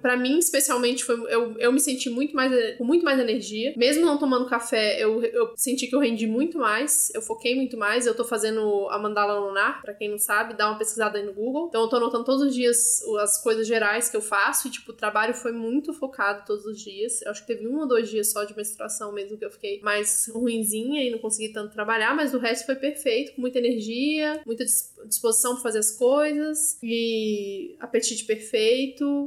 pra 0.00 0.16
mim, 0.16 0.38
especialmente, 0.38 1.04
foi, 1.04 1.16
eu, 1.32 1.56
eu 1.58 1.72
me 1.72 1.80
senti 1.80 2.08
muito 2.10 2.34
mais, 2.34 2.76
com 2.76 2.84
muito 2.84 3.04
mais 3.04 3.18
energia. 3.18 3.74
Mesmo 3.76 4.04
não 4.04 4.18
tomando 4.18 4.48
café, 4.48 5.02
eu, 5.02 5.22
eu 5.24 5.52
senti 5.56 5.86
que 5.86 5.94
eu 5.94 6.00
rendi 6.00 6.26
muito 6.26 6.58
mais, 6.58 7.10
eu 7.14 7.22
foquei 7.22 7.54
muito 7.54 7.76
mais. 7.76 8.06
Eu 8.06 8.14
tô 8.14 8.24
fazendo 8.24 8.88
a 8.90 8.98
mandala 8.98 9.38
lunar, 9.38 9.82
pra 9.82 9.94
quem 9.94 10.08
não 10.08 10.18
sabe, 10.18 10.54
dá 10.54 10.68
uma 10.68 10.78
pesquisada 10.78 11.18
aí 11.18 11.24
no 11.24 11.32
Google. 11.32 11.66
Então 11.68 11.82
eu 11.82 11.88
tô 11.88 11.96
anotando 11.96 12.24
todos 12.24 12.42
os 12.42 12.54
dias 12.54 13.02
as 13.20 13.42
coisas 13.42 13.66
gerais 13.66 14.08
que 14.08 14.16
eu 14.16 14.22
faço. 14.22 14.68
E, 14.68 14.70
tipo, 14.70 14.92
o 14.92 14.94
trabalho 14.94 15.34
foi 15.34 15.52
muito 15.52 15.92
focado 15.92 16.44
todos 16.46 16.64
os 16.64 16.80
dias. 16.80 17.22
Eu 17.22 17.30
acho 17.30 17.42
que 17.42 17.54
teve 17.54 17.66
um 17.66 17.78
ou 17.80 17.88
dois 17.88 18.08
dias 18.08 18.30
só 18.30 18.44
de 18.44 18.56
menstruação 18.56 19.12
mesmo 19.12 19.36
que 19.36 19.44
eu 19.44 19.50
fiquei 19.50 19.80
mais 19.80 20.30
ruinzinha 20.32 21.02
e 21.02 21.10
não 21.10 21.18
consegui 21.18 21.52
tanto 21.52 21.72
trabalhar, 21.72 22.14
mas 22.14 22.34
o 22.34 22.38
resto 22.38 22.66
foi 22.66 22.76
perfeito, 22.76 23.34
com 23.34 23.40
muita 23.40 23.58
energia, 23.58 24.40
muita 24.46 24.64
dis- 24.64 24.92
disposição 25.06 25.54
pra 25.54 25.62
fazer 25.62 25.78
as 25.78 25.90
coisas 25.96 26.78
e 26.82 27.74
apetite 27.80 28.24
perfeito. 28.24 28.51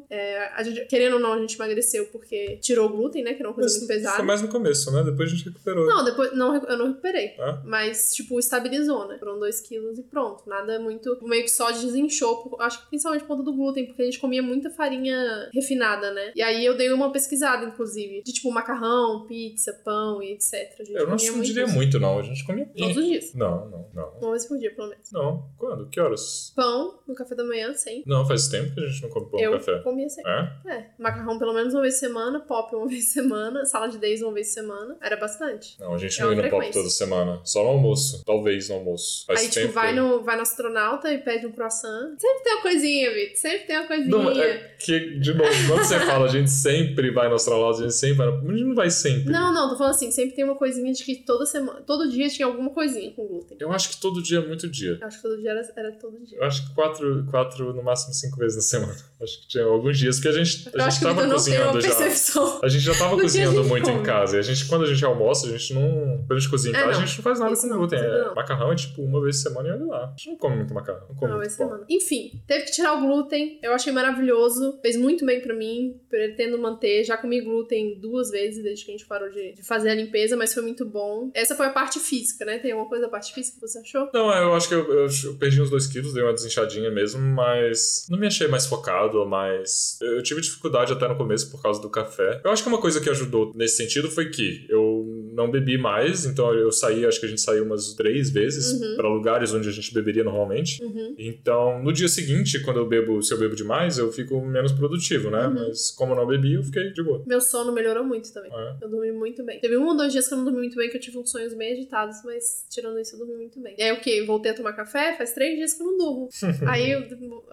É, 0.10 0.48
a 0.56 0.64
gente- 0.64 0.86
querendo 0.86 1.14
ou 1.14 1.20
não, 1.20 1.34
a 1.34 1.40
gente 1.40 1.56
emagreceu 1.56 2.06
porque 2.08 2.58
tirou 2.62 2.88
o 2.88 2.90
glúten, 2.90 3.24
né? 3.24 3.34
Que 3.34 3.42
era 3.42 3.50
uma 3.50 3.56
coisa 3.56 3.70
Mas 3.70 3.78
muito 3.80 3.88
pesada. 3.88 4.16
Foi 4.18 4.26
mais 4.26 4.42
no 4.42 4.48
começo, 4.48 4.92
né? 4.92 5.04
Depois 5.04 5.32
a 5.32 5.36
gente 5.36 5.46
recuperou. 5.46 5.86
Não, 5.86 6.04
depois 6.04 6.36
não, 6.36 6.56
eu 6.56 6.78
não 6.78 6.88
recuperei. 6.88 7.36
Ah. 7.40 7.62
Mas, 7.66 8.14
tipo, 8.14 8.40
estabilizou, 8.40 9.08
né? 9.08 9.18
Foram 9.20 9.40
2 9.40 9.60
quilos 9.62 9.98
e 9.98 10.04
pronto. 10.04 10.44
Nada 10.48 10.80
muito. 10.80 11.18
Meio 11.24 11.44
que 11.44 11.52
só 11.52 11.72
desinchou. 11.72 12.56
acho 12.60 12.82
que 12.84 12.90
principalmente 12.90 13.22
por 13.22 13.30
conta 13.30 13.44
do 13.44 13.54
glúten, 13.54 13.86
porque 13.88 14.02
a 14.02 14.06
gente 14.06 14.20
comia 14.20 14.42
muita 14.42 14.70
farinha 14.70 15.50
refinada, 15.54 16.12
né? 16.12 16.32
E 16.36 16.42
aí 16.42 16.66
eu 16.66 16.76
dei 16.78 16.92
uma 16.92 17.12
pesquisada, 17.12 17.66
inclusive, 17.66 18.22
de 18.24 18.34
tipo 18.34 18.52
macarrão, 18.52 19.26
pizza, 19.28 19.74
pão 19.84 20.22
e 20.22 20.34
etc. 20.34 20.54
A 20.80 20.84
gente 20.84 20.96
Eu 20.98 21.08
não, 21.08 21.16
diria 21.16 21.64
isso. 21.64 21.74
muito, 21.74 22.00
não. 22.00 22.20
A 22.20 22.24
gente 22.24 22.46
comia. 22.46 22.70
Todos 22.78 22.98
os 22.98 23.06
dias. 23.06 23.34
Não, 23.34 23.70
não, 23.70 23.90
não. 23.94 24.10
Uma 24.22 24.32
vez 24.32 24.46
por 24.46 24.58
dia, 24.58 24.74
pelo 24.74 24.90
menos. 24.90 25.12
Não. 25.12 25.50
Quando? 25.58 25.88
Que 25.90 26.00
horas? 26.00 26.52
Pão 26.56 27.00
no 27.08 27.16
café 27.16 27.36
da 27.36 27.44
manhã, 27.44 27.74
sempre. 27.74 28.04
Não, 28.06 28.26
faz 28.28 28.48
tempo 28.48 28.74
que 28.74 28.82
a 28.82 28.88
gente 28.88 29.02
não 29.04 29.10
come 29.20 29.32
pão 29.32 29.40
eu 29.40 29.52
no 29.52 29.58
café. 29.58 29.80
comia 29.80 30.10
sempre. 30.10 30.32
É? 30.32 30.52
É, 30.68 30.90
macarrão 31.00 31.38
pelo 31.40 31.54
menos 31.54 31.74
uma 31.74 31.82
vez 31.82 31.96
por 31.96 32.00
semana, 32.00 32.40
pop 32.40 32.76
uma 32.76 32.88
vez 32.88 33.06
por 33.06 33.12
semana, 33.14 33.66
salada 33.66 33.92
de 33.92 33.98
days 33.98 34.22
uma 34.22 34.34
vez 34.34 34.48
por 34.48 34.54
semana. 34.54 34.98
Era 35.02 35.16
bastante. 35.18 35.80
Não, 35.80 35.94
a 35.94 35.98
gente 35.98 36.20
É 36.20 36.24
não 36.24 36.34
ia 36.34 36.42
no 36.44 36.50
pop 36.50 36.72
toda 36.72 36.90
semana. 36.90 37.40
Só 37.44 37.64
no 37.64 37.70
almoço. 37.70 38.24
Talvez 38.26 38.70
no 38.70 38.76
almoço. 38.76 39.26
Faz 39.26 39.42
Aí, 39.42 39.50
tipo, 39.50 39.72
vai 39.74 39.94
que- 39.94 40.00
no, 40.00 40.22
vai 40.24 40.36
no 40.36 40.42
astronauta 40.42 41.12
e 41.12 41.18
pede 41.20 41.46
um 41.48 41.52
croissant. 41.52 42.16
Sempre 42.18 42.44
tem 42.44 42.54
uma 42.54 42.62
coisinha, 42.62 43.14
Vitor. 43.14 43.36
Sempre 43.38 43.68
tem 43.68 43.78
uma 43.78 43.88
coisinha. 43.88 44.18
Não, 44.18 44.32
é 44.32 44.58
que, 44.80 45.20
de 45.20 45.34
novo, 45.34 45.50
quando 45.68 45.84
você 45.84 46.00
fala, 46.00 46.26
a 46.26 46.30
gente 46.30 46.50
sempre 46.50 47.12
vai 47.12 47.30
no 47.30 47.36
astronauta, 47.36 47.80
a 47.80 47.84
gente 47.84 47.94
sempre 47.96 48.18
vai. 48.18 48.28
no- 48.28 48.50
A 48.50 48.52
gente 48.54 48.64
não 48.66 48.76
vai 48.76 48.90
sempre. 48.90 49.32
Não, 49.32 49.54
não, 49.54 49.70
tô 49.70 49.78
falando 49.78 49.94
assim, 49.96 50.12
sempre 50.12 50.36
tem 50.36 50.44
uma 50.46 50.56
coisinha 50.56 50.92
de 50.94 51.04
que 51.04 51.16
toda 51.24 51.46
semana, 51.46 51.82
todo 51.82 52.10
dia 52.10 52.28
tinha 52.30 52.46
alguma 52.46 52.70
coisinha 52.72 53.12
com 53.14 53.26
glúten. 53.28 53.58
Eu 53.60 53.72
acho 53.72 53.90
que 53.90 53.98
todo 53.98 54.22
dia 54.22 54.40
é 54.40 54.46
muito 54.46 54.68
dia. 54.70 54.98
Eu 55.00 55.08
acho 55.08 55.18
que 55.18 55.24
todo 55.24 55.38
dia 55.40 55.52
era, 55.52 55.74
era 55.76 55.92
todo 55.94 56.20
dia. 56.24 56.38
Eu 56.38 56.44
acho 56.44 56.68
que 56.68 56.74
quatro, 56.76 57.26
quatro, 57.30 57.74
no 57.74 57.84
máximo 57.84 58.14
cinco 58.14 58.38
vezes 58.38 58.56
na 58.58 58.62
semana. 58.62 58.96
Acho 59.22 59.42
que 59.42 59.48
tinha 59.48 59.64
alguns 59.64 59.98
dias, 59.98 60.18
porque 60.18 60.28
a 60.28 60.32
gente, 60.44 60.70
a 60.76 60.90
gente 60.90 61.00
que 61.00 61.06
tava 61.06 61.28
cozinhando 61.30 61.80
já. 61.82 61.88
percepção. 61.96 62.60
A 62.62 62.68
gente 62.68 62.84
já 62.84 62.94
tava 62.96 63.16
que 63.16 63.22
cozinhando 63.22 63.64
muito 63.64 63.90
em 63.90 63.94
come. 63.94 64.06
casa. 64.06 64.36
E 64.36 64.40
a 64.40 64.42
gente, 64.42 64.66
quando 64.66 64.84
a 64.84 64.88
gente 64.88 65.04
almoça, 65.06 65.48
a 65.48 65.52
gente 65.52 65.74
não. 65.74 66.18
Quando 66.28 66.34
a 66.34 66.40
gente 66.40 66.50
cozinha 66.50 66.74
em 66.74 66.76
É, 66.76 66.80
casa, 66.82 66.92
não. 66.94 67.04
a 67.04 67.06
gente 67.06 67.18
não 67.18 67.24
faz 67.24 67.40
nada 67.40 67.54
Isso 67.54 67.70
com 67.70 67.78
glúten. 67.78 68.00
É, 68.00 68.34
macarrão 68.36 68.72
é 68.72 68.76
tipo 68.76 69.02
uma 69.02 69.22
vez 69.22 69.38
por 69.42 69.50
semana 69.50 69.70
e 69.70 69.72
olha 69.72 69.86
lá. 69.86 70.04
A 70.06 70.10
gente 70.18 70.30
não 70.30 70.38
come 70.38 70.56
muito 70.58 70.74
macarrão. 70.74 71.06
Não 71.10 71.16
come 71.16 71.32
Uma 71.32 71.40
vez 71.40 71.56
por 71.56 71.64
semana. 71.66 71.86
Enfim, 71.90 72.32
teve 72.48 72.66
que 72.66 72.72
tirar 72.72 72.94
o 72.94 73.02
glúten. 73.02 73.60
Eu 73.64 73.74
achei 73.74 73.92
maravilhoso. 73.94 74.80
Fez 74.82 74.96
muito 74.98 75.26
bem 75.26 75.40
pra 75.42 75.54
mim. 75.56 75.96
Pretendo 76.10 76.58
manter. 76.58 77.04
Já 77.04 77.18
comi 77.18 77.42
glúten 77.42 78.00
duas 78.00 78.30
vezes 78.32 78.64
desde 78.64 78.86
que 78.86 78.92
a 78.92 78.98
gente 78.98 79.06
parou 79.08 79.30
de, 79.30 79.54
de 79.54 79.64
fazer 79.64 79.90
a 79.90 79.96
limpeza, 79.96 80.36
mas 80.36 80.54
foi 80.54 80.64
muito 80.64 80.86
bom. 80.86 81.32
Essa 81.34 81.56
foi 81.56 81.66
a 81.68 81.72
parte 81.72 82.00
física, 82.00 82.44
né? 82.46 82.60
Tem 82.60 82.72
alguma 82.72 82.90
coisa 82.90 83.06
da 83.06 83.10
parte 83.10 83.34
física 83.34 83.56
que 83.60 83.62
você 83.68 83.80
achou? 83.80 84.10
Não, 84.14 84.30
eu 84.36 84.54
acho 84.54 84.68
que 84.68 84.76
eu, 84.76 84.92
eu- 84.92 85.08
eu 85.26 85.34
perdi 85.40 85.62
uns 85.62 85.70
dois 85.70 85.88
quilos, 85.88 86.14
dei 86.14 86.24
uma 86.24 86.34
desinchadinha 86.34 86.90
mesmo, 86.92 87.22
mas 87.22 88.06
não 88.10 88.18
me 88.20 88.28
achei 88.28 88.48
mais 88.48 88.66
focado, 88.66 88.95
ou 89.04 89.26
mais. 89.28 89.98
Eu 90.02 90.22
tive 90.24 90.42
dificuldade 90.42 90.94
até 90.94 91.08
no 91.08 91.16
começo 91.16 91.52
por 91.52 91.62
causa 91.62 91.82
do 91.82 91.90
café. 91.90 92.42
Eu 92.44 92.52
acho 92.52 92.64
que 92.64 92.70
uma 92.70 92.80
coisa 92.80 93.02
que 93.02 93.10
ajudou 93.10 93.52
nesse 93.56 93.78
sentido 93.78 94.10
foi 94.10 94.30
que 94.30 94.66
eu 94.70 94.95
não 95.36 95.52
bebi 95.52 95.78
mais, 95.78 96.26
então 96.26 96.54
eu 96.54 96.72
saí, 96.72 97.06
acho 97.06 97.20
que 97.20 97.26
a 97.26 97.30
gente 97.30 97.42
saiu 97.42 97.64
umas 97.66 97.94
três 97.94 98.30
vezes 98.30 98.72
Uhum. 98.82 98.96
pra 98.96 99.10
lugares 99.10 99.54
onde 99.54 99.68
a 99.68 99.72
gente 99.72 99.94
beberia 99.94 100.24
normalmente. 100.24 100.84
Uhum. 100.84 101.14
Então, 101.18 101.84
no 101.84 101.92
dia 101.92 102.08
seguinte, 102.08 102.60
quando 102.64 102.78
eu 102.78 102.88
bebo, 102.88 103.22
se 103.22 103.34
eu 103.34 103.38
bebo 103.38 103.56
demais, 103.56 103.98
eu 103.98 104.12
fico 104.12 104.40
menos 104.46 104.72
produtivo, 104.72 105.30
né? 105.30 105.48
Uhum. 105.48 105.54
Mas 105.54 105.92
como 105.92 106.14
eu 106.14 106.16
não 106.18 106.26
bebi, 106.28 106.54
eu 106.54 106.64
fiquei 106.64 106.92
de 106.92 107.04
boa. 107.04 107.24
Meu 107.28 107.42
sono 107.42 107.72
melhorou 107.72 108.04
muito 108.04 108.32
também. 108.34 108.52
É. 108.54 108.76
Eu 108.82 108.90
dormi 108.90 109.12
muito 109.12 109.44
bem. 109.44 109.60
Teve 109.60 109.78
um 109.78 109.86
ou 109.88 109.98
dois 109.98 110.12
dias 110.12 110.28
que 110.28 110.34
eu 110.34 110.38
não 110.38 110.46
dormi 110.46 110.60
muito 110.60 110.78
bem, 110.78 110.90
que 110.90 110.98
eu 110.98 111.02
tive 111.02 111.18
uns 111.18 111.30
sonhos 111.30 111.54
meio 111.54 111.74
agitados, 111.74 112.18
mas 112.24 112.66
tirando 112.70 113.00
isso, 113.00 113.16
eu 113.16 113.20
dormi 113.20 113.36
muito 113.36 113.60
bem. 113.62 113.76
E 113.78 113.84
aí, 113.84 113.92
o 113.92 114.00
quê? 114.00 114.24
Voltei 114.26 114.52
a 114.52 114.56
tomar 114.56 114.74
café, 114.74 115.16
faz 115.18 115.34
três 115.34 115.56
dias 115.58 115.74
que 115.74 115.84
eu 115.84 115.88
não 115.88 115.98
durmo. 115.98 116.30
aí 116.68 116.92
eu 116.92 117.04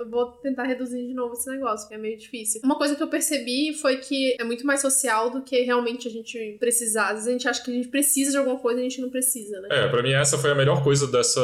vou 0.09 0.27
tentar 0.33 0.65
reduzir 0.65 1.07
de 1.07 1.15
novo 1.15 1.35
esse 1.35 1.51
negócio, 1.51 1.89
que 1.89 1.95
é 1.95 1.99
meio 1.99 2.17
difícil. 2.17 2.61
Uma 2.65 2.77
coisa 2.79 2.95
que 2.95 3.03
eu 3.03 3.09
percebi 3.09 3.75
foi 3.75 3.97
que 3.97 4.37
é 4.39 4.45
muito 4.45 4.67
mais 4.67 4.81
social 4.81 5.31
do 5.31 5.43
que 5.43 5.61
realmente 5.63 6.07
a 6.09 6.11
gente 6.11 6.57
precisar. 6.59 7.09
Às 7.09 7.15
vezes 7.15 7.29
a 7.29 7.33
gente 7.33 7.49
acha 7.49 7.63
que 7.65 7.72
a 7.73 7.77
gente 7.77 7.89
precisa 7.89 8.31
de 8.33 8.37
alguma 8.37 8.59
coisa, 8.59 8.81
a 8.81 8.83
gente 8.83 9.01
não 9.01 9.11
precisa, 9.11 9.61
né? 9.61 9.69
É, 9.71 9.89
pra 9.89 10.03
mim 10.03 10.13
essa 10.13 10.39
foi 10.39 10.51
a 10.51 10.55
melhor 10.55 10.83
coisa 10.83 11.07
dessa, 11.07 11.41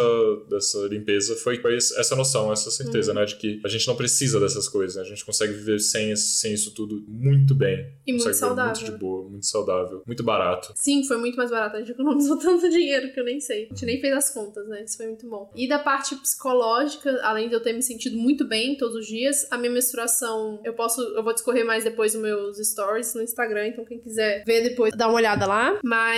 dessa 0.48 0.78
limpeza, 0.88 1.36
foi, 1.36 1.60
essa 1.98 2.14
noção, 2.16 2.52
essa 2.52 2.70
certeza, 2.70 3.12
Uhum. 3.12 3.18
né? 3.18 3.24
De 3.24 3.36
que 3.36 3.60
a 3.64 3.68
gente 3.68 3.86
não 3.86 3.96
precisa 3.96 4.38
dessas 4.40 4.68
coisas, 4.68 4.96
né? 4.96 5.02
A 5.02 5.04
gente 5.04 5.24
consegue 5.24 5.52
viver 5.52 5.78
sem, 5.80 6.14
sem 6.16 6.52
isso 6.54 6.74
tudo 6.74 7.04
muito 7.08 7.54
bem. 7.54 7.92
E 8.06 8.12
muito 8.12 8.32
saudável. 8.34 8.72
Muito 8.74 8.84
de 8.92 8.98
boa, 8.98 9.28
muito 9.28 9.46
saudável, 9.46 10.02
muito 10.06 10.22
barato. 10.22 10.72
Sim, 10.76 11.04
foi 11.04 11.16
muito 11.16 11.36
mais 11.36 11.50
barato. 11.50 11.76
A 11.76 11.78
gente 11.80 11.92
economizou 11.92 12.36
tanto 12.38 12.68
dinheiro 12.68 13.12
que 13.12 13.20
eu 13.20 13.24
nem 13.24 13.40
sei. 13.40 13.64
A 13.64 13.68
gente 13.74 13.86
nem 13.86 14.00
fez 14.00 14.14
as 14.14 14.30
contas, 14.30 14.66
né? 14.68 14.84
Isso 14.84 14.96
foi 14.96 15.06
muito 15.06 15.28
bom. 15.28 15.50
E 15.54 15.68
da 15.68 15.78
parte 15.78 16.14
psicológica, 16.16 17.18
além 17.22 17.48
de 17.48 17.54
eu 17.54 17.60
ter 17.60 17.72
me 17.72 17.82
sentido 17.82 18.16
muito 18.16 18.44
bem 18.44 18.76
todos 18.76 18.96
os 18.96 19.06
dias, 19.06 19.46
a 19.50 19.58
minha 19.58 19.70
menstruação, 19.72 20.60
eu 20.64 20.72
posso, 20.72 21.00
eu 21.00 21.22
vou 21.22 21.32
discorrer 21.32 21.64
mais 21.64 21.84
depois 21.84 22.14
nos 22.14 22.22
meus 22.22 22.58
stories 22.58 23.14
no 23.14 23.22
Instagram, 23.22 23.68
então 23.68 23.84
quem 23.84 23.98
quiser 23.98 24.44
ver 24.44 24.62
depois, 24.62 24.92
dá 24.96 25.06
uma 25.08 25.16
olhada 25.16 25.46
lá. 25.46 25.78
Mas 25.84 26.17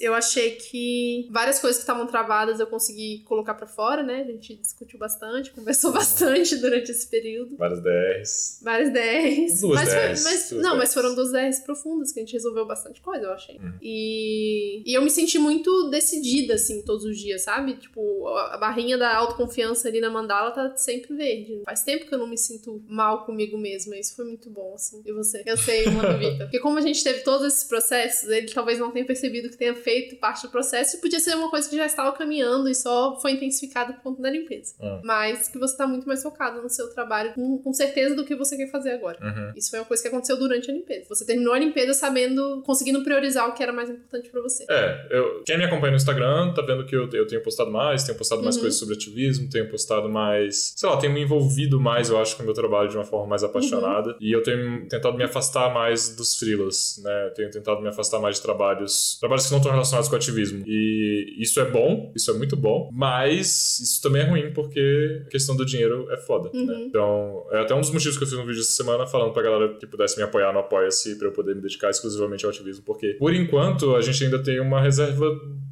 eu 0.00 0.14
achei 0.14 0.52
que 0.52 1.28
várias 1.30 1.58
coisas 1.58 1.78
que 1.78 1.82
estavam 1.82 2.06
travadas 2.06 2.60
eu 2.60 2.66
consegui 2.66 3.20
colocar 3.24 3.54
pra 3.54 3.66
fora, 3.66 4.02
né? 4.02 4.22
A 4.22 4.32
gente 4.32 4.56
discutiu 4.56 4.98
bastante, 4.98 5.50
conversou 5.52 5.92
bastante 5.92 6.56
durante 6.58 6.90
esse 6.90 7.06
período. 7.08 7.56
Várias 7.56 7.82
DRs. 7.82 8.60
Várias 8.62 8.92
DRs. 8.92 9.60
Duas 9.60 9.74
mas 9.80 9.88
foi- 9.92 9.98
DRs, 10.02 10.24
mas- 10.24 10.50
duas 10.50 10.62
não, 10.62 10.70
mas 10.76 10.88
DRs. 10.90 10.94
foram 10.94 11.14
duas 11.14 11.32
DRs 11.32 11.60
profundas 11.60 12.12
que 12.12 12.20
a 12.20 12.22
gente 12.22 12.32
resolveu 12.32 12.66
bastante 12.66 13.00
coisa, 13.00 13.24
eu 13.26 13.32
achei. 13.32 13.56
Uhum. 13.56 13.72
E, 13.82 14.82
e 14.90 14.94
eu 14.96 15.02
me 15.02 15.10
senti 15.10 15.38
muito 15.38 15.88
decidida, 15.90 16.54
assim, 16.54 16.82
todos 16.82 17.04
os 17.04 17.18
dias, 17.18 17.42
sabe? 17.42 17.74
Tipo, 17.74 18.26
a 18.28 18.48
a 18.48 18.56
barrinha 18.58 18.96
da 18.98 19.14
autoconfiança 19.16 19.86
ali 19.88 20.00
na 20.00 20.10
mandala 20.10 20.50
tá 20.50 20.74
sempre 20.76 21.14
verde. 21.14 21.60
Faz 21.64 21.82
tempo 21.84 22.06
que 22.06 22.14
eu 22.14 22.18
não 22.18 22.26
me 22.26 22.36
sinto 22.36 22.82
mal 22.88 23.24
comigo 23.24 23.56
mesma. 23.58 23.96
Isso 23.96 24.16
foi 24.16 24.24
muito 24.24 24.50
bom, 24.50 24.72
assim. 24.74 25.02
E 25.06 25.12
você? 25.12 25.42
Eu 25.46 25.56
sei, 25.56 25.86
mano, 25.90 26.18
Vitor. 26.18 26.38
Porque 26.48 26.58
como 26.58 26.78
a 26.78 26.80
gente 26.80 27.04
teve 27.04 27.20
todos 27.20 27.46
esses 27.46 27.64
processos, 27.64 28.28
ele 28.28 28.48
talvez 28.50 28.78
não 28.78 28.90
tenha 28.90 29.04
percebido 29.08 29.48
que 29.48 29.56
tenha 29.56 29.74
feito 29.74 30.16
parte 30.16 30.42
do 30.46 30.50
processo 30.50 30.96
e 30.96 31.00
podia 31.00 31.18
ser 31.18 31.34
uma 31.34 31.50
coisa 31.50 31.68
que 31.68 31.76
já 31.76 31.86
estava 31.86 32.12
caminhando 32.12 32.68
e 32.68 32.74
só 32.74 33.18
foi 33.20 33.32
intensificada 33.32 33.94
por 33.94 34.02
conta 34.02 34.22
da 34.22 34.30
limpeza. 34.30 34.74
Hum. 34.80 35.00
Mas 35.02 35.48
que 35.48 35.58
você 35.58 35.76
tá 35.76 35.86
muito 35.86 36.06
mais 36.06 36.22
focado 36.22 36.62
no 36.62 36.68
seu 36.68 36.88
trabalho, 36.94 37.32
com, 37.34 37.58
com 37.58 37.72
certeza 37.72 38.14
do 38.14 38.24
que 38.24 38.36
você 38.36 38.56
quer 38.56 38.70
fazer 38.70 38.90
agora. 38.92 39.18
Uhum. 39.20 39.52
Isso 39.56 39.70
foi 39.70 39.80
uma 39.80 39.86
coisa 39.86 40.02
que 40.02 40.08
aconteceu 40.08 40.36
durante 40.38 40.70
a 40.70 40.74
limpeza. 40.74 41.06
Você 41.08 41.24
terminou 41.26 41.54
a 41.54 41.58
limpeza 41.58 41.94
sabendo, 41.94 42.62
conseguindo 42.64 43.02
priorizar 43.02 43.48
o 43.48 43.54
que 43.54 43.62
era 43.62 43.72
mais 43.72 43.88
importante 43.90 44.28
pra 44.28 44.42
você. 44.42 44.64
É, 44.70 45.08
eu, 45.10 45.42
quem 45.44 45.56
me 45.58 45.64
acompanha 45.64 45.92
no 45.92 45.96
Instagram 45.96 46.52
tá 46.54 46.62
vendo 46.62 46.84
que 46.84 46.94
eu, 46.94 47.08
eu 47.12 47.26
tenho 47.26 47.42
postado 47.42 47.70
mais, 47.70 48.04
tenho 48.04 48.16
postado 48.18 48.42
mais 48.42 48.56
Uhum. 48.56 48.62
coisas 48.62 48.78
sobre 48.78 48.94
ativismo, 48.94 49.48
tenho 49.48 49.70
postado 49.70 50.08
mais, 50.08 50.74
sei 50.76 50.88
lá, 50.88 50.96
tenho 50.98 51.12
me 51.12 51.22
envolvido 51.22 51.80
mais, 51.80 52.10
eu 52.10 52.20
acho, 52.20 52.36
com 52.36 52.42
o 52.42 52.44
meu 52.46 52.54
trabalho 52.54 52.88
de 52.88 52.96
uma 52.96 53.04
forma 53.04 53.26
mais 53.28 53.42
apaixonada. 53.44 54.16
E 54.20 54.32
eu 54.32 54.42
tenho 54.42 54.86
tentado 54.88 55.16
me 55.16 55.24
afastar 55.24 55.72
mais 55.72 56.14
dos 56.16 56.36
freelas, 56.36 57.00
né? 57.02 57.26
Eu 57.28 57.34
tenho 57.34 57.50
tentado 57.50 57.80
me 57.80 57.88
afastar 57.88 58.18
mais 58.20 58.36
de 58.36 58.42
trabalhos, 58.42 58.92
trabalhos 59.20 59.44
que 59.46 59.50
não 59.50 59.58
estão 59.58 59.72
relacionados 59.72 60.08
com 60.08 60.16
ativismo. 60.16 60.64
E 60.66 61.36
isso 61.38 61.58
é 61.60 61.64
bom, 61.70 62.12
isso 62.16 62.30
é 62.30 62.34
muito 62.34 62.56
bom, 62.56 62.88
mas 62.92 63.78
isso 63.80 64.02
também 64.02 64.22
é 64.22 64.24
ruim 64.26 64.52
porque 64.52 65.22
a 65.26 65.30
questão 65.30 65.56
do 65.56 65.64
dinheiro 65.64 66.06
é 66.10 66.16
foda, 66.16 66.50
né? 66.52 66.60
Uhum. 66.74 66.84
Então, 66.86 67.46
é 67.52 67.60
até 67.60 67.74
um 67.74 67.80
dos 67.80 67.90
motivos 67.90 68.16
que 68.16 68.24
eu 68.24 68.28
fiz 68.28 68.38
um 68.38 68.46
vídeo 68.46 68.60
essa 68.60 68.70
semana 68.72 69.06
falando 69.06 69.32
pra 69.32 69.42
galera 69.42 69.74
que 69.74 69.86
pudesse 69.86 70.16
me 70.16 70.22
apoiar 70.22 70.52
no 70.52 70.58
Apoia-se 70.60 71.16
pra 71.18 71.28
eu 71.28 71.32
poder 71.32 71.54
me 71.54 71.62
dedicar 71.62 71.90
exclusivamente 71.90 72.44
ao 72.44 72.50
ativismo, 72.50 72.82
porque, 72.84 73.14
por 73.14 73.34
enquanto, 73.34 73.94
a 73.96 74.00
gente 74.02 74.22
ainda 74.24 74.42
tem 74.42 74.60
uma 74.60 74.80
reserva 74.80 75.24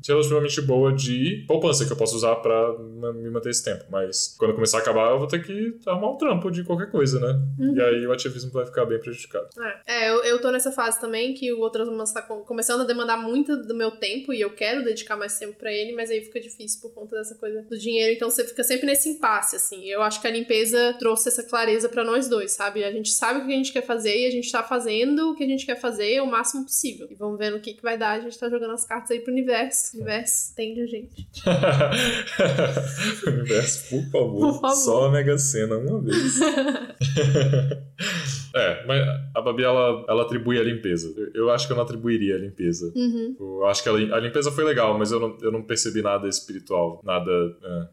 relativamente 0.06 0.60
boa 0.60 0.92
de 0.92 1.44
poupança 1.48 1.84
que 1.84 1.92
eu 1.92 1.96
posso 1.96 2.14
usar 2.16 2.36
pra 2.36 2.74
ma- 2.78 3.12
me 3.12 3.28
manter 3.30 3.50
esse 3.50 3.64
tempo. 3.64 3.84
Mas 3.90 4.36
quando 4.38 4.54
começar 4.54 4.78
a 4.78 4.80
acabar, 4.80 5.10
eu 5.10 5.18
vou 5.18 5.26
ter 5.26 5.42
que 5.44 5.76
arrumar 5.86 6.12
um 6.12 6.16
trampo 6.16 6.50
de 6.50 6.62
qualquer 6.64 6.90
coisa, 6.90 7.18
né? 7.18 7.40
Uhum. 7.58 7.74
E 7.76 7.80
aí 7.80 8.06
o 8.06 8.12
ativismo 8.12 8.50
vai 8.52 8.64
ficar 8.66 8.84
bem 8.84 9.00
prejudicado. 9.00 9.46
É, 9.86 10.10
eu, 10.10 10.22
eu 10.24 10.40
tô 10.40 10.50
nessa 10.50 10.70
fase 10.70 11.00
também 11.00 11.34
que 11.34 11.52
o 11.52 11.60
Outras 11.60 11.88
tá 12.12 12.22
com- 12.22 12.42
começando 12.42 12.82
a 12.82 12.84
demandar 12.84 13.05
muito 13.14 13.58
do 13.58 13.74
meu 13.74 13.90
tempo 13.90 14.32
e 14.32 14.40
eu 14.40 14.54
quero 14.54 14.82
dedicar 14.82 15.18
mais 15.18 15.38
tempo 15.38 15.52
pra 15.58 15.70
ele, 15.70 15.92
mas 15.92 16.10
aí 16.10 16.22
fica 16.22 16.40
difícil 16.40 16.80
por 16.80 16.94
conta 16.94 17.16
dessa 17.16 17.34
coisa 17.34 17.60
do 17.60 17.78
dinheiro, 17.78 18.14
então 18.14 18.30
você 18.30 18.42
fica 18.42 18.64
sempre 18.64 18.86
nesse 18.86 19.10
impasse, 19.10 19.56
assim. 19.56 19.84
Eu 19.84 20.00
acho 20.00 20.18
que 20.18 20.26
a 20.26 20.30
limpeza 20.30 20.96
trouxe 20.98 21.28
essa 21.28 21.42
clareza 21.42 21.90
pra 21.90 22.02
nós 22.02 22.26
dois, 22.26 22.52
sabe? 22.52 22.82
A 22.82 22.90
gente 22.90 23.10
sabe 23.10 23.40
o 23.40 23.46
que 23.46 23.52
a 23.52 23.56
gente 23.56 23.70
quer 23.70 23.82
fazer 23.82 24.18
e 24.18 24.26
a 24.26 24.30
gente 24.30 24.50
tá 24.50 24.62
fazendo 24.62 25.32
o 25.32 25.34
que 25.34 25.44
a 25.44 25.46
gente 25.46 25.66
quer 25.66 25.78
fazer 25.78 26.22
o 26.22 26.26
máximo 26.26 26.64
possível. 26.64 27.06
E 27.10 27.14
vamos 27.14 27.38
ver 27.38 27.50
no 27.50 27.60
que, 27.60 27.74
que 27.74 27.82
vai 27.82 27.98
dar, 27.98 28.12
a 28.12 28.20
gente 28.20 28.38
tá 28.38 28.48
jogando 28.48 28.72
as 28.72 28.86
cartas 28.86 29.10
aí 29.10 29.20
pro 29.20 29.30
universo. 29.30 29.96
O 29.96 30.00
universo 30.00 30.54
tende 30.54 30.80
a 30.80 30.86
gente. 30.86 31.26
Universo, 33.26 33.90
por 33.90 34.02
favor, 34.10 34.40
Por 34.40 34.60
favor. 34.60 34.76
só 34.76 35.06
a 35.06 35.10
Mega 35.10 35.36
Sena 35.36 35.76
uma 35.76 36.00
vez. 36.00 36.40
é, 38.54 38.86
mas 38.86 39.02
a 39.34 39.40
Babi, 39.40 39.64
ela, 39.64 40.04
ela 40.08 40.22
atribui 40.22 40.58
a 40.58 40.62
limpeza. 40.62 41.12
Eu, 41.16 41.30
eu 41.34 41.50
acho 41.50 41.66
que 41.66 41.72
eu 41.72 41.76
não 41.76 41.84
atribuiria 41.84 42.36
a 42.36 42.38
limpeza. 42.38 42.92
Uhum. 42.96 43.36
Eu 43.38 43.66
acho 43.66 43.82
que 43.82 43.88
a, 43.88 43.92
lim- 43.92 44.10
a 44.10 44.18
limpeza 44.18 44.50
foi 44.50 44.64
legal, 44.64 44.98
mas 44.98 45.12
eu 45.12 45.20
não, 45.20 45.36
eu 45.42 45.52
não 45.52 45.62
percebi 45.62 46.00
nada 46.00 46.26
espiritual, 46.28 47.00
nada... 47.04 47.30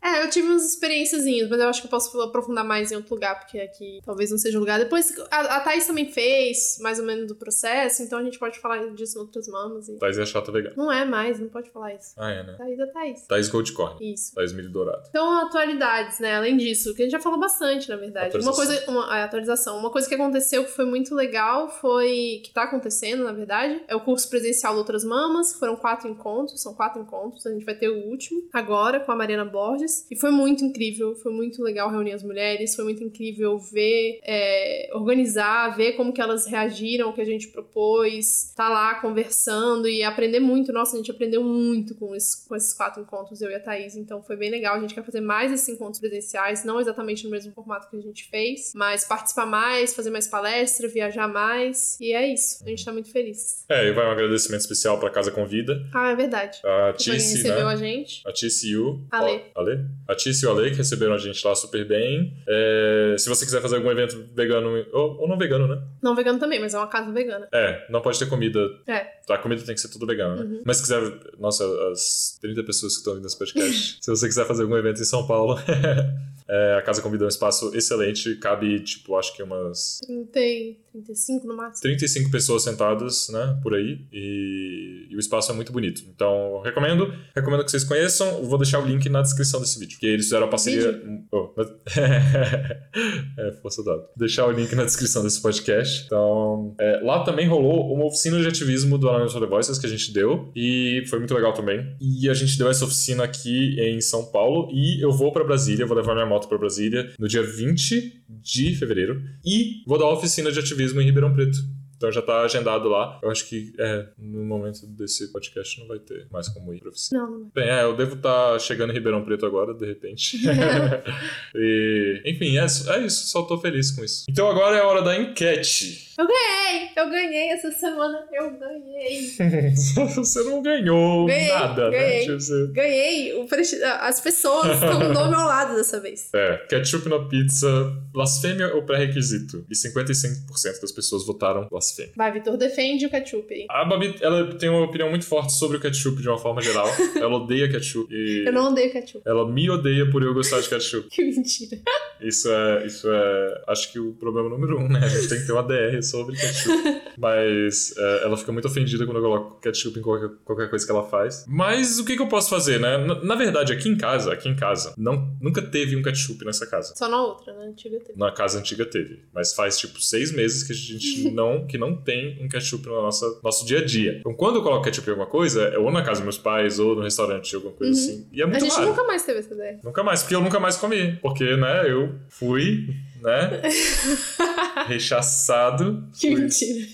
é. 0.01 0.13
É, 0.13 0.23
eu 0.25 0.29
tive 0.29 0.47
umas 0.47 0.65
experiênciazinhas, 0.65 1.49
mas 1.49 1.59
eu 1.59 1.67
acho 1.67 1.81
que 1.81 1.87
eu 1.87 1.91
posso 1.91 2.21
aprofundar 2.21 2.63
mais 2.63 2.91
em 2.91 2.95
outro 2.95 3.13
lugar, 3.15 3.39
porque 3.39 3.59
aqui 3.59 3.99
talvez 4.05 4.31
não 4.31 4.37
seja 4.37 4.57
o 4.57 4.61
lugar. 4.61 4.79
Depois, 4.79 5.13
a, 5.29 5.57
a 5.57 5.59
Thaís 5.59 5.85
também 5.85 6.09
fez 6.11 6.77
mais 6.79 6.99
ou 6.99 7.05
menos 7.05 7.27
do 7.27 7.35
processo, 7.35 8.01
então 8.01 8.19
a 8.19 8.23
gente 8.23 8.39
pode 8.39 8.59
falar 8.59 8.77
disso 8.93 9.17
em 9.17 9.21
outras 9.21 9.47
mamas. 9.47 9.89
E... 9.89 9.97
Thaís 9.97 10.17
é 10.17 10.25
chata 10.25 10.51
vegana. 10.51 10.75
Não 10.77 10.91
é 10.91 11.03
mais, 11.03 11.39
não 11.39 11.49
pode 11.49 11.69
falar 11.69 11.93
isso. 11.93 12.13
Ah, 12.17 12.31
é, 12.31 12.43
né? 12.43 12.55
Thaís 12.57 12.79
é 12.79 12.85
Thaís. 12.85 13.27
Thaís 13.27 13.49
Goldcorn. 13.49 14.13
Isso. 14.13 14.33
Thaís 14.33 14.53
Milho 14.53 14.69
Dourado. 14.69 15.03
Então, 15.09 15.39
atualidades, 15.41 16.19
né? 16.19 16.35
Além 16.35 16.55
disso, 16.55 16.93
que 16.95 17.01
a 17.01 17.05
gente 17.05 17.11
já 17.11 17.19
falou 17.19 17.39
bastante, 17.39 17.89
na 17.89 17.97
verdade. 17.97 18.37
Uma 18.37 18.53
coisa, 18.53 18.83
uma 18.87 19.05
a 19.07 19.23
atualização. 19.25 19.77
Uma 19.77 19.89
coisa 19.89 20.07
que 20.07 20.15
aconteceu 20.15 20.63
que 20.63 20.71
foi 20.71 20.85
muito 20.85 21.13
legal 21.13 21.69
foi. 21.69 22.41
que 22.43 22.51
tá 22.53 22.63
acontecendo, 22.63 23.23
na 23.23 23.31
verdade, 23.33 23.81
é 23.87 23.95
o 23.95 24.01
curso 24.01 24.29
presencial 24.29 24.75
do 24.75 24.81
Mamas. 25.03 25.53
Foram 25.53 25.77
quatro 25.77 26.09
encontros, 26.09 26.61
são 26.61 26.73
quatro 26.73 27.01
encontros. 27.01 27.45
A 27.47 27.51
gente 27.53 27.63
vai 27.63 27.73
ter 27.75 27.87
o 27.89 28.05
último 28.09 28.43
agora 28.51 28.99
com 28.99 29.11
a 29.13 29.15
Mariana 29.15 29.45
Borges. 29.45 30.05
E 30.11 30.15
foi 30.17 30.29
muito 30.31 30.63
incrível, 30.65 31.15
foi 31.15 31.31
muito 31.31 31.63
legal 31.63 31.89
reunir 31.89 32.11
as 32.11 32.21
mulheres, 32.21 32.75
foi 32.75 32.83
muito 32.83 33.01
incrível 33.03 33.57
ver, 33.57 34.19
é, 34.23 34.89
organizar, 34.93 35.69
ver 35.77 35.93
como 35.93 36.11
que 36.11 36.19
elas 36.21 36.45
reagiram 36.45 37.07
ao 37.07 37.13
que 37.13 37.21
a 37.21 37.25
gente 37.25 37.47
propôs, 37.47 38.51
tá 38.55 38.67
lá 38.67 38.95
conversando 38.95 39.87
e 39.87 40.03
aprender 40.03 40.39
muito. 40.39 40.73
Nossa, 40.73 40.95
a 40.95 40.97
gente 40.97 41.11
aprendeu 41.11 41.43
muito 41.43 41.95
com, 41.95 42.13
esse- 42.15 42.45
com 42.47 42.55
esses 42.55 42.73
quatro 42.73 43.01
encontros, 43.01 43.41
eu 43.41 43.49
e 43.49 43.55
a 43.55 43.59
Thaís. 43.59 43.95
Então 43.95 44.21
foi 44.21 44.35
bem 44.35 44.49
legal. 44.49 44.75
A 44.75 44.79
gente 44.81 44.93
quer 44.93 45.03
fazer 45.05 45.21
mais 45.21 45.51
esses 45.51 45.69
encontros 45.69 45.99
presenciais, 45.99 46.65
não 46.65 46.79
exatamente 46.81 47.23
no 47.23 47.29
mesmo 47.31 47.53
formato 47.53 47.89
que 47.89 47.95
a 47.95 48.01
gente 48.01 48.27
fez, 48.29 48.73
mas 48.75 49.05
participar 49.05 49.45
mais, 49.45 49.93
fazer 49.93 50.09
mais 50.09 50.27
palestra, 50.27 50.87
viajar 50.87 51.27
mais. 51.27 51.97
E 52.01 52.11
é 52.13 52.27
isso. 52.33 52.63
A 52.65 52.69
gente 52.69 52.83
tá 52.83 52.91
muito 52.91 53.11
feliz. 53.11 53.63
É, 53.69 53.87
e 53.87 53.91
vai 53.93 54.05
um 54.07 54.11
agradecimento 54.11 54.61
especial 54.61 54.82
pra 54.97 55.09
Casa 55.09 55.31
Convida. 55.31 55.85
Ah, 55.93 56.11
é 56.11 56.15
verdade. 56.15 56.59
A 56.63 56.93
Tice, 56.93 57.37
recebeu 57.37 57.65
né? 57.65 57.73
a 57.73 57.75
gente. 57.75 58.21
A 58.25 58.31
Tice 58.31 58.69
e 58.71 58.77
o... 58.77 59.05
Ale. 59.11 59.41
Ale? 59.55 59.85
A 60.07 60.15
Tice 60.15 60.45
e 60.45 60.47
o 60.47 60.51
Ale, 60.51 60.71
que 60.71 60.77
receberam 60.77 61.13
a 61.13 61.17
gente 61.17 61.45
lá 61.45 61.55
super 61.55 61.87
bem. 61.87 62.33
É, 62.47 63.15
se 63.17 63.29
você 63.29 63.45
quiser 63.45 63.61
fazer 63.61 63.77
algum 63.77 63.91
evento 63.91 64.25
vegano, 64.33 64.85
ou, 64.91 65.21
ou 65.21 65.27
não 65.27 65.37
vegano, 65.37 65.67
né? 65.67 65.81
Não 66.01 66.15
vegano 66.15 66.39
também, 66.39 66.59
mas 66.59 66.73
é 66.73 66.77
uma 66.77 66.87
casa 66.87 67.11
vegana. 67.11 67.47
É, 67.53 67.85
não 67.89 68.01
pode 68.01 68.19
ter 68.19 68.27
comida. 68.27 68.59
É. 68.87 69.07
A 69.29 69.37
comida 69.37 69.61
tem 69.63 69.75
que 69.75 69.81
ser 69.81 69.89
tudo 69.89 70.05
vegana, 70.05 70.35
né? 70.35 70.41
Uhum. 70.43 70.61
Mas 70.65 70.77
se 70.77 70.83
quiser, 70.83 71.01
nossa, 71.39 71.63
as 71.91 72.37
30 72.41 72.63
pessoas 72.63 72.93
que 72.93 72.99
estão 72.99 73.13
ouvindo 73.13 73.27
esse 73.27 73.37
podcast, 73.37 73.97
se 74.03 74.09
você 74.09 74.27
quiser 74.27 74.45
fazer 74.45 74.63
algum 74.63 74.77
evento 74.77 75.01
em 75.01 75.05
São 75.05 75.25
Paulo, 75.25 75.57
é, 76.53 76.75
a 76.77 76.81
Casa 76.83 77.01
Convida 77.01 77.23
é 77.23 77.25
um 77.25 77.29
espaço 77.29 77.75
excelente, 77.75 78.35
cabe, 78.35 78.79
tipo, 78.81 79.15
acho 79.15 79.35
que 79.35 79.41
umas 79.41 79.99
30, 80.05 80.39
e 80.39 80.77
35 80.91 81.47
no 81.47 81.57
máximo. 81.57 81.81
35 81.81 82.29
pessoas 82.29 82.61
sentadas, 82.61 83.29
né, 83.29 83.59
por 83.63 83.73
aí, 83.73 84.05
e, 84.13 85.07
e 85.09 85.15
o 85.15 85.19
espaço 85.19 85.51
é 85.51 85.55
muito 85.55 85.71
bonito. 85.71 86.03
Então, 86.13 86.61
recomendo, 86.63 87.11
recomendo 87.35 87.65
que 87.65 87.71
vocês 87.71 87.83
conheçam. 87.83 88.43
Vou 88.43 88.59
deixar 88.59 88.79
o 88.79 88.85
link 88.85 89.09
na 89.09 89.23
descrição 89.23 89.59
desse 89.59 89.79
vídeo, 89.79 89.95
porque 89.95 90.05
eles 90.05 90.25
fizeram 90.25 90.45
a 90.45 90.49
parceria. 90.49 91.01
Oh, 91.31 91.51
é, 91.97 93.51
força 93.61 93.83
dada. 93.83 94.03
Deixar 94.15 94.45
o 94.45 94.51
link 94.51 94.75
na 94.75 94.83
descrição 94.83 95.23
desse 95.23 95.41
podcast. 95.41 96.03
Então, 96.05 96.75
é, 96.79 96.99
lá 97.01 97.23
também 97.23 97.47
rolou 97.47 97.91
uma 97.91 98.05
oficina 98.05 98.39
de 98.39 98.47
ativismo 98.47 98.99
do 98.99 99.09
Anonymous 99.09 99.33
for 99.33 99.41
the 99.41 99.47
Voices 99.47 99.79
que 99.79 99.87
a 99.87 99.89
gente 99.89 100.13
deu, 100.13 100.51
e 100.55 101.03
foi 101.07 101.17
muito 101.17 101.33
legal 101.33 101.53
também. 101.53 101.95
E 101.99 102.29
a 102.29 102.33
gente 102.33 102.55
deu 102.57 102.69
essa 102.69 102.85
oficina 102.85 103.23
aqui 103.23 103.79
em 103.79 103.99
São 103.99 104.25
Paulo, 104.25 104.69
e 104.71 105.03
eu 105.03 105.11
vou 105.11 105.31
pra 105.31 105.43
Brasília, 105.43 105.87
vou 105.87 105.97
levar 105.97 106.13
minha 106.13 106.25
moto 106.25 106.42
pra 106.47 106.57
Brasília 106.57 107.13
no 107.19 107.27
dia 107.27 107.43
20 107.43 108.23
de 108.29 108.75
fevereiro, 108.75 109.21
e 109.45 109.83
vou 109.85 109.97
dar 109.97 110.09
oficina 110.09 110.51
de 110.51 110.59
ativismo 110.59 111.01
em 111.01 111.05
Ribeirão 111.05 111.33
Preto. 111.33 111.57
Então 112.03 112.11
já 112.11 112.21
tá 112.21 112.41
agendado 112.41 112.89
lá. 112.89 113.17
Eu 113.23 113.31
acho 113.31 113.47
que 113.47 113.73
é, 113.79 114.07
no 114.17 114.43
momento 114.43 114.85
desse 114.87 115.31
podcast 115.31 115.79
não 115.79 115.87
vai 115.87 115.99
ter 115.99 116.27
mais 116.29 116.49
como 116.49 116.73
ir 116.73 116.81
pra 116.81 116.89
oficina. 116.89 117.21
Não, 117.21 117.31
não. 117.31 117.51
Bem, 117.55 117.69
é, 117.69 117.83
eu 117.83 117.95
devo 117.95 118.15
estar 118.15 118.59
chegando 118.59 118.89
em 118.89 118.93
Ribeirão 118.93 119.23
Preto 119.23 119.45
agora, 119.45 119.73
de 119.73 119.85
repente. 119.85 120.35
e, 121.55 122.21
enfim, 122.25 122.57
é, 122.57 122.65
isso- 122.65 122.91
é 122.91 123.05
isso, 123.05 123.27
só 123.27 123.43
tô 123.43 123.57
feliz 123.57 123.91
com 123.91 124.03
isso. 124.03 124.25
Então 124.29 124.49
agora 124.49 124.75
é 124.75 124.81
a 124.81 124.85
hora 124.85 125.01
da 125.01 125.17
enquete. 125.17 126.11
Eu 126.17 126.27
ganhei! 126.27 126.89
Eu 126.95 127.09
ganhei 127.09 127.49
essa 127.51 127.71
semana. 127.71 128.19
Eu 128.33 128.51
ganhei. 128.59 129.31
Você 130.15 130.43
não 130.43 130.61
ganhou 130.61 131.25
Ganhei, 131.25 131.47
nada, 131.47 131.89
né? 131.89 131.97
ganhei. 131.99 132.21
Tipo, 132.25 132.39
você- 132.39 132.67
Ganhei. 132.71 133.33
O 133.33 133.47
presti- 133.47 133.81
As 133.83 134.21
pessoas 134.21 134.73
estão 134.75 134.99
do 134.99 135.29
meu 135.29 135.39
lado 135.39 135.75
dessa 135.75 135.99
vez. 135.99 136.29
É, 136.35 136.57
ketchup 136.69 137.09
na 137.09 137.19
pizza, 137.27 137.67
blasfêmia 138.11 138.75
ou 138.75 138.83
pré-requisito? 138.83 139.65
E 139.69 139.73
55% 139.75 140.81
das 140.81 140.91
pessoas 140.91 141.25
votaram 141.25 141.67
blasfêmia. 141.69 141.92
Blasfêmia. 141.93 142.13
Vai, 142.15 142.31
Vitor, 142.31 142.57
defende 142.57 143.05
o 143.05 143.09
ketchup 143.09 143.53
aí. 143.53 143.65
A 143.69 143.85
Babi, 143.85 144.15
ela 144.21 144.53
tem 144.55 144.69
uma 144.69 144.83
opinião 144.83 145.09
muito 145.09 145.25
forte 145.25 145.53
sobre 145.53 145.77
o 145.77 145.79
ketchup 145.79 146.21
de 146.21 146.27
uma 146.27 146.37
forma 146.37 146.61
geral. 146.61 146.87
ela 147.15 147.35
odeia 147.35 147.69
ketchup. 147.69 148.13
E 148.13 148.43
Eu 148.45 148.53
não 148.53 148.71
odeio 148.71 148.91
ketchup. 148.91 149.21
ela 149.25 149.49
me 149.49 149.69
odeia 149.69 150.09
por 150.09 150.23
eu 150.23 150.33
gostar 150.33 150.59
de 150.61 150.69
ketchup. 150.69 151.07
Que 151.13 151.23
mentira. 151.23 151.79
Isso 152.21 152.49
é, 152.49 152.85
isso 152.85 153.07
é, 153.09 153.63
acho 153.67 153.91
que 153.91 153.99
o 153.99 154.13
problema 154.13 154.49
número 154.49 154.79
um, 154.79 154.87
né? 154.87 154.99
A 155.03 155.07
gente 155.07 155.27
tem 155.29 155.39
que 155.39 155.45
ter 155.45 155.51
uma 155.51 155.63
DR 155.63 156.01
sobre 156.01 156.35
ketchup. 156.35 156.73
Mas 157.17 157.93
é, 157.97 158.23
ela 158.23 158.37
fica 158.37 158.51
muito 158.51 158.67
ofendida 158.67 159.05
quando 159.05 159.17
eu 159.17 159.23
coloco 159.23 159.59
ketchup 159.61 159.99
em 159.99 160.01
qualquer, 160.01 160.29
qualquer 160.43 160.69
coisa 160.69 160.85
que 160.85 160.91
ela 160.91 161.03
faz. 161.03 161.45
Mas 161.47 161.99
o 161.99 162.05
que, 162.05 162.15
que 162.15 162.21
eu 162.21 162.27
posso 162.27 162.49
fazer, 162.49 162.79
né? 162.79 162.97
Na, 162.97 163.23
na 163.23 163.35
verdade, 163.35 163.73
aqui 163.73 163.89
em 163.89 163.97
casa, 163.97 164.33
aqui 164.33 164.49
em 164.49 164.55
casa, 164.55 164.93
não, 164.97 165.35
nunca 165.41 165.61
teve 165.61 165.95
um 165.95 166.01
ketchup 166.01 166.43
nessa 166.45 166.65
casa. 166.65 166.93
Só 166.95 167.07
na 167.07 167.21
outra, 167.21 167.53
na 167.53 167.63
antiga 167.63 167.99
teve. 167.99 168.17
Na 168.17 168.31
casa 168.31 168.59
antiga 168.59 168.85
teve. 168.85 169.23
Mas 169.33 169.53
faz, 169.53 169.77
tipo, 169.77 170.01
seis 170.01 170.31
meses 170.31 170.63
que 170.63 170.71
a 170.71 170.75
gente 170.75 171.31
não, 171.31 171.67
que 171.67 171.77
não 171.77 171.82
tem 171.95 172.37
um 172.41 172.47
ketchup 172.47 172.85
no 172.87 173.01
nossa, 173.01 173.39
nosso 173.43 173.65
dia 173.65 173.79
a 173.79 173.85
dia. 173.85 174.17
Então, 174.19 174.33
quando 174.33 174.57
eu 174.57 174.63
coloco 174.63 174.83
ketchup 174.83 175.07
em 175.07 175.11
alguma 175.11 175.27
coisa, 175.27 175.63
é 175.63 175.77
ou 175.77 175.91
na 175.91 176.01
casa 176.01 176.19
dos 176.19 176.23
meus 176.23 176.37
pais, 176.37 176.79
ou 176.79 176.95
no 176.95 177.01
restaurante, 177.01 177.53
alguma 177.55 177.73
coisa 177.73 177.91
assim. 177.91 178.27
E 178.31 178.41
é 178.41 178.43
A 178.43 178.47
muito 178.47 178.63
gente 178.63 178.73
raro. 178.75 178.87
nunca 178.89 179.03
mais 179.03 179.23
teve 179.23 179.39
essa 179.39 179.53
ideia. 179.53 179.79
Nunca 179.83 180.03
mais, 180.03 180.21
porque 180.21 180.35
eu 180.35 180.41
nunca 180.41 180.59
mais 180.59 180.77
comi. 180.77 181.17
Porque, 181.21 181.55
né, 181.57 181.89
eu 181.91 182.13
fui, 182.29 182.87
né, 183.23 183.61
rechaçado. 184.87 186.07
Que 186.19 186.35
mentira. 186.35 186.87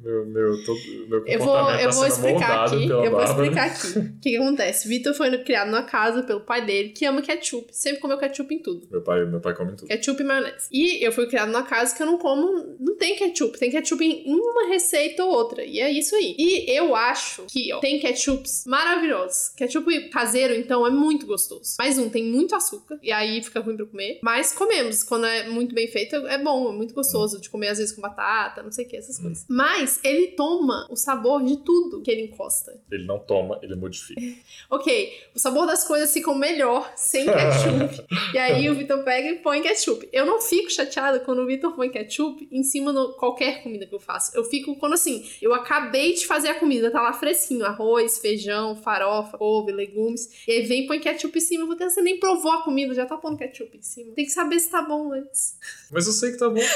Meu, 0.00 0.26
meu, 0.26 0.64
todo, 0.64 0.80
meu 1.08 1.26
Eu 1.26 1.38
vou, 1.38 1.54
tá 1.54 1.82
eu 1.82 1.90
vou 1.90 2.02
sendo 2.02 2.12
explicar 2.12 2.48
moldado 2.48 2.76
aqui. 2.76 2.88
Eu 2.88 3.10
vou 3.10 3.10
Bárbara. 3.10 3.46
explicar 3.46 3.66
aqui. 3.66 3.98
O 3.98 4.12
que, 4.20 4.30
que 4.30 4.36
acontece? 4.36 4.88
Vitor 4.88 5.14
foi 5.14 5.38
criado 5.44 5.70
numa 5.70 5.84
casa 5.84 6.22
pelo 6.22 6.40
pai 6.40 6.64
dele, 6.64 6.90
que 6.90 7.04
ama 7.04 7.22
ketchup. 7.22 7.68
Sempre 7.72 8.00
comeu 8.00 8.18
ketchup 8.18 8.54
em 8.54 8.58
tudo. 8.58 8.86
Meu 8.90 9.00
pai, 9.02 9.24
meu 9.24 9.40
pai 9.40 9.54
come 9.54 9.74
tudo. 9.76 9.88
Ketchup 9.88 10.20
e 10.20 10.24
maionese. 10.24 10.68
E 10.70 11.04
eu 11.04 11.12
fui 11.12 11.26
criado 11.26 11.50
numa 11.50 11.62
casa 11.62 11.94
que 11.94 12.02
eu 12.02 12.06
não 12.06 12.18
como. 12.18 12.76
Não 12.78 12.96
tem 12.96 13.16
ketchup. 13.16 13.58
Tem 13.58 13.70
ketchup 13.70 14.04
em 14.04 14.24
uma 14.26 14.68
receita 14.68 15.24
ou 15.24 15.30
outra. 15.30 15.64
E 15.64 15.80
é 15.80 15.90
isso 15.90 16.14
aí. 16.14 16.34
E 16.38 16.70
eu 16.70 16.94
acho 16.94 17.44
que, 17.48 17.72
ó, 17.72 17.78
tem 17.80 17.98
ketchups 17.98 18.64
maravilhosos. 18.66 19.50
Ketchup 19.56 20.10
caseiro, 20.10 20.54
então, 20.54 20.86
é 20.86 20.90
muito 20.90 21.26
gostoso. 21.26 21.76
Mais 21.78 21.98
um, 21.98 22.08
tem 22.08 22.24
muito 22.24 22.54
açúcar. 22.54 22.98
E 23.02 23.10
aí 23.12 23.42
fica 23.42 23.60
ruim 23.60 23.76
pra 23.76 23.86
comer. 23.86 24.18
Mas 24.22 24.52
comemos. 24.52 25.02
Quando 25.02 25.26
é 25.26 25.48
muito 25.48 25.61
bem 25.74 25.86
feito, 25.86 26.16
é 26.16 26.38
bom. 26.38 26.70
É 26.70 26.72
muito 26.72 26.94
gostoso 26.94 27.40
de 27.40 27.48
comer, 27.48 27.68
às 27.68 27.78
vezes, 27.78 27.94
com 27.94 28.02
batata, 28.02 28.62
não 28.62 28.72
sei 28.72 28.84
o 28.84 28.88
que, 28.88 28.96
essas 28.96 29.18
coisas. 29.18 29.44
Mas 29.48 30.00
ele 30.02 30.28
toma 30.28 30.86
o 30.90 30.96
sabor 30.96 31.42
de 31.44 31.58
tudo 31.58 32.00
que 32.02 32.10
ele 32.10 32.22
encosta. 32.22 32.80
Ele 32.90 33.04
não 33.04 33.18
toma, 33.18 33.58
ele 33.62 33.74
modifica. 33.74 34.20
Ok, 34.70 35.12
o 35.34 35.38
sabor 35.38 35.66
das 35.66 35.84
coisas 35.84 36.12
ficam 36.12 36.34
melhor 36.34 36.92
sem 36.96 37.26
ketchup. 37.26 38.06
e 38.32 38.38
aí 38.38 38.70
o 38.70 38.74
Vitor 38.74 39.04
pega 39.04 39.28
e 39.28 39.38
põe 39.38 39.60
ketchup. 39.62 40.08
Eu 40.12 40.24
não 40.24 40.40
fico 40.40 40.70
chateada 40.70 41.20
quando 41.20 41.40
o 41.40 41.46
Vitor 41.46 41.72
põe 41.74 41.90
ketchup 41.90 42.48
em 42.50 42.62
cima 42.62 42.92
de 42.92 43.14
qualquer 43.18 43.62
comida 43.62 43.86
que 43.86 43.94
eu 43.94 44.00
faço. 44.00 44.34
Eu 44.34 44.44
fico 44.44 44.76
quando 44.76 44.94
assim, 44.94 45.26
eu 45.40 45.52
acabei 45.52 46.14
de 46.14 46.26
fazer 46.26 46.48
a 46.48 46.54
comida, 46.54 46.90
tá 46.90 47.02
lá 47.02 47.12
fresquinho, 47.12 47.64
arroz, 47.64 48.18
feijão, 48.18 48.74
farofa, 48.76 49.36
couve, 49.36 49.72
legumes. 49.72 50.42
E 50.46 50.52
aí 50.52 50.62
vem 50.62 50.84
e 50.84 50.86
põe 50.86 50.98
ketchup 50.98 51.36
em 51.36 51.40
cima, 51.40 51.66
você 51.76 52.00
nem 52.00 52.18
provou 52.18 52.52
a 52.52 52.62
comida, 52.62 52.94
já 52.94 53.04
tá 53.04 53.16
pondo 53.16 53.36
ketchup 53.36 53.76
em 53.76 53.82
cima. 53.82 54.14
Tem 54.14 54.24
que 54.24 54.30
saber 54.32 54.58
se 54.58 54.70
tá 54.70 54.82
bom 54.82 55.12
antes. 55.12 55.51
Mas 55.90 56.06
eu 56.06 56.12
sei 56.12 56.32
que 56.32 56.38
tá 56.38 56.48
bom. 56.48 56.60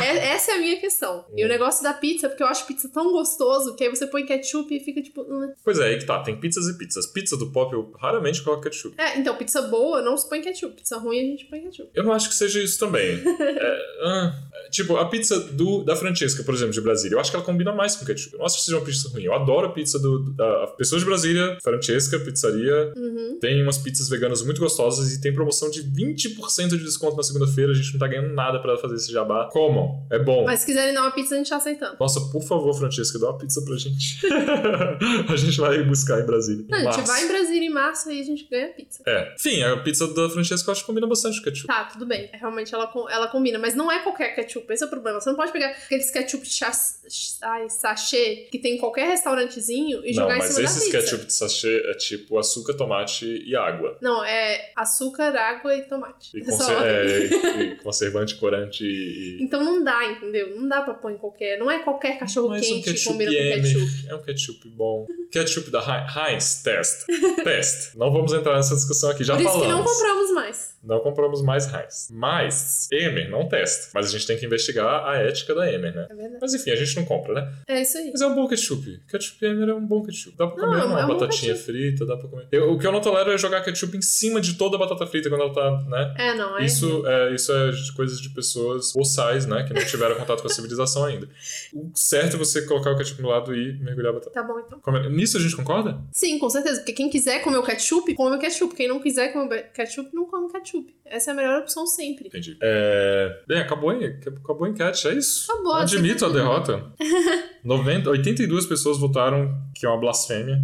É- 0.00 0.28
essa 0.34 0.52
é 0.52 0.54
a 0.54 0.58
minha 0.58 0.78
questão. 0.80 1.24
E 1.36 1.44
o 1.44 1.48
negócio 1.48 1.82
da 1.82 1.92
pizza, 1.94 2.28
porque 2.28 2.42
eu 2.42 2.46
acho 2.46 2.66
pizza 2.66 2.88
tão 2.88 3.12
gostoso 3.12 3.74
que 3.74 3.84
aí 3.84 3.90
você 3.90 4.06
põe 4.06 4.24
ketchup 4.26 4.74
e 4.74 4.80
fica 4.80 5.02
tipo. 5.02 5.22
"Hum". 5.22 5.52
Pois 5.64 5.78
é, 5.78 5.84
aí 5.88 5.98
que 5.98 6.04
tá. 6.04 6.22
Tem 6.22 6.36
pizzas 6.38 6.66
e 6.68 6.76
pizzas. 6.76 7.06
Pizza 7.06 7.36
do 7.36 7.50
pop 7.50 7.72
eu 7.72 7.92
raramente 7.98 8.42
coloco 8.42 8.62
ketchup. 8.64 8.94
É, 8.98 9.18
então, 9.18 9.36
pizza 9.36 9.62
boa 9.62 10.02
não 10.02 10.16
se 10.16 10.28
põe 10.28 10.40
ketchup. 10.42 10.74
Pizza 10.76 10.98
ruim 10.98 11.18
a 11.18 11.22
gente 11.22 11.44
põe 11.46 11.60
ketchup. 11.62 11.90
Eu 11.94 12.02
não 12.04 12.12
acho 12.12 12.28
que 12.28 12.34
seja 12.34 12.62
isso 12.62 12.78
também. 12.78 13.22
É, 13.64 13.78
ah, 14.02 14.34
é, 14.52 14.70
tipo, 14.70 14.96
a 14.96 15.08
pizza 15.08 15.38
do, 15.38 15.82
da 15.84 15.94
Francesca, 15.94 16.42
por 16.42 16.54
exemplo, 16.54 16.72
de 16.72 16.80
Brasília, 16.80 17.14
eu 17.14 17.20
acho 17.20 17.30
que 17.30 17.36
ela 17.36 17.44
combina 17.44 17.72
mais 17.72 17.94
com 17.96 18.04
ketchup. 18.04 18.32
Eu 18.34 18.38
não 18.40 18.46
acho 18.46 18.58
que 18.58 18.64
seja 18.64 18.76
uma 18.78 18.84
pizza 18.84 19.08
ruim. 19.08 19.22
Eu 19.22 19.32
adoro 19.34 19.68
a 19.68 19.72
pizza 19.72 19.98
do, 19.98 20.18
da 20.32 20.66
pessoas 20.76 21.02
de 21.02 21.06
Brasília, 21.06 21.56
Francesca, 21.62 22.18
pizzaria. 22.18 22.92
Uhum. 22.96 23.38
Tem 23.40 23.62
umas 23.62 23.78
pizzas 23.78 24.08
veganas 24.08 24.42
muito 24.42 24.60
gostosas 24.60 25.12
e 25.12 25.20
tem 25.20 25.32
promoção 25.32 25.70
de 25.70 25.82
20% 25.84 26.68
de 26.68 26.84
desconto 26.94 27.16
na 27.16 27.22
segunda-feira. 27.22 27.72
A 27.72 27.74
gente 27.74 27.92
não 27.92 27.98
tá 27.98 28.06
ganhando 28.06 28.32
nada 28.34 28.58
pra 28.60 28.76
fazer 28.78 28.94
esse 28.96 29.12
jabá. 29.12 29.48
Comam, 29.52 30.06
é 30.10 30.18
bom. 30.18 30.44
Mas 30.44 30.60
se 30.60 30.66
quiserem 30.66 30.94
dar 30.94 31.02
uma 31.02 31.10
pizza, 31.10 31.34
a 31.34 31.38
gente 31.38 31.50
tá 31.50 31.56
aceitando. 31.56 31.96
Nossa, 31.98 32.20
por 32.32 32.42
favor, 32.42 32.72
Francesca, 32.74 33.18
dá 33.18 33.30
uma 33.30 33.38
pizza 33.38 33.62
pra 33.64 33.76
gente. 33.76 34.20
a 35.28 35.36
gente 35.36 35.58
vai 35.60 35.82
buscar 35.82 36.20
em 36.20 36.26
Brasília. 36.26 36.64
Não, 36.68 36.78
em 36.78 36.86
a 36.88 36.92
gente 36.92 37.06
vai 37.06 37.24
em 37.24 37.28
Brasília 37.28 37.66
em 37.66 37.70
março 37.72 38.10
e 38.10 38.20
a 38.20 38.24
gente 38.24 38.46
ganha 38.50 38.68
pizza. 38.68 39.02
É. 39.06 39.34
Enfim, 39.34 39.62
a 39.62 39.76
pizza 39.78 40.06
da 40.12 40.28
Francesca 40.30 40.68
eu 40.68 40.72
acho 40.72 40.80
que 40.82 40.86
combina 40.86 41.06
bastante 41.06 41.38
com 41.38 41.44
ketchup. 41.44 41.66
Tá, 41.66 41.84
tudo 41.84 42.06
bem. 42.06 42.30
Realmente 42.32 42.74
ela, 42.74 42.90
ela 43.10 43.28
combina, 43.28 43.58
mas 43.58 43.74
não 43.74 43.90
é 43.90 44.00
qualquer 44.02 44.34
ketchup. 44.34 44.72
Esse 44.72 44.84
é 44.84 44.86
o 44.86 44.90
problema. 44.90 45.20
Você 45.20 45.28
não 45.30 45.36
pode 45.36 45.52
pegar 45.52 45.68
aqueles 45.68 46.10
ketchup 46.10 46.46
chas- 46.46 47.38
ai, 47.42 47.68
sachê 47.68 48.48
que 48.50 48.58
tem 48.58 48.76
em 48.76 48.78
qualquer 48.78 49.08
restaurantezinho 49.08 50.00
e 50.04 50.08
Não, 50.14 50.22
jogar 50.22 50.36
em 50.36 50.38
mas 50.38 50.48
cima 50.48 50.58
da 50.58 50.64
esses 50.64 50.84
pizza. 50.84 50.98
ketchup 50.98 51.26
de 51.26 51.32
sachê 51.32 51.82
é 51.86 51.94
tipo 51.94 52.38
açúcar, 52.38 52.74
tomate 52.74 53.42
e 53.46 53.56
água. 53.56 53.96
Não, 54.00 54.24
é 54.24 54.72
açúcar, 54.76 55.34
água 55.36 55.74
e 55.76 55.82
tomate. 55.82 56.30
E, 56.36 56.40
É 56.40 56.44
só 56.78 56.84
é, 56.86 57.62
e 57.62 57.74
conservante, 57.76 58.34
corante 58.36 58.84
e. 58.84 59.42
Então 59.42 59.62
não 59.64 59.82
dá, 59.82 60.04
entendeu? 60.10 60.56
Não 60.56 60.68
dá 60.68 60.82
pra 60.82 60.94
pôr 60.94 61.12
em 61.12 61.16
qualquer. 61.18 61.58
Não 61.58 61.70
é 61.70 61.78
qualquer 61.80 62.18
cachorro 62.18 62.48
Mas 62.50 62.66
um 62.66 62.74
quente 62.74 62.84
que 62.84 62.90
ketchup 62.92 63.12
combina 63.12 63.30
com 63.32 63.36
M 63.38 63.62
ketchup. 63.62 64.08
é 64.08 64.14
um 64.14 64.22
ketchup 64.22 64.68
bom. 64.70 65.06
Ketchup 65.30 65.70
da 65.70 65.80
Hei- 65.80 66.32
Heinz, 66.34 66.62
test. 66.62 67.06
test. 67.42 67.94
Não 67.96 68.12
vamos 68.12 68.32
entrar 68.32 68.54
nessa 68.56 68.74
discussão 68.74 69.10
aqui, 69.10 69.24
já 69.24 69.34
Por 69.34 69.42
isso 69.42 69.50
falamos. 69.52 69.66
que 69.74 69.78
não 69.78 69.84
compramos 69.84 70.30
mais. 70.32 70.74
Não 70.84 71.00
compramos 71.00 71.42
mais 71.42 71.66
Heinz. 71.72 72.08
Mas, 72.10 72.88
Emer 72.92 73.30
não 73.30 73.48
testa. 73.48 73.88
Mas 73.94 74.06
a 74.06 74.10
gente 74.10 74.26
tem 74.26 74.36
que 74.38 74.44
investigar 74.46 75.06
a 75.08 75.16
ética 75.16 75.54
da 75.54 75.70
Emer, 75.72 75.94
né? 75.94 76.06
É 76.10 76.14
verdade. 76.14 76.38
Mas 76.40 76.54
enfim, 76.54 76.70
a 76.70 76.76
gente 76.76 76.94
não 76.96 77.04
compra, 77.04 77.34
né? 77.34 77.52
É 77.66 77.80
isso 77.82 77.96
aí. 77.98 78.10
Mas 78.12 78.20
é 78.20 78.26
um 78.26 78.34
bom 78.34 78.46
ketchup. 78.46 79.00
Ketchup 79.10 79.44
Emer 79.44 79.68
é 79.70 79.74
um 79.74 79.84
bom 79.84 80.02
ketchup. 80.04 80.36
Dá 80.36 80.46
pra 80.46 80.56
Não, 80.62 80.68
comer 80.70 80.82
é 80.82 80.84
um- 80.84 80.88
uma 80.90 81.00
é 81.00 81.04
um 81.04 81.08
batatinha 81.08 81.56
frita, 81.56 82.04
dá 82.06 82.16
pra 82.16 82.28
comer. 82.28 82.46
Eu- 82.52 82.70
o 82.72 82.78
que 82.78 82.86
eu 82.86 82.92
não 82.92 83.00
tolero 83.00 83.32
é 83.32 83.38
jogar 83.38 83.62
ketchup 83.62 83.96
em 83.96 84.02
cima 84.02 84.40
de 84.40 84.54
toda 84.54 84.76
a 84.76 84.78
batata 84.78 85.06
frita 85.06 85.28
quando 85.30 85.40
ela 85.42 85.52
tá, 85.54 85.70
né? 85.88 86.14
É, 86.18 86.34
não, 86.34 86.58
é. 86.58 86.63
Isso 86.66 87.06
é, 87.06 87.34
isso 87.34 87.52
é 87.52 87.70
de 87.70 87.92
coisas 87.92 88.20
de 88.20 88.28
pessoas 88.30 88.92
boçais, 88.92 89.46
né? 89.46 89.62
Que 89.64 89.72
não 89.74 89.84
tiveram 89.84 90.16
contato 90.16 90.40
com 90.42 90.46
a 90.48 90.50
civilização 90.50 91.04
ainda. 91.04 91.28
O 91.72 91.90
certo 91.94 92.34
é 92.36 92.38
você 92.38 92.62
colocar 92.62 92.92
o 92.92 92.96
ketchup 92.96 93.20
no 93.22 93.28
lado 93.28 93.54
e 93.54 93.72
mergulhar 93.78 94.10
a 94.10 94.14
batata. 94.14 94.30
Tá 94.32 94.42
bom, 94.42 94.58
então. 94.58 94.78
Como 94.80 94.96
é- 94.96 95.08
Nisso 95.08 95.36
a 95.36 95.40
gente 95.40 95.56
concorda? 95.56 96.00
Sim, 96.12 96.38
com 96.38 96.48
certeza. 96.50 96.78
Porque 96.80 96.92
quem 96.92 97.08
quiser 97.10 97.40
comer 97.42 97.58
o 97.58 97.62
ketchup, 97.62 98.14
come 98.14 98.36
o 98.36 98.38
ketchup. 98.38 98.74
Quem 98.74 98.88
não 98.88 99.00
quiser 99.00 99.32
comer 99.32 99.44
o 99.68 99.72
ketchup, 99.72 100.10
não 100.14 100.26
come 100.26 100.50
ketchup. 100.52 100.94
Essa 101.04 101.30
é 101.30 101.32
a 101.32 101.36
melhor 101.36 101.60
opção 101.60 101.86
sempre. 101.86 102.28
Entendi. 102.28 102.56
É... 102.62 103.40
Bem, 103.46 103.58
acabou, 103.58 103.90
a- 103.90 103.94
acabou 103.94 104.64
a 104.64 104.68
enquete, 104.70 105.06
é 105.08 105.14
isso. 105.14 105.50
Acabou, 105.52 105.74
Admito 105.74 106.24
a 106.24 106.28
aceita 106.28 106.30
derrota. 106.30 106.92
90, 107.64 108.10
82 108.10 108.66
pessoas 108.66 108.98
votaram 108.98 109.54
que 109.74 109.86
é 109.86 109.88
uma 109.88 109.98
blasfêmia. 109.98 110.58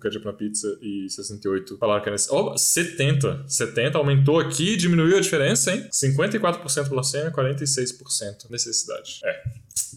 Ketchup 0.00 0.24
na 0.24 0.32
pizza 0.32 0.78
e 0.80 1.08
68 1.08 1.76
falaram 1.78 2.02
que 2.02 2.08
é 2.08 2.12
nesse. 2.12 2.32
Oh, 2.32 2.56
70. 2.56 3.44
70 3.46 3.98
aumentou 3.98 4.38
aqui, 4.38 4.76
diminuiu 4.76 5.16
a 5.16 5.20
diferença, 5.20 5.74
hein? 5.74 5.88
54% 5.92 6.88
blasfêmia, 6.88 7.30
46% 7.30 8.50
necessidade. 8.50 9.20
É, 9.24 9.42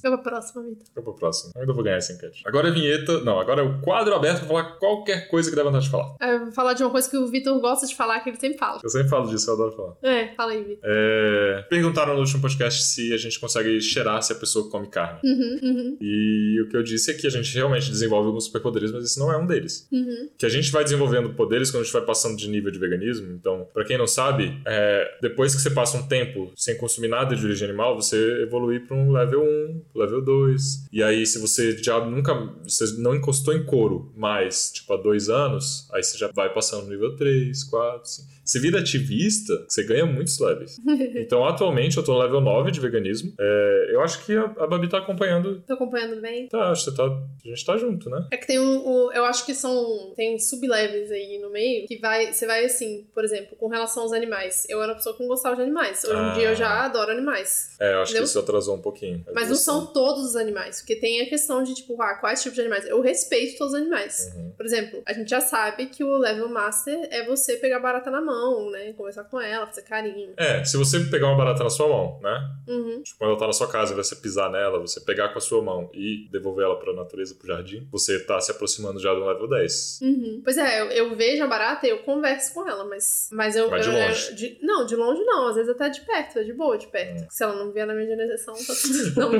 Fica 0.01 0.17
pra 0.17 0.31
próxima, 0.31 0.63
Vitor. 0.63 0.85
fica 0.87 1.01
pro 1.01 1.13
próximo. 1.15 1.51
Eu 1.55 1.61
ainda 1.61 1.73
vou 1.73 1.83
ganhar 1.83 1.97
essa 1.97 2.13
enquete. 2.13 2.41
Agora 2.45 2.67
é 2.67 2.71
a 2.71 2.73
vinheta. 2.73 3.19
Não, 3.21 3.39
agora 3.39 3.61
é 3.61 3.63
o 3.63 3.79
quadro 3.81 4.13
aberto 4.15 4.39
pra 4.39 4.47
falar 4.47 4.63
qualquer 4.77 5.27
coisa 5.29 5.49
que 5.49 5.55
der 5.55 5.63
vontade 5.63 5.85
de 5.85 5.91
falar. 5.91 6.15
Eu 6.21 6.39
vou 6.45 6.51
falar 6.51 6.73
de 6.73 6.83
uma 6.83 6.89
coisa 6.91 7.09
que 7.09 7.17
o 7.17 7.27
Vitor 7.27 7.59
gosta 7.59 7.85
de 7.85 7.95
falar, 7.95 8.19
que 8.21 8.29
ele 8.29 8.39
sempre 8.39 8.57
fala. 8.57 8.79
Eu 8.83 8.89
sempre 8.89 9.09
falo 9.09 9.29
disso, 9.29 9.49
eu 9.49 9.53
adoro 9.53 9.71
falar. 9.75 9.93
É, 10.01 10.33
fala 10.35 10.51
aí, 10.53 10.63
Vitor. 10.63 10.83
É, 10.83 11.65
Perguntaram 11.69 12.13
no 12.13 12.19
último 12.19 12.41
podcast 12.41 12.83
se 12.83 13.13
a 13.13 13.17
gente 13.17 13.39
consegue 13.39 13.79
cheirar 13.81 14.21
se 14.21 14.33
a 14.33 14.35
pessoa 14.35 14.69
come 14.69 14.87
carne. 14.87 15.19
Uhum, 15.23 15.59
uhum, 15.61 15.97
E 16.01 16.59
o 16.61 16.69
que 16.69 16.75
eu 16.77 16.83
disse 16.83 17.11
é 17.11 17.13
que 17.13 17.27
a 17.27 17.29
gente 17.29 17.53
realmente 17.55 17.89
desenvolve 17.89 18.27
alguns 18.27 18.45
superpoderes, 18.45 18.91
mas 18.91 19.03
esse 19.03 19.19
não 19.19 19.31
é 19.31 19.37
um 19.37 19.45
deles. 19.45 19.87
uhum. 19.91 20.29
Que 20.37 20.45
a 20.45 20.49
gente 20.49 20.71
vai 20.71 20.83
desenvolvendo 20.83 21.33
poderes 21.33 21.69
quando 21.71 21.81
a 21.81 21.83
gente 21.85 21.93
vai 21.93 22.01
passando 22.03 22.35
de 22.37 22.47
nível 22.49 22.71
de 22.71 22.79
veganismo. 22.79 23.31
Então, 23.33 23.67
pra 23.73 23.83
quem 23.85 23.97
não 23.97 24.07
sabe, 24.07 24.59
é, 24.65 25.17
depois 25.21 25.53
que 25.55 25.61
você 25.61 25.69
passa 25.69 25.97
um 25.97 26.07
tempo 26.07 26.51
sem 26.55 26.77
consumir 26.77 27.07
nada 27.07 27.35
de 27.35 27.45
origem 27.45 27.67
animal, 27.67 27.95
você 27.95 28.41
evolui 28.43 28.79
pra 28.79 28.95
um 28.95 29.11
level 29.11 29.43
1, 29.43 29.81
level 29.95 30.21
2. 30.23 30.87
E 30.91 31.03
aí, 31.03 31.25
se 31.25 31.39
você 31.39 31.77
já 31.81 32.03
nunca. 32.05 32.33
Você 32.63 32.85
não 32.99 33.15
encostou 33.15 33.53
em 33.55 33.65
couro 33.65 34.11
mais, 34.15 34.71
tipo, 34.71 34.93
há 34.93 34.97
dois 34.97 35.29
anos, 35.29 35.87
aí 35.93 36.01
você 36.03 36.17
já 36.17 36.29
vai 36.33 36.53
passando 36.53 36.83
no 36.85 36.89
nível 36.89 37.15
3, 37.15 37.63
4, 37.65 38.07
5. 38.09 38.31
Você 38.43 38.59
vira 38.59 38.79
ativista, 38.79 39.65
você 39.69 39.83
ganha 39.83 40.05
muitos 40.05 40.39
levels. 40.39 40.77
Então, 41.21 41.45
atualmente, 41.45 41.97
eu 41.97 42.03
tô 42.03 42.13
no 42.13 42.19
level 42.19 42.41
9 42.41 42.71
de 42.71 42.79
veganismo. 42.79 43.33
É, 43.39 43.87
eu 43.91 44.01
acho 44.01 44.25
que 44.25 44.35
a, 44.35 44.43
a 44.43 44.67
Babi 44.67 44.89
tá 44.89 44.97
acompanhando. 44.97 45.61
Tô 45.67 45.73
acompanhando 45.73 46.19
bem. 46.21 46.47
Tá, 46.47 46.71
acho 46.71 46.85
que 46.85 46.91
você 46.91 46.97
tá. 46.97 47.03
A 47.05 47.47
gente 47.47 47.65
tá 47.65 47.77
junto, 47.77 48.09
né? 48.09 48.27
É 48.31 48.37
que 48.37 48.47
tem 48.47 48.59
um, 48.59 48.85
o- 48.85 49.11
eu 49.13 49.23
acho 49.25 49.45
que 49.45 49.53
são, 49.53 50.13
tem 50.15 50.37
sublevels 50.39 51.11
aí 51.11 51.39
no 51.41 51.49
meio, 51.51 51.87
que 51.87 51.97
vai, 51.97 52.33
você 52.33 52.45
vai 52.45 52.65
assim, 52.65 53.05
por 53.13 53.23
exemplo, 53.23 53.55
com 53.57 53.67
relação 53.67 54.03
aos 54.03 54.11
animais. 54.13 54.65
Eu 54.69 54.79
era 54.81 54.91
uma 54.91 54.95
pessoa 54.97 55.15
que 55.15 55.21
não 55.21 55.29
gostava 55.29 55.55
de 55.55 55.61
animais. 55.61 56.03
Hoje 56.03 56.13
Ah. 56.15 56.31
em 56.31 56.39
dia 56.39 56.49
eu 56.49 56.55
já 56.55 56.85
adoro 56.85 57.11
animais. 57.11 57.75
É, 57.79 57.93
eu 57.93 58.01
acho 58.01 58.11
Entendeu? 58.11 58.23
que 58.23 58.29
isso 58.29 58.39
atrasou 58.39 58.75
um 58.75 58.81
pouquinho. 58.81 59.23
Mas 59.33 59.49
não 59.49 59.55
são 59.55 59.80
são 59.83 59.93
todos 59.93 60.23
os 60.23 60.35
animais. 60.35 60.79
Porque 60.79 60.95
tem 60.95 61.21
a 61.21 61.29
questão 61.29 61.63
de, 61.63 61.73
tipo, 61.73 61.99
ah, 62.01 62.15
quais 62.15 62.41
tipos 62.41 62.55
de 62.55 62.61
animais. 62.61 62.85
Eu 62.87 63.01
respeito 63.01 63.57
todos 63.57 63.73
os 63.73 63.79
animais. 63.79 64.31
Uhum. 64.35 64.51
Por 64.55 64.65
exemplo, 64.65 65.01
a 65.05 65.13
gente 65.13 65.29
já 65.29 65.41
sabe 65.41 65.87
que 65.87 66.03
o 66.03 66.17
level 66.17 66.49
master 66.49 67.07
é 67.11 67.25
você 67.25 67.57
pegar 67.57 67.77
a 67.77 67.79
barata 67.79 68.09
na 68.11 68.21
mão, 68.21 68.69
né? 68.69 68.93
Conversar 68.93 69.23
com 69.25 69.39
ela, 69.39 69.65
fazer 69.67 69.81
carinho. 69.83 70.33
É, 70.37 70.63
se 70.63 70.77
você 70.77 70.99
pegar 71.01 71.27
uma 71.27 71.37
barata 71.37 71.63
na 71.63 71.69
sua 71.69 71.87
mão, 71.87 72.19
né? 72.21 72.49
Uhum. 72.67 73.01
Tipo, 73.03 73.19
quando 73.19 73.31
ela 73.31 73.39
tá 73.39 73.47
na 73.47 73.53
sua 73.53 73.67
casa 73.69 73.93
e 73.93 73.95
você 73.95 74.15
pisar 74.15 74.51
nela, 74.51 74.79
você 74.79 74.99
pegar 75.01 75.29
com 75.29 75.37
a 75.37 75.41
sua 75.41 75.61
mão 75.61 75.89
e 75.93 76.27
devolver 76.31 76.65
ela 76.65 76.79
pra 76.79 76.93
natureza, 76.93 77.35
pro 77.35 77.47
jardim, 77.47 77.87
você 77.91 78.19
tá 78.19 78.39
se 78.39 78.51
aproximando 78.51 78.99
já 78.99 79.13
do 79.13 79.25
level 79.25 79.47
10. 79.49 79.99
Uhum. 80.01 80.41
Pois 80.43 80.57
é, 80.57 80.81
eu, 80.81 80.85
eu 80.91 81.15
vejo 81.15 81.43
a 81.43 81.47
barata 81.47 81.87
e 81.87 81.89
eu 81.89 81.99
converso 81.99 82.53
com 82.53 82.67
ela, 82.67 82.83
mas, 82.85 83.29
mas 83.31 83.55
eu. 83.55 83.69
Mas 83.69 83.85
de 83.85 83.91
eu- 83.91 83.97
longe. 83.99 84.35
de- 84.35 84.57
não, 84.61 84.85
de 84.85 84.95
longe 84.95 85.21
não, 85.23 85.47
às 85.47 85.55
vezes 85.55 85.69
até 85.71 85.89
de 85.89 86.01
perto, 86.01 86.39
é 86.39 86.43
de 86.43 86.53
boa, 86.53 86.77
de 86.77 86.87
perto. 86.87 87.23
Hum. 87.23 87.27
Se 87.29 87.43
ela 87.43 87.55
não 87.55 87.71
vier 87.71 87.85
na 87.87 87.93
minha 87.93 88.07
direção, 88.07 88.53
tá 88.53 88.73
tudo. 88.81 89.01
Não. 89.21 89.31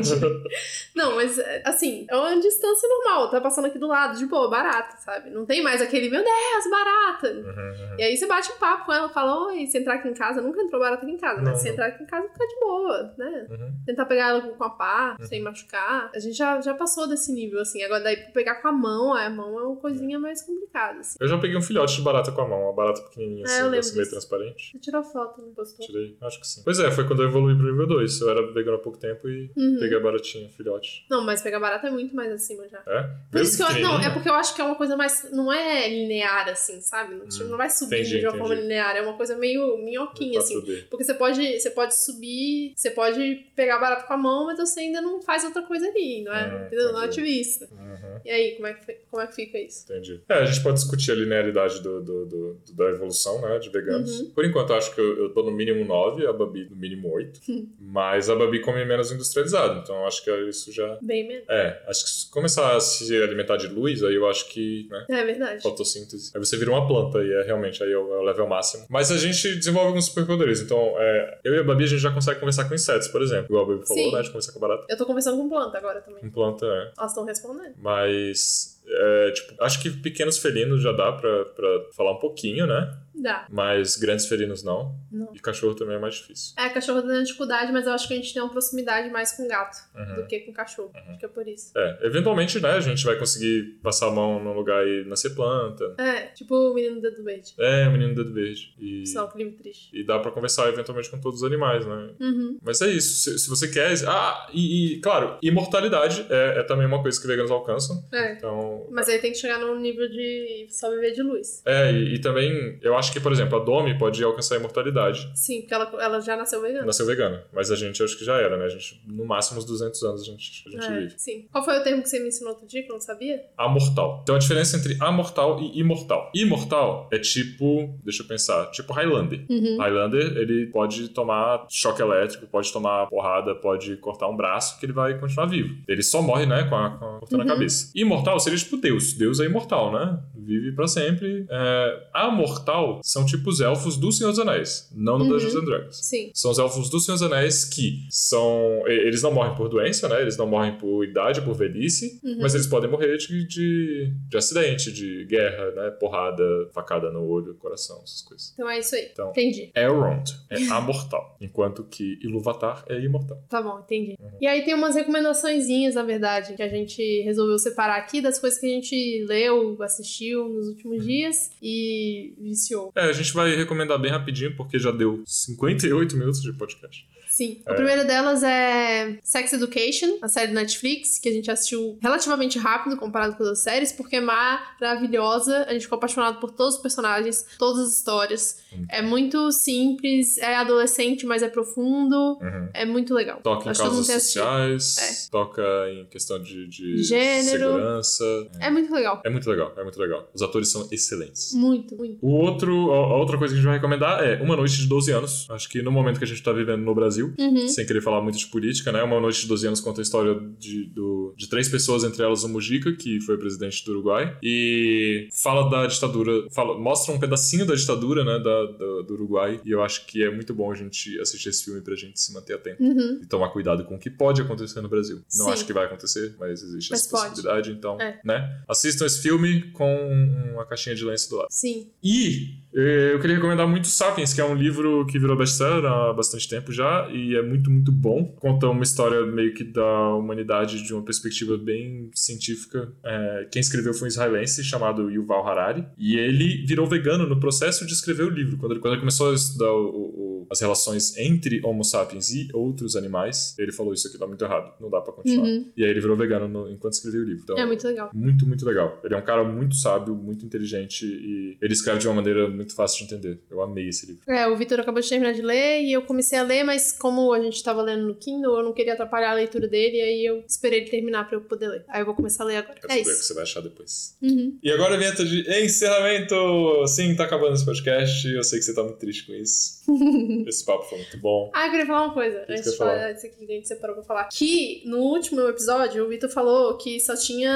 Não, 0.95 1.15
mas 1.15 1.37
é, 1.39 1.63
assim, 1.65 2.05
é 2.09 2.15
uma 2.15 2.39
distância 2.39 2.87
normal, 2.87 3.29
tá 3.29 3.39
passando 3.41 3.65
aqui 3.65 3.77
do 3.79 3.87
lado, 3.87 4.17
de 4.17 4.25
boa, 4.25 4.49
barata, 4.49 4.97
sabe? 4.97 5.29
Não 5.29 5.45
tem 5.45 5.61
mais 5.63 5.81
aquele, 5.81 6.09
meu 6.09 6.23
Deus, 6.23 6.69
barata. 6.69 7.27
Uhum, 7.31 7.43
uhum. 7.45 7.95
E 7.99 8.03
aí 8.03 8.17
você 8.17 8.25
bate 8.27 8.51
um 8.51 8.55
papo 8.57 8.85
com 8.85 8.93
ela, 8.93 9.09
fala, 9.09 9.47
oi, 9.47 9.65
se 9.67 9.77
entrar 9.77 9.95
aqui 9.95 10.07
em 10.07 10.13
casa, 10.13 10.41
nunca 10.41 10.61
entrou 10.61 10.79
barata 10.81 11.03
aqui 11.03 11.11
em 11.13 11.17
casa, 11.17 11.41
mas 11.41 11.59
se 11.59 11.65
não. 11.65 11.73
entrar 11.73 11.87
aqui 11.87 12.03
em 12.03 12.07
casa, 12.07 12.27
fica 12.29 12.47
de 12.47 12.59
boa, 12.59 13.13
né? 13.17 13.47
Uhum. 13.49 13.71
Tentar 13.85 14.05
pegar 14.05 14.29
ela 14.29 14.41
com 14.41 14.63
a 14.63 14.69
pá, 14.69 15.17
Uhum. 15.19 15.25
sem 15.25 15.41
machucar. 15.41 16.09
A 16.13 16.19
gente 16.19 16.35
já, 16.35 16.59
já 16.61 16.73
passou 16.73 17.07
desse 17.07 17.31
nível, 17.33 17.59
assim. 17.61 17.81
Agora, 17.83 18.03
daí, 18.03 18.17
pegar 18.33 18.55
com 18.61 18.67
a 18.67 18.71
mão, 18.71 19.13
a 19.13 19.29
mão 19.29 19.59
é 19.59 19.63
uma 19.63 19.75
coisinha 19.77 20.19
mais 20.19 20.41
complicada, 20.41 20.99
assim. 20.99 21.17
Eu 21.19 21.27
já 21.27 21.37
peguei 21.37 21.57
um 21.57 21.61
filhote 21.61 21.95
de 21.95 22.01
barata 22.01 22.31
com 22.31 22.41
a 22.41 22.47
mão, 22.47 22.61
uma 22.63 22.73
barata 22.73 23.01
pequenininha 23.01 23.43
É, 23.45 23.47
assim, 23.47 23.77
assim 23.77 23.91
meio 23.93 24.03
disso. 24.03 24.11
transparente. 24.11 24.71
Você 24.71 24.79
tirou 24.79 25.03
foto, 25.03 25.41
não 25.41 25.53
postou? 25.53 25.85
Tirei, 25.85 26.15
acho 26.21 26.39
que 26.39 26.47
sim. 26.47 26.61
Pois 26.63 26.79
é, 26.79 26.89
foi 26.91 27.05
quando 27.07 27.21
eu 27.23 27.27
evolui 27.29 27.55
pro 27.55 27.65
nível 27.69 27.87
2. 27.87 28.21
Eu 28.21 28.29
era 28.29 28.51
vegano 28.53 28.77
há 28.77 28.79
pouco 28.79 28.97
tempo 28.97 29.27
e 29.29 29.51
Uhum. 29.57 29.77
peguei 29.79 29.97
a 29.97 30.01
baratinha, 30.21 30.49
filhote. 30.49 31.05
Não, 31.09 31.23
mas 31.23 31.41
pegar 31.41 31.59
barata 31.59 31.87
é 31.87 31.91
muito 31.91 32.15
mais 32.15 32.31
acima 32.31 32.67
já. 32.69 32.81
É? 32.87 33.09
Por 33.31 33.41
isso 33.41 33.57
que 33.57 33.63
eu, 33.63 33.79
não, 33.81 33.99
é 33.99 34.09
porque 34.09 34.29
eu 34.29 34.33
acho 34.33 34.55
que 34.55 34.61
é 34.61 34.63
uma 34.63 34.75
coisa 34.75 34.95
mais. 34.95 35.29
Não 35.31 35.51
é 35.51 35.87
linear, 35.89 36.47
assim, 36.49 36.79
sabe? 36.81 37.15
Não, 37.15 37.25
Hum, 37.25 37.49
não 37.49 37.57
vai 37.57 37.69
subindo 37.69 37.99
entendi, 37.99 38.19
de 38.19 38.25
uma 38.25 38.29
entendi. 38.35 38.37
forma 38.39 38.55
linear. 38.55 38.95
É 38.95 39.01
uma 39.01 39.13
coisa 39.17 39.35
meio 39.35 39.77
minhoquinha, 39.77 40.39
assim. 40.39 40.59
4D. 40.61 40.87
Porque 40.89 41.03
você 41.03 41.13
pode, 41.13 41.59
você 41.59 41.69
pode 41.71 41.95
subir, 41.95 42.73
você 42.75 42.91
pode 42.91 43.45
pegar 43.55 43.79
barato 43.79 44.05
com 44.07 44.13
a 44.13 44.17
mão, 44.17 44.45
mas 44.45 44.57
você 44.59 44.81
ainda 44.81 45.01
não 45.01 45.21
faz 45.21 45.43
outra 45.43 45.61
coisa 45.63 45.87
ali, 45.87 46.23
não 46.23 46.33
é? 46.33 46.65
Entendeu? 46.67 46.93
Não 46.93 47.01
é 47.01 47.05
ativista. 47.05 47.67
Uhum. 47.71 48.19
E 48.23 48.29
aí, 48.29 48.51
como 48.55 48.67
é 48.67 48.73
que, 48.73 48.93
como 49.09 49.23
é 49.23 49.27
que 49.27 49.35
fica 49.35 49.57
isso? 49.59 49.85
Entendi. 49.85 50.21
É, 50.29 50.33
a 50.35 50.45
gente 50.45 50.61
pode 50.61 50.75
discutir 50.75 51.11
a 51.11 51.15
linearidade 51.15 51.81
do, 51.81 52.01
do- 52.01 52.25
do- 52.25 52.53
do- 52.65 52.73
da 52.73 52.85
evolução, 52.89 53.41
né, 53.41 53.57
de 53.59 53.69
veganos. 53.69 54.19
Uhum. 54.21 54.29
Por 54.31 54.45
enquanto, 54.45 54.69
eu 54.71 54.75
acho 54.75 54.93
que 54.93 55.01
eu, 55.01 55.17
eu 55.23 55.29
tô 55.33 55.43
no 55.43 55.51
mínimo 55.51 55.83
9, 55.85 56.25
a 56.27 56.33
Babi 56.33 56.67
no 56.69 56.75
mínimo 56.75 57.11
8. 57.11 57.39
mas 57.79 58.29
a 58.29 58.35
Babi 58.35 58.59
come 58.61 58.83
menos 58.85 59.11
industrializado, 59.11 59.79
então 59.79 59.95
eu 60.01 60.05
acho 60.11 60.23
que 60.23 60.31
isso 60.49 60.71
já... 60.71 60.97
Bem 61.01 61.27
menos. 61.27 61.45
É, 61.49 61.81
acho 61.87 62.03
que 62.03 62.09
se 62.09 62.29
começar 62.31 62.75
a 62.75 62.79
se 62.79 63.15
alimentar 63.21 63.57
de 63.57 63.67
luz, 63.67 64.03
aí 64.03 64.15
eu 64.15 64.27
acho 64.29 64.47
que, 64.49 64.87
né, 64.89 65.05
É 65.09 65.23
verdade. 65.23 65.61
fotossíntese. 65.61 66.31
Aí 66.35 66.39
você 66.39 66.57
vira 66.57 66.71
uma 66.71 66.87
planta 66.87 67.19
e 67.23 67.31
é 67.31 67.43
realmente 67.43 67.81
aí 67.83 67.91
é 67.91 67.97
o, 67.97 68.13
é 68.13 68.17
o 68.19 68.23
level 68.23 68.47
máximo. 68.47 68.85
Mas 68.89 69.11
a 69.11 69.17
gente 69.17 69.55
desenvolve 69.55 69.87
alguns 69.87 70.05
superpoderes. 70.05 70.61
Então, 70.61 70.95
é, 70.97 71.39
eu 71.43 71.55
e 71.55 71.59
a 71.59 71.63
Babi, 71.63 71.83
a 71.85 71.87
gente 71.87 71.99
já 72.01 72.11
consegue 72.11 72.39
conversar 72.39 72.65
com 72.67 72.75
insetos, 72.75 73.07
por 73.07 73.21
exemplo. 73.21 73.45
Igual 73.45 73.63
a 73.63 73.67
Babi 73.67 73.87
falou, 73.87 74.03
Sim. 74.03 74.11
né, 74.15 74.21
de 74.21 74.27
conversar 74.29 74.51
com 74.53 74.59
barata. 74.59 74.85
Eu 74.89 74.97
tô 74.97 75.05
conversando 75.05 75.37
com 75.37 75.49
planta 75.49 75.77
agora 75.77 76.01
também. 76.01 76.21
Com 76.21 76.29
planta, 76.29 76.65
é. 76.65 76.91
Elas 76.97 77.11
estão 77.11 77.25
respondendo. 77.25 77.73
Mas, 77.81 78.80
é, 78.91 79.31
tipo, 79.31 79.63
acho 79.63 79.81
que 79.81 79.89
pequenos 79.89 80.37
felinos 80.37 80.81
já 80.81 80.91
dá 80.91 81.11
pra, 81.11 81.45
pra 81.45 81.67
falar 81.95 82.11
um 82.13 82.19
pouquinho, 82.19 82.65
né? 82.67 82.97
Dá. 83.13 83.45
Mas 83.51 83.97
grandes 83.97 84.25
felinos 84.25 84.63
não. 84.63 84.95
Não. 85.11 85.31
E 85.35 85.39
cachorro 85.39 85.75
também 85.75 85.95
é 85.97 85.99
mais 85.99 86.15
difícil. 86.15 86.53
É, 86.57 86.69
cachorro 86.69 87.01
tem 87.03 87.21
dificuldade, 87.23 87.71
mas 87.71 87.85
eu 87.85 87.91
acho 87.93 88.07
que 88.07 88.13
a 88.13 88.17
gente 88.17 88.33
tem 88.33 88.41
uma 88.41 88.49
proximidade 88.51 89.09
mais 89.09 89.33
com 89.33 89.47
gato 89.47 89.77
Uhum. 89.93 90.15
do 90.15 90.27
que 90.27 90.39
com 90.39 90.53
cachorro. 90.53 90.91
Acho 90.95 91.19
que 91.19 91.25
é 91.25 91.27
por 91.27 91.47
isso. 91.47 91.71
É, 91.77 91.99
eventualmente, 92.03 92.59
né, 92.59 92.71
a 92.71 92.79
gente 92.79 93.03
vai 93.05 93.17
conseguir 93.17 93.79
passar 93.83 94.07
a 94.07 94.11
mão 94.11 94.41
num 94.43 94.53
lugar 94.53 94.87
e 94.87 95.03
nascer 95.05 95.35
planta. 95.35 95.93
É, 95.99 96.27
tipo 96.27 96.55
o 96.55 96.73
menino 96.73 96.95
do 96.95 97.01
dedo 97.01 97.23
verde. 97.23 97.53
É, 97.59 97.87
o 97.87 97.91
menino 97.91 98.15
do 98.15 98.23
dedo 98.23 98.33
verde. 98.33 98.73
E, 98.79 99.05
Só 99.05 99.25
um 99.25 99.29
clima 99.29 99.51
triste. 99.51 99.89
e 99.93 100.03
dá 100.05 100.17
pra 100.17 100.31
conversar 100.31 100.69
eventualmente 100.69 101.09
com 101.09 101.19
todos 101.19 101.41
os 101.41 101.47
animais, 101.47 101.85
né? 101.85 102.11
Uhum. 102.19 102.57
Mas 102.63 102.81
é 102.81 102.89
isso. 102.89 103.15
Se, 103.21 103.37
se 103.39 103.49
você 103.49 103.67
quer. 103.67 103.91
Ah, 104.07 104.47
e, 104.53 104.95
e, 104.95 104.99
claro, 105.01 105.37
imortalidade 105.43 106.25
é, 106.29 106.59
é 106.59 106.63
também 106.63 106.87
uma 106.87 107.01
coisa 107.01 107.19
que 107.19 107.27
veganos 107.27 107.51
alcançam. 107.51 108.03
É. 108.11 108.33
Então. 108.33 108.80
Mas 108.91 109.07
aí 109.09 109.19
tem 109.19 109.31
que 109.31 109.37
chegar 109.37 109.59
num 109.59 109.79
nível 109.79 110.07
de 110.09 110.67
só 110.69 110.89
viver 110.89 111.11
de 111.11 111.21
luz. 111.21 111.61
É, 111.65 111.91
e, 111.91 112.15
e 112.15 112.19
também, 112.21 112.77
eu 112.81 112.95
acho 112.97 113.11
que, 113.11 113.19
por 113.19 113.31
exemplo, 113.31 113.59
a 113.59 113.63
Domi 113.63 113.97
pode 113.97 114.23
alcançar 114.23 114.55
a 114.55 114.57
imortalidade. 114.59 115.29
Sim, 115.35 115.61
porque 115.61 115.73
ela, 115.73 115.91
ela 116.01 116.19
já 116.21 116.35
nasceu 116.37 116.61
vegana. 116.61 116.85
Nasceu 116.85 117.05
vegana. 117.05 117.43
Mas 117.53 117.71
a 117.71 117.75
gente 117.75 118.01
acho 118.03 118.17
que 118.17 118.25
já 118.25 118.37
era, 118.37 118.57
né? 118.57 118.65
A 118.65 118.69
gente, 118.69 119.01
no 119.07 119.25
máximo, 119.25 119.59
uns 119.59 119.65
200 119.65 120.03
anos 120.03 120.21
a 120.21 120.25
gente, 120.25 120.63
a 120.67 120.69
gente 120.71 120.85
É, 120.85 120.99
vive. 120.99 121.13
sim. 121.17 121.47
Qual 121.51 121.63
foi 121.63 121.77
o 121.79 121.83
termo 121.83 122.01
que 122.01 122.09
você 122.09 122.19
me 122.19 122.27
ensinou 122.29 122.53
outro 122.53 122.67
dia 122.67 122.83
que 122.83 122.89
eu 122.89 122.93
não 122.95 123.01
sabia? 123.01 123.43
Amortal. 123.57 124.19
Então 124.23 124.35
a 124.35 124.39
diferença 124.39 124.77
entre 124.77 124.97
amortal 124.99 125.59
e 125.59 125.79
imortal. 125.79 126.31
Imortal 126.33 127.09
é 127.11 127.19
tipo. 127.19 127.97
Deixa 128.03 128.23
eu 128.23 128.27
pensar. 128.27 128.67
Tipo 128.71 128.93
Highlander. 128.93 129.45
Uhum. 129.49 129.77
Highlander, 129.77 130.37
ele 130.37 130.67
pode 130.67 131.09
tomar 131.09 131.65
choque 131.69 132.01
elétrico, 132.01 132.47
pode 132.47 132.71
tomar 132.71 133.07
porrada, 133.07 133.55
pode 133.55 133.95
cortar 133.97 134.27
um 134.27 134.35
braço, 134.35 134.79
que 134.79 134.85
ele 134.85 134.93
vai 134.93 135.17
continuar 135.19 135.45
vivo. 135.45 135.75
Ele 135.87 136.01
só 136.03 136.21
morre, 136.21 136.45
né, 136.45 136.63
com 136.63 136.75
a, 136.75 136.89
com 136.97 137.05
a- 137.05 137.19
cortando 137.19 137.41
Uhum. 137.41 137.47
a 137.47 137.53
cabeça. 137.53 137.91
Imortal 137.95 138.39
seria 138.39 138.57
tipo 138.57 138.70
Deus. 138.77 139.13
Deus 139.13 139.39
é 139.39 139.45
imortal, 139.45 139.91
né? 139.91 140.19
Vive 140.35 140.71
pra 140.73 140.87
sempre. 140.87 141.45
É... 141.49 142.07
Amortal 142.13 142.99
são 143.03 143.25
tipo 143.25 143.49
os 143.49 143.59
elfos 143.61 143.97
do 143.97 144.11
Senhor 144.11 144.29
dos 144.31 144.39
Anéis, 144.39 144.89
não 144.95 145.17
no 145.17 145.25
Uhum. 145.25 145.29
Dungeons 145.31 145.55
and 145.55 145.65
Dragons. 145.65 145.97
Sim. 145.97 146.31
São 146.33 146.51
os 146.51 146.59
elfos 146.59 146.89
do 146.89 146.99
Senhor 146.99 147.15
dos 147.17 147.23
Anéis 147.23 147.65
que 147.65 148.05
são. 148.09 148.83
Eles 148.87 149.21
não 149.21 149.31
morrem 149.33 149.55
por 149.55 149.69
doença, 149.69 150.07
né? 150.09 150.21
Eles 150.21 150.37
não 150.37 150.47
morrem 150.47 150.77
por 150.77 151.03
idade, 151.03 151.41
por 151.41 151.53
velhice, 151.55 152.19
Uhum. 152.23 152.37
mas 152.41 152.53
eles 152.53 152.67
podem 152.67 152.89
morrer 152.89 153.17
de, 153.17 153.47
de, 153.47 154.13
de 154.29 154.37
acidente, 154.37 154.91
de 154.91 155.25
guerra, 155.25 155.71
né? 155.71 155.91
Porrada, 155.99 156.43
facada 156.73 157.11
no 157.11 157.23
olho, 157.27 157.53
coração, 157.55 157.99
essas 158.03 158.21
coisas. 158.21 158.51
Então 158.53 158.69
é 158.69 158.79
isso 158.79 158.95
aí. 158.95 159.09
Então. 159.11 159.29
Entendi. 159.29 159.71
Elrond 159.75 160.23
é 160.49 160.57
amortal, 160.69 161.37
enquanto 161.41 161.83
que 161.83 162.19
Iluvatar 162.23 162.83
é 162.89 162.99
imortal. 162.99 163.37
Tá 163.49 163.61
bom, 163.61 163.79
entendi. 163.79 164.15
Uhum. 164.19 164.29
E 164.41 164.47
aí 164.47 164.63
tem 164.63 164.73
umas 164.73 164.95
recomendaçõezinhas, 164.95 165.95
na 165.95 166.03
verdade, 166.03 166.53
que 166.55 166.61
a 166.63 166.67
gente 166.67 167.21
resolveu 167.23 167.57
separar 167.57 167.97
aqui 167.97 168.21
das 168.21 168.39
coisas 168.39 168.50
que 168.59 168.65
a 168.65 168.69
gente 168.69 169.25
leu, 169.27 169.77
assistiu 169.81 170.47
nos 170.49 170.67
últimos 170.67 171.03
dias 171.03 171.51
e 171.61 172.33
viciou. 172.39 172.91
É, 172.95 173.01
a 173.01 173.13
gente 173.13 173.33
vai 173.33 173.55
recomendar 173.55 173.99
bem 173.99 174.11
rapidinho, 174.11 174.55
porque 174.55 174.77
já 174.79 174.91
deu 174.91 175.23
58 175.25 176.15
minutos 176.17 176.41
de 176.41 176.53
podcast. 176.53 177.05
Sim. 177.31 177.61
É. 177.65 177.71
A 177.71 177.75
primeira 177.75 178.03
delas 178.03 178.43
é 178.43 179.17
Sex 179.23 179.53
Education, 179.53 180.17
a 180.21 180.27
série 180.27 180.53
da 180.53 180.61
Netflix, 180.61 181.17
que 181.17 181.29
a 181.29 181.31
gente 181.31 181.49
assistiu 181.49 181.97
relativamente 182.01 182.59
rápido 182.59 182.97
comparado 182.97 183.35
com 183.35 183.41
as 183.41 183.49
outras 183.49 183.63
séries, 183.63 183.91
porque 183.91 184.17
é 184.17 184.21
maravilhosa. 184.21 185.65
A 185.67 185.73
gente 185.73 185.83
ficou 185.83 185.95
apaixonado 185.95 186.39
por 186.39 186.51
todos 186.51 186.75
os 186.75 186.81
personagens, 186.81 187.45
todas 187.57 187.87
as 187.87 187.97
histórias. 187.97 188.59
Hum. 188.73 188.85
É 188.89 189.01
muito 189.01 189.51
simples, 189.51 190.37
é 190.37 190.55
adolescente, 190.55 191.25
mas 191.25 191.41
é 191.41 191.47
profundo. 191.47 192.37
Uhum. 192.41 192.69
É 192.73 192.85
muito 192.85 193.13
legal. 193.13 193.39
Toca 193.41 193.67
em 193.67 193.71
Acho 193.71 193.81
causas 193.81 194.05
sociais, 194.05 195.27
toca 195.31 195.63
em 195.89 196.05
questão 196.07 196.39
de, 196.39 196.67
de 196.67 197.01
Gênero. 197.01 197.71
segurança. 197.71 198.40
É 198.59 198.69
muito 198.69 198.93
legal. 198.93 199.21
É 199.23 199.29
muito 199.29 199.49
legal, 199.49 199.73
é 199.77 199.83
muito 199.83 199.99
legal. 199.99 200.29
Os 200.33 200.41
atores 200.41 200.69
são 200.71 200.87
excelentes. 200.91 201.53
Muito, 201.53 201.95
muito. 201.95 202.17
O 202.21 202.29
outro, 202.31 202.91
a 202.91 203.17
outra 203.17 203.37
coisa 203.37 203.53
que 203.53 203.59
a 203.59 203.61
gente 203.61 203.67
vai 203.69 203.77
recomendar 203.77 204.23
é 204.23 204.41
Uma 204.41 204.55
Noite 204.55 204.77
de 204.77 204.87
12 204.87 205.11
Anos. 205.11 205.47
Acho 205.49 205.69
que 205.69 205.81
no 205.81 205.91
momento 205.91 206.17
que 206.17 206.23
a 206.23 206.27
gente 206.27 206.41
tá 206.43 206.51
vivendo 206.51 206.81
no 206.83 206.93
Brasil, 206.95 207.33
Uhum. 207.39 207.67
sem 207.67 207.85
querer 207.85 208.01
falar 208.01 208.21
muito 208.21 208.37
de 208.37 208.47
política, 208.47 208.91
né? 208.91 209.01
Uma 209.03 209.19
Noite 209.19 209.41
de 209.41 209.47
12 209.47 209.67
Anos 209.67 209.79
conta 209.81 210.01
a 210.01 210.03
história 210.03 210.39
de, 210.59 210.85
do- 210.85 211.33
de 211.37 211.47
três 211.49 211.67
pessoas, 211.69 212.03
entre 212.03 212.23
elas 212.23 212.43
o 212.43 212.49
Mujica, 212.49 212.91
que 212.93 213.19
foi 213.21 213.37
presidente 213.37 213.83
do 213.85 213.91
Uruguai, 213.91 214.37
e 214.41 215.27
fala 215.33 215.69
da 215.69 215.87
ditadura, 215.87 216.47
fala, 216.51 216.77
mostra 216.79 217.13
um 217.13 217.19
pedacinho 217.19 217.65
da 217.65 217.75
ditadura, 217.75 218.23
né, 218.23 218.39
da, 218.39 218.65
do, 218.65 219.03
do 219.03 219.13
Uruguai, 219.13 219.59
e 219.65 219.71
eu 219.71 219.81
acho 219.81 220.05
que 220.05 220.23
é 220.23 220.29
muito 220.31 220.53
bom 220.53 220.71
a 220.71 220.75
gente 220.75 221.19
assistir 221.19 221.49
esse 221.49 221.65
filme 221.65 221.81
pra 221.81 221.95
gente 221.95 222.19
se 222.19 222.33
manter 222.33 222.53
atento. 222.53 222.81
Uhum. 222.83 223.19
E 223.21 223.25
tomar 223.27 223.49
cuidado 223.49 223.83
com 223.85 223.95
o 223.95 223.99
que 223.99 224.09
pode 224.09 224.41
acontecer 224.41 224.81
no 224.81 224.89
Brasil. 224.89 225.17
Não 225.37 225.45
Sim. 225.45 225.51
acho 225.51 225.65
que 225.65 225.73
vai 225.73 225.85
acontecer, 225.85 226.35
mas 226.39 226.61
existe 226.61 226.91
Mas 226.91 227.01
essa 227.01 227.09
pode. 227.09 227.29
possibilidade, 227.29 227.71
então, 227.71 227.99
É. 228.01 228.19
né? 228.31 228.61
Assistam 228.67 229.05
esse 229.05 229.21
filme 229.21 229.71
com 229.71 230.11
uma 230.53 230.65
caixinha 230.65 230.95
de 230.95 231.03
lenço 231.03 231.29
do 231.29 231.37
lado. 231.37 231.47
Sim. 231.49 231.89
E 232.03 232.61
eu 232.73 233.19
queria 233.19 233.35
recomendar 233.35 233.67
muito 233.67 233.87
Sapiens, 233.87 234.33
que 234.33 234.39
é 234.41 234.45
um 234.45 234.55
livro 234.55 235.05
que 235.05 235.19
virou 235.19 235.35
best-seller 235.37 235.83
há 235.85 236.13
bastante 236.13 236.47
tempo 236.47 236.71
já, 236.71 237.09
e 237.11 237.35
é 237.35 237.41
muito, 237.41 237.69
muito 237.69 237.91
bom. 237.91 238.25
Conta 238.39 238.67
uma 238.67 238.83
história 238.83 239.25
meio 239.25 239.53
que 239.53 239.63
da 239.63 240.15
humanidade 240.15 240.81
de 240.83 240.93
uma 240.93 241.03
perspectiva 241.03 241.57
bem 241.57 242.09
científica. 242.13 242.91
Eh, 243.03 243.47
quem 243.51 243.59
escreveu 243.59 243.93
foi 243.93 244.05
um 244.05 244.07
israelense 244.07 244.63
chamado 244.63 245.09
Yuval 245.09 245.47
Harari, 245.47 245.85
e 245.97 246.17
ele 246.17 246.65
virou 246.65 246.87
vegano 246.87 247.27
no 247.27 247.39
processo 247.39 247.85
de 247.85 247.93
escrever 247.93 248.23
o 248.23 248.29
livro. 248.29 248.57
Quando 248.57 248.71
ele, 248.73 248.79
quando 248.79 248.93
ele 248.93 249.01
começou 249.01 249.31
a 249.31 249.33
estudar 249.33 249.71
o, 249.71 249.87
o- 249.89 250.47
as 250.49 250.59
relações 250.59 251.15
entre 251.17 251.61
Homo 251.63 251.83
sapiens 251.83 252.29
e 252.31 252.49
outros 252.53 252.95
animais, 252.95 253.55
ele 253.57 253.71
falou 253.71 253.93
isso 253.93 254.07
aqui 254.07 254.17
tá 254.17 254.27
muito 254.27 254.43
errado, 254.43 254.73
não 254.81 254.89
dá 254.89 254.99
pra 254.99 255.13
continuar. 255.13 255.47
E 255.77 255.83
aí 255.83 255.89
ele 255.89 255.99
virou 256.01 256.17
vegano 256.17 256.47
no- 256.47 256.69
enquanto 256.69 256.93
escrevia 256.93 257.21
o 257.21 257.23
livro. 257.23 257.41
Então, 257.43 257.57
É 257.57 257.65
muito 257.65 257.85
legal. 257.87 258.09
muito, 258.13 258.45
muito 258.45 258.65
legal. 258.65 258.99
Ele 259.03 259.13
é 259.13 259.17
um 259.17 259.21
cara 259.21 259.43
muito 259.43 259.75
sábio, 259.75 260.13
muito 260.15 260.45
inteligente 260.45 261.05
e 261.05 261.57
ele 261.61 261.73
escreve 261.73 261.99
de 261.99 262.07
uma 262.07 262.15
maneira 262.15 262.49
muito 262.61 262.75
fácil 262.75 263.05
de 263.07 263.13
entender. 263.13 263.39
Eu 263.49 263.61
amei 263.61 263.89
esse 263.89 264.05
livro. 264.05 264.21
É, 264.27 264.47
o 264.47 264.55
Vitor 264.55 264.79
acabou 264.79 265.01
de 265.01 265.09
terminar 265.09 265.33
de 265.33 265.41
ler 265.41 265.81
e 265.83 265.91
eu 265.93 266.01
comecei 266.03 266.37
a 266.37 266.43
ler, 266.43 266.63
mas 266.63 266.91
como 266.91 267.33
a 267.33 267.39
gente 267.41 267.61
tava 267.63 267.81
lendo 267.81 268.05
no 268.07 268.15
Kindle, 268.15 268.57
eu 268.57 268.63
não 268.63 268.73
queria 268.73 268.93
atrapalhar 268.93 269.31
a 269.31 269.35
leitura 269.35 269.67
dele, 269.67 269.97
e 269.97 270.01
aí 270.01 270.25
eu 270.25 270.43
esperei 270.47 270.79
ele 270.81 270.89
terminar 270.89 271.27
pra 271.27 271.37
eu 271.37 271.41
poder 271.41 271.67
ler. 271.67 271.85
Aí 271.89 272.01
eu 272.01 272.05
vou 272.05 272.15
começar 272.15 272.43
a 272.43 272.47
ler 272.47 272.57
agora. 272.57 272.75
Quero 272.79 272.87
É 272.87 272.97
saber 272.97 273.01
o 273.01 273.03
que 273.05 273.11
isso. 273.11 273.23
você 273.27 273.33
vai 273.33 273.43
achar 273.43 273.61
depois. 273.61 274.17
Uhum. 274.21 274.57
E 274.63 274.71
agora 274.71 274.95
a 274.95 274.97
vinheta 274.97 275.23
de 275.25 275.41
encerramento! 275.63 276.87
Sim, 276.87 277.15
tá 277.15 277.23
acabando 277.25 277.53
esse 277.55 277.65
podcast. 277.65 278.27
Eu 278.27 278.43
sei 278.43 278.59
que 278.59 278.65
você 278.65 278.73
tá 278.73 278.83
muito 278.83 278.97
triste 278.97 279.25
com 279.25 279.33
isso. 279.33 279.81
esse 280.47 280.65
papo 280.65 280.83
foi 280.85 280.97
muito 280.99 281.17
bom. 281.17 281.51
Ah, 281.53 281.65
eu 281.65 281.71
queria 281.71 281.85
falar 281.85 282.05
uma 282.05 282.13
coisa, 282.13 282.39
que 282.45 282.51
antes 282.53 282.71
de 282.71 282.77
falar? 282.77 283.11
disso 283.13 283.25
aqui 283.27 283.45
que 283.45 283.51
a 283.51 283.55
gente 283.55 283.67
separou 283.67 283.95
pra 283.95 284.03
falar. 284.05 284.29
Que 284.29 284.81
no 284.85 284.99
último 284.99 285.41
episódio, 285.47 286.05
o 286.05 286.09
Vitor 286.09 286.29
falou 286.29 286.77
que 286.77 286.99
só 286.99 287.15
tinha 287.15 287.51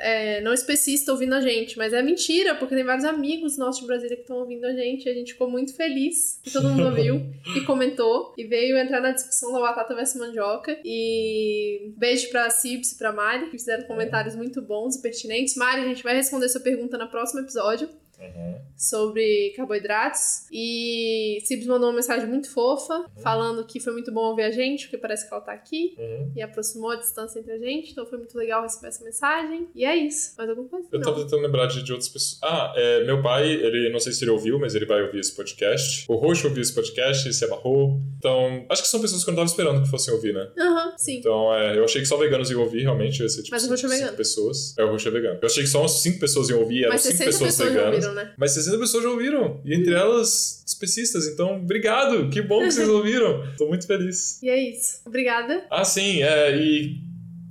é, 0.00 0.40
não 0.40 0.52
especista 0.52 1.12
ouvindo 1.12 1.34
a 1.34 1.40
gente, 1.40 1.76
mas 1.78 1.92
é 1.92 2.02
mentira, 2.02 2.54
porque 2.54 2.74
tem 2.74 2.84
vários 2.84 3.04
amigos 3.04 3.56
nossos 3.56 3.80
de 3.80 4.09
Que 4.16 4.22
estão 4.22 4.38
ouvindo 4.38 4.64
a 4.64 4.72
gente, 4.72 5.08
a 5.08 5.14
gente 5.14 5.32
ficou 5.32 5.48
muito 5.48 5.74
feliz 5.74 6.40
que 6.42 6.52
todo 6.52 6.68
mundo 6.68 6.86
ouviu 6.86 7.22
e 7.56 7.60
comentou, 7.62 8.34
e 8.36 8.44
veio 8.44 8.76
entrar 8.76 9.00
na 9.00 9.12
discussão 9.12 9.52
da 9.52 9.60
batata 9.60 9.94
versus 9.94 10.20
mandioca. 10.20 10.78
E 10.84 11.92
beijo 11.96 12.28
pra 12.30 12.50
Cibs 12.50 12.92
e 12.92 12.98
pra 12.98 13.12
Mari, 13.12 13.46
que 13.46 13.58
fizeram 13.58 13.84
comentários 13.84 14.34
muito 14.34 14.60
bons 14.60 14.96
e 14.96 15.02
pertinentes. 15.02 15.54
Mari, 15.56 15.82
a 15.82 15.88
gente 15.88 16.02
vai 16.02 16.14
responder 16.14 16.48
sua 16.48 16.60
pergunta 16.60 16.98
no 16.98 17.08
próximo 17.08 17.40
episódio 17.40 17.88
Uhum. 18.20 18.60
sobre 18.76 19.52
carboidratos. 19.56 20.46
E 20.52 21.38
Cibs 21.44 21.66
mandou 21.66 21.88
uma 21.88 21.96
mensagem 21.96 22.26
muito 22.28 22.50
fofa, 22.52 23.04
falando 23.22 23.64
que 23.66 23.80
foi 23.80 23.92
muito 23.92 24.12
bom 24.12 24.20
ouvir 24.30 24.42
a 24.44 24.50
gente, 24.50 24.84
porque 24.84 24.98
parece 24.98 25.26
que 25.28 25.34
ela 25.34 25.42
tá 25.42 25.52
aqui. 25.52 25.94
Uhum. 25.98 26.32
E 26.36 26.42
aproximou 26.42 26.90
a 26.90 26.96
distância 26.96 27.38
entre 27.40 27.52
a 27.52 27.58
gente, 27.58 27.92
então 27.92 28.06
foi 28.06 28.18
muito 28.18 28.36
legal 28.36 28.62
receber 28.62 28.88
essa 28.88 29.04
mensagem. 29.04 29.68
E 29.74 29.84
é 29.84 29.96
isso. 29.96 30.34
Mais 30.36 30.48
alguma 30.50 30.68
coisa? 30.68 30.88
Eu 30.92 30.98
Não. 31.00 31.04
tava 31.06 31.22
tentando 31.24 31.42
lembrar 31.42 31.66
de, 31.66 31.82
de 31.82 31.92
outras 31.92 32.08
pessoas. 32.08 32.38
Ah, 32.42 32.72
é, 32.76 33.04
meu 33.04 33.22
pai, 33.22 33.50
ele 33.50 33.90
não 33.90 34.00
sei 34.00 34.12
se 34.12 34.24
ele 34.24 34.30
ouviu, 34.30 34.58
mas 34.58 34.74
ele 34.74 34.86
vai 34.86 35.02
ouvir 35.02 35.20
esse 35.20 35.34
podcast. 35.34 36.04
O 36.08 36.14
Roxo 36.16 36.46
ouviu 36.48 36.62
esse 36.62 36.74
podcast, 36.74 37.32
se 37.32 37.44
amarrou. 37.44 38.00
Então, 38.18 38.64
acho 38.68 38.82
que 38.82 38.88
são 38.88 39.00
pessoas 39.00 39.24
que 39.24 39.30
eu 39.30 39.32
não 39.32 39.36
tava 39.38 39.48
esperando 39.50 39.82
que 39.82 39.88
fossem 39.90 40.12
ouvir, 40.14 40.32
né? 40.34 40.48
Aham, 40.58 40.94
sim. 40.96 41.18
Então, 41.18 41.54
é, 41.54 41.76
eu 41.78 41.84
achei 41.84 42.00
que 42.00 42.06
só 42.08 42.16
veganos 42.16 42.50
iam 42.50 42.60
ouvir, 42.60 42.82
realmente. 42.82 43.22
Ia 43.22 43.28
ser, 43.28 43.42
tipo, 43.42 43.54
Mas 43.54 43.62
o 43.62 43.66
cinco, 43.66 43.74
Roxo 43.74 43.86
é 43.86 43.88
vegano. 43.88 44.06
cinco 44.08 44.16
pessoas. 44.16 44.78
É, 44.78 44.84
o 44.84 44.90
Roxo 44.90 45.08
é 45.08 45.10
vegano. 45.10 45.38
Eu 45.40 45.46
achei 45.46 45.62
que 45.62 45.68
só 45.68 45.80
umas 45.80 45.92
5 46.02 46.18
pessoas 46.18 46.48
iam 46.50 46.60
ouvir, 46.60 46.80
eram 46.82 46.92
Mas 46.92 47.02
5 47.02 47.16
60 47.16 47.30
pessoas, 47.30 47.50
pessoas 47.56 47.72
veganas. 47.72 48.09
Ouviram, 48.10 48.14
né? 48.14 48.32
Mas 48.36 48.52
60 48.52 48.78
pessoas 48.78 49.02
já 49.04 49.10
ouviram. 49.10 49.60
E 49.64 49.74
entre 49.74 49.94
elas, 49.94 50.62
especistas. 50.66 51.26
Então, 51.26 51.56
obrigado. 51.56 52.28
Que 52.30 52.42
bom 52.42 52.60
que 52.60 52.70
vocês 52.72 52.88
ouviram. 52.90 53.42
Tô 53.56 53.68
muito 53.68 53.86
feliz. 53.86 54.42
E 54.42 54.48
é 54.48 54.58
isso. 54.70 55.00
Obrigada. 55.06 55.64
Ah, 55.70 55.84
sim, 55.84 56.22
é, 56.22 56.56
e 56.56 57.00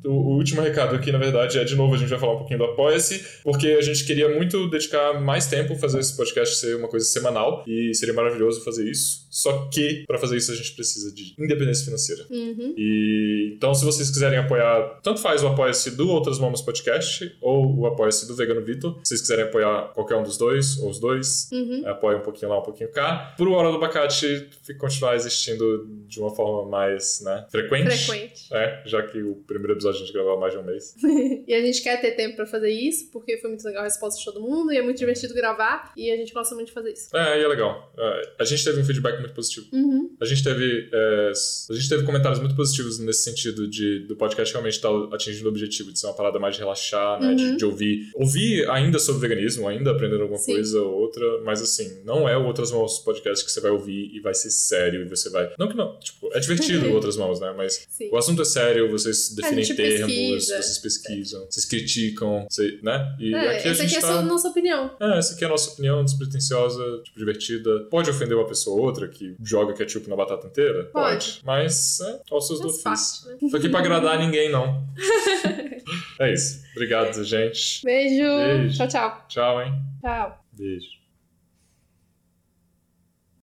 o, 0.06 0.36
último 0.36 0.62
recado 0.62 0.96
aqui, 0.96 1.12
na 1.12 1.18
verdade, 1.18 1.60
é 1.60 1.64
de 1.64 1.76
novo, 1.76 1.96
a 1.96 1.98
gente 1.98 2.10
vai 2.10 2.20
falar 2.20 2.34
um 2.34 2.38
pouquinho 2.38 2.60
do 2.60 2.66
Apoia-se, 2.66 3.42
porque 3.44 3.68
a 3.68 3.82
gente 3.82 4.06
queria 4.06 4.30
muito 4.30 4.70
dedicar 4.70 5.20
mais 5.20 5.48
tempo 5.48 5.76
fazer 5.76 6.00
esse 6.00 6.16
podcast 6.16 6.56
ser 6.56 6.76
uma 6.76 6.88
coisa 6.88 7.06
semanal, 7.06 7.64
e 7.68 7.94
seria 7.94 8.14
maravilhoso 8.14 8.64
fazer 8.64 8.90
isso. 8.90 9.28
Só 9.30 9.68
que, 9.72 10.04
para 10.08 10.18
fazer 10.18 10.38
isso, 10.38 10.52
a 10.52 10.56
gente 10.56 10.74
precisa 10.74 11.14
de 11.14 11.34
independência 11.38 11.86
financeira. 11.86 12.26
Uhum. 12.30 12.74
E 12.78 13.54
então, 13.56 13.74
se 13.74 13.86
vocês 13.86 14.10
quiserem 14.10 14.40
apoiar, 14.40 15.00
tanto 15.04 15.20
faz 15.20 15.44
o 15.44 15.48
Apoia-se 15.48 15.92
do 15.92 16.10
Outras 16.10 16.40
Mamas 16.40 16.62
Podcast 16.62 17.36
ou 17.42 17.80
o 17.80 17.86
Apoia-se 17.86 18.28
do 18.28 18.36
Vegano 18.36 18.64
Vitor. 18.64 18.94
Se 19.04 19.10
vocês 19.10 19.22
quiserem 19.22 19.46
apoiar 19.46 19.92
qualquer 19.94 20.16
um 20.16 20.24
dos 20.24 20.38
dois, 20.38 20.78
ou 20.80 20.90
os 20.90 21.00
dois, 21.00 21.50
Uhum. 21.52 21.84
apoia 21.88 22.18
um 22.18 22.22
pouquinho 22.22 22.52
lá, 22.52 22.60
um 22.60 22.64
pouquinho 22.64 22.92
cá. 22.92 23.34
Pro 23.38 23.54
Hora 23.54 23.70
do 23.70 23.76
Abacate 23.76 24.48
continuar 24.78 25.16
existindo 25.16 25.88
de 26.08 26.20
uma 26.20 26.34
forma 26.34 26.70
mais 26.70 27.22
né, 27.22 27.46
frequente. 27.50 27.98
Frequente. 27.98 28.48
É, 28.54 28.82
já 28.86 29.02
que 29.04 29.22
o 29.22 29.36
primeiro 29.48 29.74
episódio 29.74 29.89
a 29.96 30.00
gente 30.00 30.12
gravou 30.14 30.34
há 30.34 30.40
mais 30.40 30.54
de 30.54 30.60
um 30.60 30.64
mês. 30.64 30.96
e 31.48 31.54
a 31.54 31.62
gente 31.62 31.82
quer 31.82 32.00
ter 32.02 32.12
tempo 32.12 32.36
pra 32.36 32.46
fazer 32.46 32.72
isso, 32.72 33.10
porque 33.12 33.38
foi 33.38 33.50
muito 33.50 33.64
legal 33.64 33.82
a 33.82 33.86
resposta 33.86 34.20
de 34.20 34.26
todo 34.26 34.42
mundo, 34.42 34.72
e 34.72 34.78
é 34.78 34.82
muito 34.82 34.98
divertido 34.98 35.34
gravar, 35.34 35.92
e 35.96 36.12
a 36.12 36.16
gente 36.18 36.34
gosta 36.34 36.56
muito 36.56 36.68
de 36.68 36.74
fazer 36.74 36.92
isso. 36.94 37.16
É, 37.16 37.40
e 37.40 37.44
é 37.44 37.48
legal. 37.48 37.92
É, 37.98 38.34
a 38.40 38.44
gente 38.46 38.64
teve 38.64 38.80
um 38.80 38.84
feedback 38.86 39.20
muito 39.20 39.34
positivo. 39.34 39.68
Uhum. 39.74 40.16
A 40.20 40.26
gente 40.26 40.44
teve 40.44 40.90
é, 40.94 41.32
a 41.70 41.74
gente 41.74 41.90
teve 41.90 42.04
comentários 42.04 42.40
muito 42.40 42.56
positivos 42.56 43.00
nesse 43.00 43.24
sentido 43.24 43.68
de 43.68 44.00
do 44.08 44.16
podcast 44.16 44.54
realmente 44.54 44.76
estar 44.76 44.90
atingindo 45.14 45.46
o 45.48 45.50
objetivo 45.50 45.92
de 45.92 46.00
ser 46.00 46.08
uma 46.08 46.14
parada 46.16 46.40
mais 46.40 46.56
de 46.56 46.62
relaxar, 46.62 47.20
né? 47.22 47.34
De, 47.34 47.44
Uhum. 47.44 47.58
de 47.58 47.66
ouvir. 47.66 48.10
Ouvir 48.16 48.70
ainda 48.70 49.00
sobre 49.00 49.22
veganismo, 49.22 49.68
ainda 49.68 49.92
aprendendo 49.92 50.22
alguma 50.22 50.40
Sim. 50.40 50.54
coisa 50.54 50.82
ou 50.82 50.94
outra, 51.00 51.42
mas 51.44 51.62
assim, 51.62 52.02
não 52.06 52.28
é 52.28 52.38
Outras 52.38 52.72
Mãos 52.72 53.00
podcast 53.00 53.46
que 53.46 53.52
você 53.52 53.60
vai 53.62 53.72
ouvir 53.72 54.10
e 54.14 54.20
vai 54.20 54.34
ser 54.34 54.50
sério 54.50 55.02
e 55.02 55.06
você 55.06 55.30
vai. 55.30 55.52
Não 55.58 55.68
que 55.68 55.76
não, 55.76 55.98
tipo, 56.00 56.30
é 56.34 56.40
divertido 56.40 56.90
Outras 56.94 57.18
Mãos, 57.18 57.40
né? 57.40 57.54
Mas 57.56 57.88
Sim. 57.90 58.10
o 58.12 58.18
assunto 58.18 58.42
é 58.42 58.46
sério, 58.46 58.90
vocês 58.90 59.34
definem 59.36 59.64
termos, 59.82 60.14
pesquisa. 60.14 60.62
vocês 60.62 60.78
pesquisam, 60.78 61.46
vocês 61.50 61.66
criticam, 61.66 62.48
né? 62.84 63.16
E 63.20 63.34
É, 63.34 63.58
aqui 63.58 63.68
a 63.68 63.72
essa 63.72 63.84
aqui 63.84 63.96
é 63.96 64.02
tá... 64.02 64.08
só 64.08 64.20
a 64.20 64.22
nossa 64.22 64.48
opinião. 64.50 64.96
É, 65.00 65.18
essa 65.18 65.34
aqui 65.36 65.44
é 65.44 65.48
a 65.48 65.50
nossa 65.50 65.72
opinião, 65.72 66.04
despretensiosa, 66.04 66.84
tipo, 67.04 67.18
divertida. 67.18 67.80
Pode 67.90 68.10
ofender 68.10 68.38
uma 68.38 68.48
pessoa 68.48 68.78
ou 68.80 68.86
outra 68.86 69.08
que 69.08 69.36
joga 69.44 69.74
ketchup 69.74 70.10
na 70.10 70.16
batata 70.16 70.48
inteira? 70.48 70.86
Pode. 70.86 71.42
Mas, 71.44 72.00
é, 72.02 72.20
aos 72.32 72.48
seus 72.48 72.60
do 72.60 72.68
ofício. 72.70 73.30
né? 73.30 73.38
Tô 73.50 73.58
aqui 73.58 73.70
pra 73.70 73.80
agradar 73.80 74.20
ninguém, 74.20 74.52
não. 74.52 74.84
é 76.20 76.34
isso. 76.34 76.62
Obrigado, 76.74 77.24
gente. 77.24 77.84
Beijo. 77.84 78.24
Beijo. 78.24 78.78
Tchau, 78.78 78.88
tchau. 78.88 79.26
Tchau, 79.28 79.62
hein? 79.62 79.74
Tchau. 80.02 80.44
Beijo. 80.54 80.99